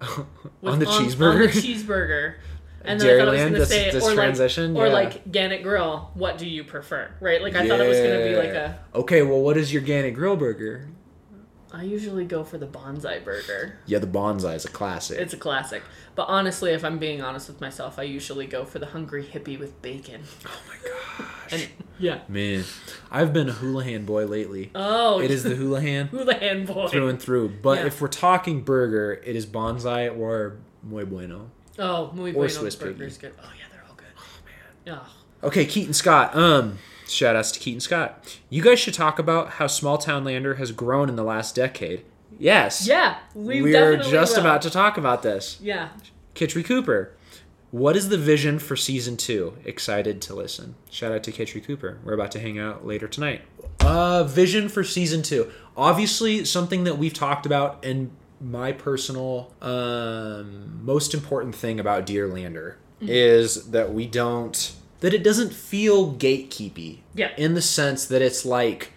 On 0.00 0.78
the 0.78 0.86
On 0.86 1.04
cheeseburger. 1.04 1.52
the 1.52 1.60
cheeseburger. 1.60 2.36
And 2.84 2.98
then 3.00 3.16
I 3.16 3.18
thought 3.18 3.28
I 3.28 3.32
was 3.32 3.40
going 3.42 3.52
to 3.54 3.66
say, 3.66 3.90
or 4.00 4.14
transition, 4.14 4.72
like, 4.72 4.82
or 4.86 4.88
like 4.88 5.30
Gannett 5.30 5.62
Grill. 5.62 6.10
What 6.14 6.38
do 6.38 6.46
you 6.48 6.64
prefer? 6.64 7.10
Right? 7.20 7.42
Like 7.42 7.54
I 7.54 7.68
thought 7.68 7.80
it 7.80 7.88
was 7.88 7.98
going 7.98 8.18
to 8.18 8.28
be 8.30 8.36
like 8.36 8.54
a. 8.54 8.78
Okay, 8.94 9.20
well, 9.22 9.40
what 9.40 9.58
is 9.58 9.70
your 9.72 9.82
Gannett 9.82 10.14
Grill 10.14 10.36
burger? 10.36 10.88
I 11.72 11.84
usually 11.84 12.24
go 12.24 12.42
for 12.42 12.58
the 12.58 12.66
bonsai 12.66 13.24
burger. 13.24 13.78
Yeah, 13.86 14.00
the 14.00 14.06
bonsai 14.06 14.56
is 14.56 14.64
a 14.64 14.68
classic. 14.68 15.18
It's 15.20 15.32
a 15.34 15.36
classic. 15.36 15.82
But 16.16 16.24
honestly, 16.28 16.72
if 16.72 16.84
I'm 16.84 16.98
being 16.98 17.22
honest 17.22 17.46
with 17.48 17.60
myself, 17.60 17.98
I 17.98 18.02
usually 18.02 18.46
go 18.46 18.64
for 18.64 18.80
the 18.80 18.86
hungry 18.86 19.22
hippie 19.24 19.58
with 19.58 19.80
bacon. 19.80 20.22
oh 20.46 20.50
my 20.68 20.74
gosh, 20.88 21.52
And 21.52 21.68
yeah. 22.00 22.20
man, 22.28 22.64
I've 23.10 23.32
been 23.32 23.48
a 23.48 23.52
Houlihan 23.52 24.04
boy 24.04 24.26
lately. 24.26 24.70
Oh, 24.74 25.20
It 25.20 25.30
is 25.30 25.44
the 25.44 25.54
Houlihan 25.54 26.08
Houlihan 26.10 26.66
boy. 26.66 26.88
through 26.88 27.08
and 27.08 27.22
through. 27.22 27.50
But 27.62 27.78
Yeah. 27.78 27.86
if 27.86 28.00
we're 28.00 28.08
talking 28.08 28.62
burger, 28.62 29.20
it 29.24 29.36
is 29.36 29.46
bonsai 29.46 30.16
or 30.18 30.56
muy 30.82 31.04
bueno. 31.04 31.50
Oh, 31.78 32.10
muy 32.14 32.32
bueno. 32.32 32.46
Or 32.46 32.48
Swiss 32.48 32.74
burger's 32.74 33.16
piggy. 33.16 33.32
good. 33.32 33.42
Oh 33.44 33.50
yeah, 33.56 33.64
they're 33.72 33.84
all 33.88 33.94
good. 33.94 34.06
Oh 34.18 34.90
man. 34.90 34.98
Oh. 35.42 35.46
Okay, 35.46 35.64
Keaton 35.66 35.94
Scott. 35.94 36.34
Um, 36.34 36.78
Shout 37.10 37.36
outs 37.36 37.50
to 37.52 37.60
Keaton 37.60 37.80
Scott. 37.80 38.38
You 38.48 38.62
guys 38.62 38.78
should 38.78 38.94
talk 38.94 39.18
about 39.18 39.50
how 39.52 39.66
Small 39.66 39.98
Town 39.98 40.24
Lander 40.24 40.54
has 40.54 40.72
grown 40.72 41.08
in 41.08 41.16
the 41.16 41.24
last 41.24 41.54
decade. 41.54 42.04
Yes. 42.38 42.86
Yeah, 42.86 43.18
we 43.34 43.60
We're 43.62 43.96
just 43.96 44.34
will. 44.34 44.40
about 44.42 44.62
to 44.62 44.70
talk 44.70 44.96
about 44.96 45.22
this. 45.22 45.58
Yeah. 45.60 45.90
Kitchery 46.34 46.62
Cooper. 46.62 47.12
What 47.70 47.96
is 47.96 48.08
the 48.08 48.18
vision 48.18 48.58
for 48.58 48.74
season 48.74 49.16
two? 49.16 49.56
Excited 49.64 50.20
to 50.22 50.34
listen. 50.34 50.74
Shout 50.90 51.12
out 51.12 51.22
to 51.24 51.32
Kitchery 51.32 51.60
Cooper. 51.60 51.98
We're 52.02 52.14
about 52.14 52.32
to 52.32 52.40
hang 52.40 52.58
out 52.58 52.84
later 52.86 53.06
tonight. 53.06 53.42
Uh, 53.80 54.24
vision 54.24 54.68
for 54.68 54.82
season 54.82 55.22
two. 55.22 55.50
Obviously, 55.76 56.44
something 56.44 56.84
that 56.84 56.98
we've 56.98 57.12
talked 57.14 57.46
about, 57.46 57.84
and 57.84 58.10
my 58.40 58.72
personal 58.72 59.52
um, 59.62 60.80
most 60.84 61.14
important 61.14 61.54
thing 61.54 61.78
about 61.78 62.06
Dear 62.06 62.26
Lander 62.26 62.78
is 63.00 63.70
that 63.70 63.92
we 63.94 64.06
don't 64.06 64.72
that 65.00 65.12
it 65.14 65.22
doesn't 65.24 65.52
feel 65.52 66.12
gatekeepy. 66.14 66.98
Yeah. 67.14 67.30
In 67.36 67.54
the 67.54 67.62
sense 67.62 68.06
that 68.06 68.22
it's 68.22 68.44
like 68.44 68.92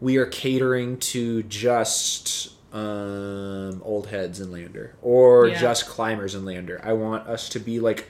we 0.00 0.16
are 0.18 0.26
catering 0.26 0.98
to 0.98 1.42
just 1.44 2.52
um, 2.72 3.80
old 3.84 4.08
heads 4.08 4.40
in 4.40 4.52
Lander 4.52 4.94
or 5.02 5.48
Yeah. 5.48 5.58
just 5.60 5.86
climbers 5.86 6.34
in 6.34 6.44
Lander. 6.44 6.80
I 6.84 6.92
want 6.92 7.26
us 7.26 7.48
to 7.50 7.58
be 7.58 7.80
like 7.80 8.08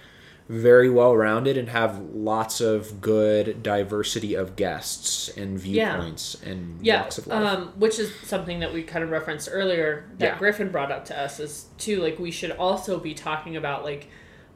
very 0.49 0.89
well 0.89 1.17
rounded 1.17 1.57
and 1.57 1.69
have 1.69 1.99
lots 2.15 2.61
of 2.61 3.01
good 3.01 3.63
diversity 3.65 4.35
of 4.35 4.55
guests 4.57 5.29
and 5.37 5.61
Yeah. 5.65 5.95
viewpoints 5.97 6.37
and 6.45 6.79
Yeah, 6.85 7.03
walks 7.03 7.19
of 7.19 7.27
life. 7.27 7.43
um, 7.43 7.73
which 7.77 7.99
is 7.99 8.11
something 8.25 8.61
that 8.61 8.73
we 8.73 8.83
kind 8.83 9.03
of 9.05 9.11
referenced 9.11 9.49
earlier 9.51 10.05
that 10.19 10.25
Yeah. 10.35 10.39
Griffin 10.39 10.69
brought 10.71 10.93
up 10.93 11.05
to 11.07 11.21
us 11.21 11.41
is 11.41 11.67
too 11.79 12.01
like 12.01 12.19
we 12.21 12.31
should 12.31 12.53
also 12.53 12.99
be 12.99 13.13
talking 13.15 13.57
about 13.57 13.83
like 13.85 14.09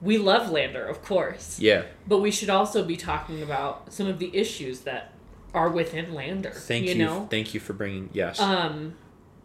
we 0.03 0.18
love 0.18 0.51
Lander, 0.51 0.84
of 0.84 1.03
course, 1.03 1.59
yeah. 1.61 1.82
but 2.07 2.18
we 2.18 2.30
should 2.30 2.51
also 2.51 2.84
be 2.84 2.96
talking 2.96 3.42
about 3.42 3.92
some 3.92 4.07
of 4.07 4.18
the 4.18 4.34
issues 4.36 4.80
that 4.80 5.12
are 5.53 5.68
within 5.68 6.14
Lander. 6.14 6.51
Thank 6.53 6.86
you. 6.86 6.92
you. 6.94 7.05
know, 7.05 7.26
Thank 7.30 7.53
you 7.55 7.61
for 7.61 7.72
bringing 7.72 8.09
yes. 8.12 8.40
um, 8.40 8.94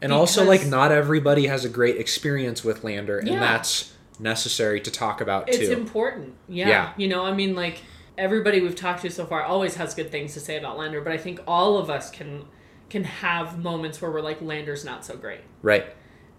and 0.01 0.13
also 0.13 0.43
like 0.45 0.65
not 0.65 0.91
everybody 0.91 1.47
has 1.47 1.65
a 1.65 1.69
great 1.69 1.97
experience 1.97 2.63
with 2.63 2.83
Lander 2.83 3.17
and 3.19 3.27
Yeah. 3.27 3.39
that's 3.39 3.93
necessary 4.19 4.79
to 4.81 4.91
talk 4.91 5.19
about 5.19 5.49
it's 5.49 5.57
too. 5.57 5.71
important. 5.73 6.35
Yeah. 6.47 6.67
Yeah. 6.69 6.93
you 6.95 7.07
know, 7.07 7.25
I 7.25 7.33
mean, 7.33 7.55
like 7.55 7.81
everybody 8.17 8.61
we've 8.61 8.75
talked 8.75 9.01
to 9.01 9.09
so 9.09 9.25
far 9.25 9.43
always 9.43 9.75
has 9.75 9.93
good 9.93 10.09
things 10.11 10.33
to 10.35 10.39
say 10.39 10.57
about 10.57 10.77
Lander, 10.77 11.01
but 11.01 11.11
I 11.11 11.17
think 11.17 11.39
all 11.47 11.77
of 11.77 11.89
us 11.89 12.09
can 12.11 12.45
can 12.89 13.03
have 13.03 13.57
moments 13.57 13.99
where 14.01 14.11
we're 14.11 14.21
like 14.21 14.41
Lander's 14.41 14.85
not 14.85 15.03
so 15.03 15.17
great. 15.17 15.41
right. 15.63 15.85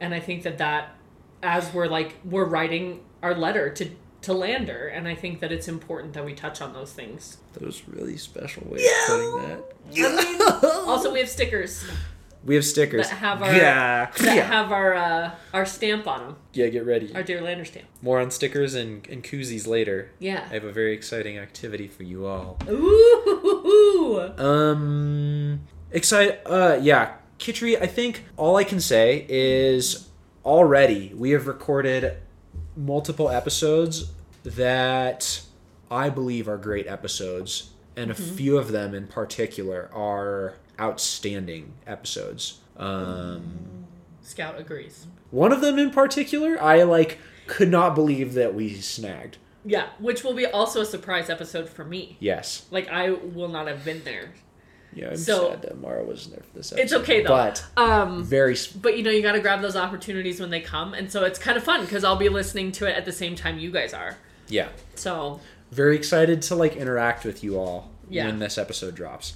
and 0.00 0.14
I 0.14 0.20
think 0.20 0.44
that 0.44 0.58
that 0.58 0.94
as 1.42 1.74
we're 1.74 1.86
like 1.88 2.14
we're 2.24 2.44
writing 2.46 3.00
our 3.22 3.34
letter 3.34 3.68
to 3.70 3.90
to 4.26 4.32
Lander, 4.32 4.88
and 4.88 5.06
I 5.06 5.14
think 5.14 5.38
that 5.40 5.52
it's 5.52 5.68
important 5.68 6.12
that 6.14 6.24
we 6.24 6.34
touch 6.34 6.60
on 6.60 6.72
those 6.72 6.92
things. 6.92 7.38
That 7.54 7.62
was 7.62 7.86
really 7.88 8.16
special 8.16 8.64
way 8.66 8.84
of 8.84 9.06
putting 9.06 9.48
that. 9.48 9.64
I 9.94 10.24
mean, 10.24 10.62
also 10.88 11.12
we 11.12 11.20
have 11.20 11.28
stickers 11.28 11.84
We 12.44 12.56
have 12.56 12.64
stickers. 12.64 13.08
that 13.08 13.16
have 13.18 13.40
our 13.40 13.54
yeah. 13.54 14.10
that 14.18 14.36
yeah. 14.36 14.42
have 14.44 14.72
our 14.72 14.94
uh, 14.94 15.30
our 15.54 15.64
stamp 15.64 16.08
on 16.08 16.20
them, 16.20 16.36
yeah, 16.52 16.66
get 16.66 16.84
ready. 16.84 17.14
our 17.14 17.22
dear 17.22 17.40
Lander 17.40 17.64
stamp. 17.64 17.86
More 18.02 18.20
on 18.20 18.32
stickers 18.32 18.74
and, 18.74 19.06
and 19.08 19.22
koozies 19.22 19.66
later. 19.68 20.10
Yeah. 20.18 20.44
I 20.50 20.54
have 20.54 20.64
a 20.64 20.72
very 20.72 20.92
exciting 20.92 21.38
activity 21.38 21.86
for 21.86 22.02
you 22.02 22.26
all. 22.26 22.58
Ooh. 22.68 24.32
Um, 24.38 25.60
excited. 25.92 26.38
Uh, 26.44 26.78
yeah, 26.82 27.14
Kitchery. 27.38 27.78
I 27.78 27.86
think 27.86 28.24
all 28.36 28.56
I 28.56 28.64
can 28.64 28.80
say 28.80 29.24
is 29.28 30.08
already 30.44 31.12
we 31.14 31.30
have 31.30 31.46
recorded 31.46 32.16
multiple 32.76 33.28
episodes 33.30 34.10
that 34.54 35.40
I 35.90 36.08
believe 36.08 36.48
are 36.48 36.56
great 36.56 36.86
episodes, 36.86 37.70
and 37.96 38.10
a 38.10 38.14
few 38.14 38.56
of 38.58 38.70
them 38.72 38.94
in 38.94 39.06
particular 39.08 39.90
are 39.92 40.54
outstanding 40.80 41.72
episodes. 41.86 42.60
Um, 42.76 43.86
Scout 44.22 44.58
agrees. 44.58 45.06
one 45.30 45.52
of 45.52 45.60
them 45.60 45.78
in 45.78 45.90
particular, 45.90 46.60
I 46.62 46.82
like 46.84 47.18
could 47.46 47.70
not 47.70 47.94
believe 47.94 48.34
that 48.34 48.54
we 48.54 48.74
snagged. 48.74 49.38
Yeah, 49.64 49.86
which 49.98 50.22
will 50.22 50.34
be 50.34 50.46
also 50.46 50.80
a 50.82 50.86
surprise 50.86 51.28
episode 51.28 51.68
for 51.68 51.84
me. 51.84 52.16
Yes. 52.20 52.66
Like 52.70 52.88
I 52.88 53.10
will 53.10 53.48
not 53.48 53.66
have 53.66 53.84
been 53.84 54.04
there. 54.04 54.32
Yeah, 54.94 55.08
I'm 55.10 55.16
So- 55.16 55.50
sad 55.50 55.62
that 55.62 55.80
Mara 55.80 56.04
wasn't 56.04 56.36
there 56.36 56.44
for 56.44 56.56
this 56.56 56.72
episode. 56.72 56.82
It's 56.84 56.92
okay 56.92 57.22
though. 57.22 57.28
But 57.28 57.64
um, 57.76 58.22
very 58.24 58.52
s- 58.54 58.68
but 58.68 58.96
you 58.96 59.02
know 59.02 59.10
you 59.10 59.22
got 59.22 59.32
to 59.32 59.40
grab 59.40 59.60
those 59.62 59.76
opportunities 59.76 60.40
when 60.40 60.50
they 60.50 60.60
come, 60.60 60.94
and 60.94 61.10
so 61.10 61.24
it's 61.24 61.38
kind 61.38 61.56
of 61.56 61.64
fun 61.64 61.82
because 61.82 62.04
I'll 62.04 62.16
be 62.16 62.28
listening 62.28 62.70
to 62.72 62.86
it 62.86 62.96
at 62.96 63.04
the 63.04 63.12
same 63.12 63.34
time 63.34 63.58
you 63.58 63.70
guys 63.70 63.92
are. 63.92 64.16
Yeah. 64.48 64.68
So 64.94 65.40
very 65.70 65.96
excited 65.96 66.42
to 66.42 66.54
like 66.54 66.76
interact 66.76 67.24
with 67.24 67.42
you 67.44 67.58
all 67.58 67.90
Yeah. 68.08 68.26
when 68.26 68.38
this 68.38 68.56
episode 68.58 68.94
drops. 68.94 69.34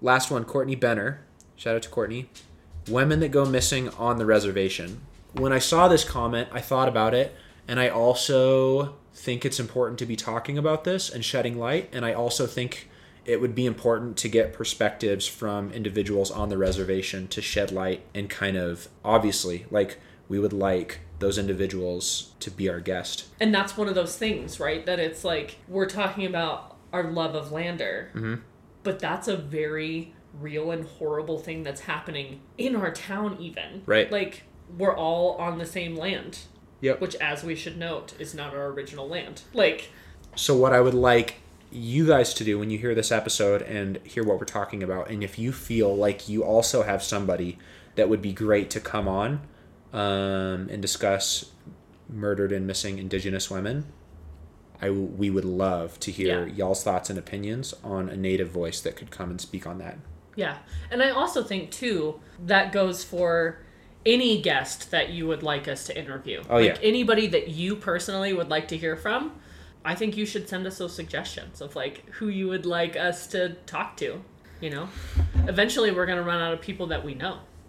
Last 0.00 0.30
one, 0.30 0.44
Courtney 0.44 0.74
Benner. 0.74 1.20
Shout 1.56 1.76
out 1.76 1.82
to 1.82 1.88
Courtney. 1.88 2.28
Women 2.88 3.20
that 3.20 3.30
go 3.30 3.44
missing 3.44 3.88
on 3.90 4.18
the 4.18 4.26
reservation. 4.26 5.00
When 5.34 5.52
I 5.52 5.58
saw 5.60 5.88
this 5.88 6.04
comment, 6.04 6.48
I 6.52 6.60
thought 6.60 6.88
about 6.88 7.14
it, 7.14 7.34
and 7.68 7.78
I 7.78 7.88
also 7.88 8.96
think 9.14 9.44
it's 9.44 9.60
important 9.60 9.98
to 10.00 10.06
be 10.06 10.16
talking 10.16 10.58
about 10.58 10.84
this 10.84 11.08
and 11.08 11.24
shedding 11.24 11.58
light. 11.58 11.88
And 11.92 12.04
I 12.04 12.12
also 12.12 12.46
think 12.46 12.88
it 13.24 13.40
would 13.40 13.54
be 13.54 13.66
important 13.66 14.16
to 14.18 14.28
get 14.28 14.52
perspectives 14.52 15.26
from 15.28 15.70
individuals 15.72 16.30
on 16.30 16.48
the 16.48 16.58
reservation 16.58 17.28
to 17.28 17.40
shed 17.40 17.70
light 17.70 18.02
and 18.14 18.28
kind 18.28 18.56
of 18.56 18.88
obviously 19.04 19.64
like 19.70 19.98
we 20.28 20.40
would 20.40 20.52
like 20.52 20.98
those 21.22 21.38
individuals 21.38 22.32
to 22.40 22.50
be 22.50 22.68
our 22.68 22.80
guest. 22.80 23.24
And 23.40 23.54
that's 23.54 23.76
one 23.76 23.88
of 23.88 23.94
those 23.94 24.16
things, 24.16 24.60
right? 24.60 24.84
That 24.84 24.98
it's 25.00 25.24
like 25.24 25.56
we're 25.68 25.86
talking 25.88 26.26
about 26.26 26.76
our 26.92 27.04
love 27.10 27.34
of 27.34 27.50
Lander, 27.52 28.10
Mm-hmm. 28.14 28.34
but 28.82 28.98
that's 28.98 29.28
a 29.28 29.36
very 29.36 30.14
real 30.38 30.70
and 30.70 30.86
horrible 30.86 31.38
thing 31.38 31.62
that's 31.62 31.82
happening 31.82 32.40
in 32.58 32.76
our 32.76 32.90
town, 32.90 33.36
even. 33.40 33.82
Right. 33.86 34.10
Like 34.12 34.42
we're 34.76 34.94
all 34.96 35.36
on 35.36 35.58
the 35.58 35.66
same 35.66 35.96
land, 35.96 36.40
Yep. 36.82 37.00
which, 37.00 37.14
as 37.16 37.42
we 37.44 37.54
should 37.54 37.78
note, 37.78 38.12
is 38.18 38.34
not 38.34 38.54
our 38.54 38.66
original 38.66 39.08
land. 39.08 39.42
Like, 39.54 39.90
So 40.34 40.56
what 40.56 40.72
I 40.72 40.80
would 40.80 40.94
like 40.94 41.36
you 41.70 42.06
guys 42.06 42.34
to 42.34 42.44
do 42.44 42.58
when 42.58 42.68
you 42.70 42.76
hear 42.78 42.94
this 42.94 43.10
episode 43.12 43.62
and 43.62 43.98
hear 44.04 44.24
what 44.24 44.38
we're 44.38 44.44
talking 44.44 44.82
about, 44.82 45.08
and 45.08 45.22
if 45.24 45.38
you 45.38 45.52
feel 45.52 45.94
like 45.96 46.28
you 46.28 46.42
also 46.44 46.82
have 46.82 47.02
somebody 47.02 47.58
that 47.94 48.08
would 48.10 48.20
be 48.20 48.32
great 48.32 48.68
to 48.70 48.80
come 48.80 49.06
on 49.08 49.40
um, 49.92 50.68
and 50.70 50.80
discuss 50.82 51.50
murdered 52.08 52.52
and 52.52 52.66
missing 52.66 52.98
Indigenous 52.98 53.50
women, 53.50 53.86
I 54.80 54.86
w- 54.88 55.06
we 55.06 55.30
would 55.30 55.44
love 55.44 55.98
to 56.00 56.10
hear 56.10 56.46
Yeah. 56.46 56.54
y'all's 56.54 56.82
thoughts 56.82 57.08
and 57.10 57.18
opinions 57.18 57.74
on 57.84 58.08
a 58.08 58.16
native 58.16 58.50
voice 58.50 58.80
that 58.80 58.96
could 58.96 59.10
come 59.10 59.30
and 59.30 59.40
speak 59.40 59.66
on 59.66 59.78
that. 59.78 59.98
yeah. 60.34 60.58
And 60.90 61.02
I 61.02 61.10
also 61.10 61.42
think 61.42 61.70
too 61.70 62.18
that 62.46 62.72
goes 62.72 63.04
for 63.04 63.58
any 64.04 64.40
guest 64.42 64.90
that 64.90 65.10
you 65.10 65.26
would 65.28 65.42
like 65.42 65.68
us 65.68 65.86
to 65.86 65.96
interview. 65.98 66.42
Oh, 66.50 66.56
like 66.56 66.64
yeah. 66.66 66.76
anybody 66.82 67.26
that 67.28 67.48
you 67.48 67.76
personally 67.76 68.32
would 68.32 68.48
like 68.48 68.66
to 68.68 68.76
hear 68.76 68.96
from. 68.96 69.32
I 69.84 69.94
think 69.94 70.16
you 70.16 70.24
should 70.26 70.48
send 70.48 70.66
us 70.66 70.78
those 70.78 70.94
suggestions 70.94 71.60
of 71.60 71.76
like 71.76 72.08
who 72.12 72.28
you 72.28 72.48
would 72.48 72.66
like 72.66 72.96
us 72.96 73.26
to 73.28 73.50
talk 73.66 73.96
to. 73.98 74.22
You 74.60 74.70
know, 74.70 74.88
eventually 75.48 75.90
we're 75.92 76.06
gonna 76.06 76.22
run 76.22 76.40
out 76.40 76.52
of 76.54 76.60
people 76.60 76.86
that 76.88 77.04
we 77.04 77.14
know. 77.14 77.38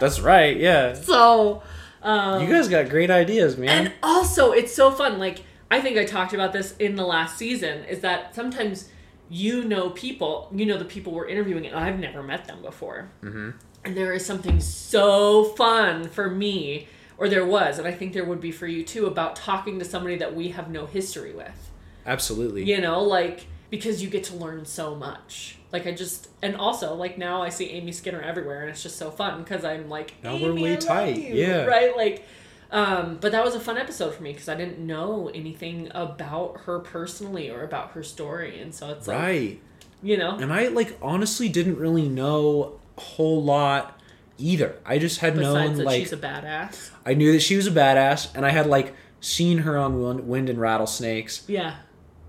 That's 0.00 0.20
right. 0.20 0.56
Yeah. 0.56 0.94
So, 0.94 1.62
um, 2.02 2.42
You 2.42 2.48
guys 2.48 2.68
got 2.68 2.88
great 2.88 3.10
ideas, 3.10 3.56
man. 3.56 3.86
and 3.86 3.92
also 4.02 4.52
it's 4.52 4.74
so 4.74 4.90
fun. 4.90 5.18
Like 5.18 5.42
I 5.70 5.80
think 5.80 5.98
I 5.98 6.04
talked 6.04 6.32
about 6.32 6.52
this 6.52 6.76
in 6.78 6.96
the 6.96 7.04
last 7.04 7.36
season. 7.36 7.84
Is 7.84 8.00
that 8.00 8.34
sometimes 8.34 8.88
you 9.28 9.64
know 9.64 9.90
people, 9.90 10.48
you 10.54 10.66
know 10.66 10.78
the 10.78 10.84
people 10.84 11.12
we're 11.12 11.28
interviewing, 11.28 11.66
and 11.66 11.74
I've 11.74 11.98
never 11.98 12.22
met 12.22 12.46
them 12.46 12.62
before. 12.62 13.10
Mm-hmm. 13.22 13.50
And 13.84 13.96
there 13.96 14.12
is 14.12 14.24
something 14.26 14.60
so 14.60 15.44
fun 15.44 16.08
for 16.08 16.28
me, 16.28 16.88
or 17.18 17.28
there 17.28 17.46
was, 17.46 17.78
and 17.78 17.86
I 17.86 17.92
think 17.92 18.12
there 18.12 18.24
would 18.24 18.40
be 18.40 18.50
for 18.50 18.66
you 18.66 18.82
too, 18.84 19.06
about 19.06 19.36
talking 19.36 19.78
to 19.78 19.84
somebody 19.84 20.16
that 20.16 20.34
we 20.34 20.48
have 20.50 20.70
no 20.70 20.86
history 20.86 21.32
with. 21.32 21.70
Absolutely. 22.04 22.64
You 22.64 22.80
know, 22.80 23.02
like 23.02 23.46
because 23.70 24.02
you 24.02 24.08
get 24.10 24.24
to 24.24 24.36
learn 24.36 24.64
so 24.64 24.94
much. 24.94 25.58
Like 25.72 25.86
I 25.86 25.92
just, 25.92 26.28
and 26.42 26.56
also 26.56 26.94
like 26.94 27.18
now 27.18 27.42
I 27.42 27.48
see 27.48 27.66
Amy 27.70 27.92
Skinner 27.92 28.20
everywhere, 28.20 28.62
and 28.62 28.70
it's 28.70 28.82
just 28.82 28.96
so 28.96 29.10
fun 29.10 29.42
because 29.42 29.64
I'm 29.64 29.88
like, 29.88 30.14
Now 30.22 30.36
we're 30.36 30.50
"Amy, 30.52 30.62
way 30.62 30.76
tight." 30.76 31.16
you," 31.16 31.34
Yeah. 31.34 31.64
right. 31.64 31.96
Like, 31.96 32.24
um, 32.70 33.18
but 33.20 33.32
that 33.32 33.44
was 33.44 33.54
a 33.54 33.60
fun 33.60 33.76
episode 33.78 34.14
for 34.14 34.22
me 34.22 34.32
because 34.32 34.48
I 34.48 34.54
didn't 34.54 34.78
know 34.78 35.30
anything 35.34 35.88
about 35.94 36.60
her 36.62 36.78
personally 36.80 37.50
or 37.50 37.62
about 37.62 37.92
her 37.92 38.02
story, 38.02 38.60
and 38.60 38.74
so 38.74 38.90
it's 38.90 39.06
like, 39.06 39.18
Right. 39.18 39.60
you 40.02 40.16
know, 40.16 40.36
And 40.36 40.52
I 40.52 40.68
like 40.68 40.96
honestly 41.02 41.48
didn't 41.48 41.78
really 41.78 42.08
know 42.08 42.78
a 42.96 43.00
whole 43.00 43.42
lot 43.42 44.00
either. 44.38 44.76
I 44.84 44.98
just 44.98 45.20
had 45.20 45.34
besides 45.34 45.54
known 45.70 45.76
that 45.78 45.84
like 45.86 46.00
she's 46.00 46.12
a 46.12 46.16
badass. 46.16 46.90
I 47.04 47.14
knew 47.14 47.32
that 47.32 47.40
she 47.40 47.56
was 47.56 47.66
a 47.66 47.70
badass, 47.72 48.34
and 48.34 48.46
I 48.46 48.50
had 48.50 48.66
like 48.66 48.94
seen 49.20 49.58
her 49.58 49.76
on 49.76 50.26
Wind 50.28 50.48
and 50.48 50.60
Rattlesnakes, 50.60 51.42
Yeah, 51.48 51.76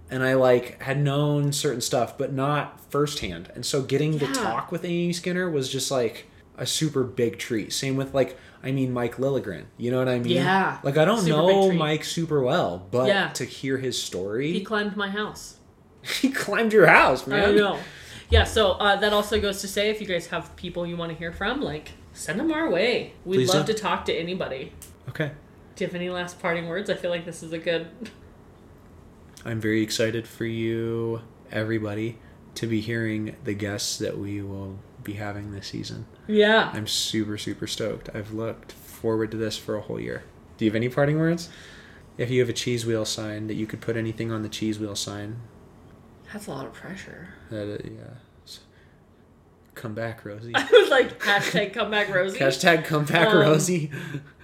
and 0.09 0.23
I 0.23 0.33
like 0.35 0.81
had 0.81 0.99
known 0.99 1.51
certain 1.51 1.81
stuff, 1.81 2.17
but 2.17 2.31
not 2.33 2.79
firsthand. 2.91 3.51
And 3.55 3.65
so 3.65 3.81
getting 3.81 4.17
to 4.19 4.27
talk 4.33 4.71
with 4.71 4.85
Amy 4.85 5.13
Skinner 5.13 5.49
was 5.49 5.69
just 5.69 5.91
like 5.91 6.27
a 6.57 6.65
super 6.65 7.03
big 7.03 7.37
treat. 7.37 7.71
Same 7.73 7.95
with 7.97 8.13
like 8.13 8.37
I 8.63 8.71
mean 8.71 8.91
Mike 8.93 9.17
Lilligren. 9.17 9.65
You 9.77 9.91
know 9.91 9.99
what 9.99 10.09
I 10.09 10.19
mean? 10.19 10.33
Yeah. 10.37 10.79
Like 10.83 10.97
I 10.97 11.05
don't 11.05 11.19
Super 11.21 11.37
know. 11.37 11.71
Mike 11.73 12.03
super 12.03 12.41
well, 12.41 12.87
but 12.91 13.07
Yeah. 13.07 13.29
to 13.33 13.45
hear 13.45 13.77
his 13.77 14.01
story, 14.01 14.53
he 14.53 14.63
climbed 14.63 14.95
my 14.97 15.09
house. 15.09 15.57
he 16.21 16.29
climbed 16.31 16.73
your 16.73 16.87
house, 16.87 17.27
man. 17.27 17.49
I 17.49 17.51
know. 17.53 17.77
yeah, 18.29 18.43
so 18.45 18.71
uh, 18.71 18.95
that 18.97 19.13
also 19.13 19.39
goes 19.41 19.61
to 19.61 19.67
say 19.67 19.89
if 19.89 19.99
you 20.01 20.07
guys 20.07 20.27
have 20.27 20.55
people 20.55 20.85
you 20.87 20.95
want 20.97 21.11
to 21.11 21.17
hear 21.17 21.31
from, 21.33 21.61
like 21.61 21.91
send 22.13 22.39
them 22.39 22.51
our 22.51 22.69
way. 22.69 23.13
We'd 23.25 23.37
Please 23.37 23.49
love 23.53 23.65
do. 23.67 23.73
to 23.73 23.79
talk 23.79 24.05
to 24.05 24.13
anybody. 24.13 24.71
Okay. 25.09 25.31
Do 25.75 25.83
you 25.83 25.87
have 25.87 25.95
any 25.95 26.09
last 26.09 26.39
parting 26.39 26.67
words? 26.67 26.89
I 26.89 26.95
feel 26.95 27.11
like 27.11 27.25
this 27.25 27.43
is 27.43 27.51
a 27.53 27.59
good. 27.59 27.87
I'm 29.47 29.61
very 29.61 29.81
excited 29.81 30.27
for 30.27 30.45
you, 30.45 31.21
everybody, 31.51 32.17
to 32.55 32.67
be 32.67 32.81
hearing 32.81 33.35
the 33.43 33.53
guests 33.53 33.97
that 33.99 34.17
we 34.17 34.41
will 34.41 34.77
be 35.03 35.13
having 35.13 35.51
this 35.51 35.67
season. 35.67 36.05
Yeah. 36.27 36.69
I'm 36.73 36.85
super, 36.87 37.37
super 37.37 37.65
stoked. 37.67 38.09
I've 38.13 38.33
looked 38.33 38.73
forward 38.73 39.31
to 39.31 39.37
this 39.37 39.57
for 39.57 39.77
a 39.77 39.81
whole 39.81 39.99
year. 39.99 40.23
Do 40.57 40.65
you 40.65 40.71
have 40.71 40.75
any 40.75 40.89
parting 40.89 41.17
words? 41.17 41.49
If 42.17 42.29
you 42.29 42.39
have 42.41 42.49
a 42.49 42.53
cheese 42.53 42.85
wheel 42.85 43.05
sign 43.05 43.47
that 43.47 43.53
you 43.53 43.65
could 43.67 43.79
put 43.79 43.95
anything 43.95 44.31
on 44.31 44.41
the 44.43 44.49
cheese 44.49 44.79
wheel 44.79 44.95
sign, 44.95 45.37
That's 46.33 46.47
a 46.47 46.51
lot 46.51 46.65
of 46.65 46.73
pressure. 46.73 47.29
that 47.49 47.75
uh, 47.75 47.77
yeah, 47.85 48.53
come 49.75 49.93
back, 49.93 50.25
Rosie. 50.25 50.51
I 50.55 50.67
was 50.71 50.89
like 50.89 51.19
hashtag 51.21 51.73
come 51.73 51.91
back, 51.91 52.09
Rosie. 52.13 52.39
Hashtag 52.39 52.83
come 52.85 53.05
back, 53.05 53.29
Um, 53.29 53.37
Rosie. 53.39 53.91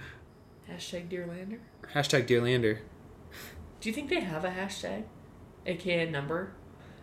Hashtag 0.70 1.08
Dearlander. 1.10 1.58
Hashtag 1.92 2.26
Dearlander. 2.26 2.78
Do 3.84 3.90
you 3.90 3.94
think 3.94 4.08
they 4.08 4.20
have 4.20 4.46
a 4.46 4.50
hashtag, 4.50 5.02
aka 5.66 6.08
number, 6.08 6.52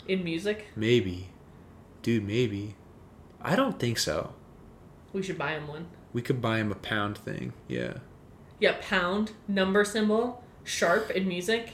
in 0.07 0.23
music? 0.23 0.65
Maybe, 0.75 1.27
dude. 2.01 2.25
Maybe. 2.25 2.73
I 3.39 3.55
don't 3.55 3.77
think 3.77 3.99
so. 3.99 4.33
We 5.13 5.21
should 5.21 5.37
buy 5.37 5.51
him 5.51 5.67
one. 5.67 5.85
We 6.11 6.23
could 6.23 6.41
buy 6.41 6.57
him 6.57 6.71
a 6.71 6.75
pound 6.75 7.19
thing. 7.19 7.53
Yeah. 7.67 7.97
Yeah, 8.59 8.77
pound 8.81 9.33
number 9.47 9.85
symbol 9.85 10.43
sharp 10.63 11.11
in 11.11 11.27
music. 11.27 11.73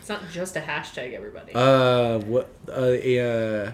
It's 0.00 0.08
not 0.08 0.28
just 0.32 0.56
a 0.56 0.60
hashtag, 0.60 1.14
everybody. 1.14 1.52
Uh, 1.54 2.18
what? 2.18 2.52
Uh, 2.68 2.90
a, 2.90 3.20
uh, 3.20 3.70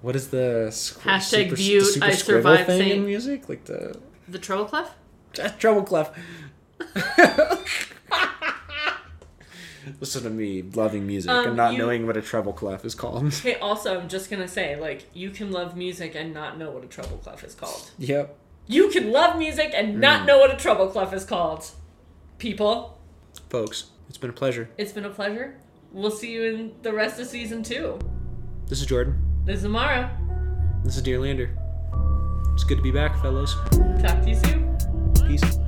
what 0.00 0.14
is 0.14 0.28
the 0.28 0.68
squ- 0.70 1.00
Hashtag 1.00 1.44
super, 1.50 1.56
view, 1.56 1.84
I 2.00 2.12
survived 2.12 2.68
thing 2.68 2.88
in 2.88 3.04
music? 3.04 3.48
Like 3.48 3.64
the 3.64 3.98
the 4.28 4.38
treble 4.38 4.66
clef. 4.66 4.94
Treble 5.58 5.82
clef. 5.82 6.16
Listen 10.00 10.22
to 10.24 10.30
me 10.30 10.62
loving 10.62 11.06
music 11.06 11.30
Um, 11.30 11.46
and 11.48 11.56
not 11.56 11.72
you- 11.72 11.78
knowing 11.78 12.06
what 12.06 12.16
a 12.16 12.22
treble 12.22 12.52
clef 12.52 12.84
is 12.84 12.94
called. 12.94 13.24
Okay, 13.40 13.56
also, 13.58 14.00
I'm 14.00 14.08
just 14.08 14.30
gonna 14.30 14.48
say, 14.48 14.76
like, 14.80 15.04
you 15.14 15.30
can 15.30 15.50
love 15.52 15.76
music 15.76 16.14
and 16.14 16.32
not 16.34 16.58
know 16.58 16.70
what 16.70 16.84
a 16.84 16.86
treble 16.86 17.18
clef 17.18 17.42
is 17.44 17.54
called. 17.54 17.90
yep. 17.98 18.36
You 18.66 18.88
can 18.88 19.12
love 19.12 19.36
music 19.38 19.72
and 19.74 20.00
not 20.00 20.22
Mm. 20.22 20.26
know 20.26 20.38
what 20.38 20.50
a 20.52 20.56
treble 20.56 20.86
clef 20.88 21.12
is 21.12 21.24
called. 21.24 21.70
People, 22.38 22.98
Folks, 23.50 23.90
it's 24.08 24.16
been 24.18 24.30
a 24.30 24.32
pleasure. 24.34 24.70
it's 24.78 24.92
been 24.92 25.04
a 25.04 25.10
pleasure. 25.10 25.56
We'll 25.92 26.10
see 26.10 26.32
you 26.32 26.42
in 26.44 26.72
the 26.82 26.92
rest 26.92 27.20
of 27.20 27.26
season 27.26 27.62
two. 27.62 27.98
This 28.66 28.80
is 28.80 28.86
Jordan. 28.86 29.16
This 29.44 29.58
is 29.58 29.64
Amara. 29.66 30.10
This 30.82 30.96
is 30.96 31.02
Dear 31.02 31.20
Lander. 31.20 31.50
It's 32.54 32.64
good 32.64 32.76
to 32.76 32.82
be 32.82 32.90
back, 32.90 33.20
fellows. 33.20 33.54
Talk 34.00 34.22
to 34.22 34.28
you 34.30 34.36
soon. 34.36 34.76
Peace. 35.26 35.58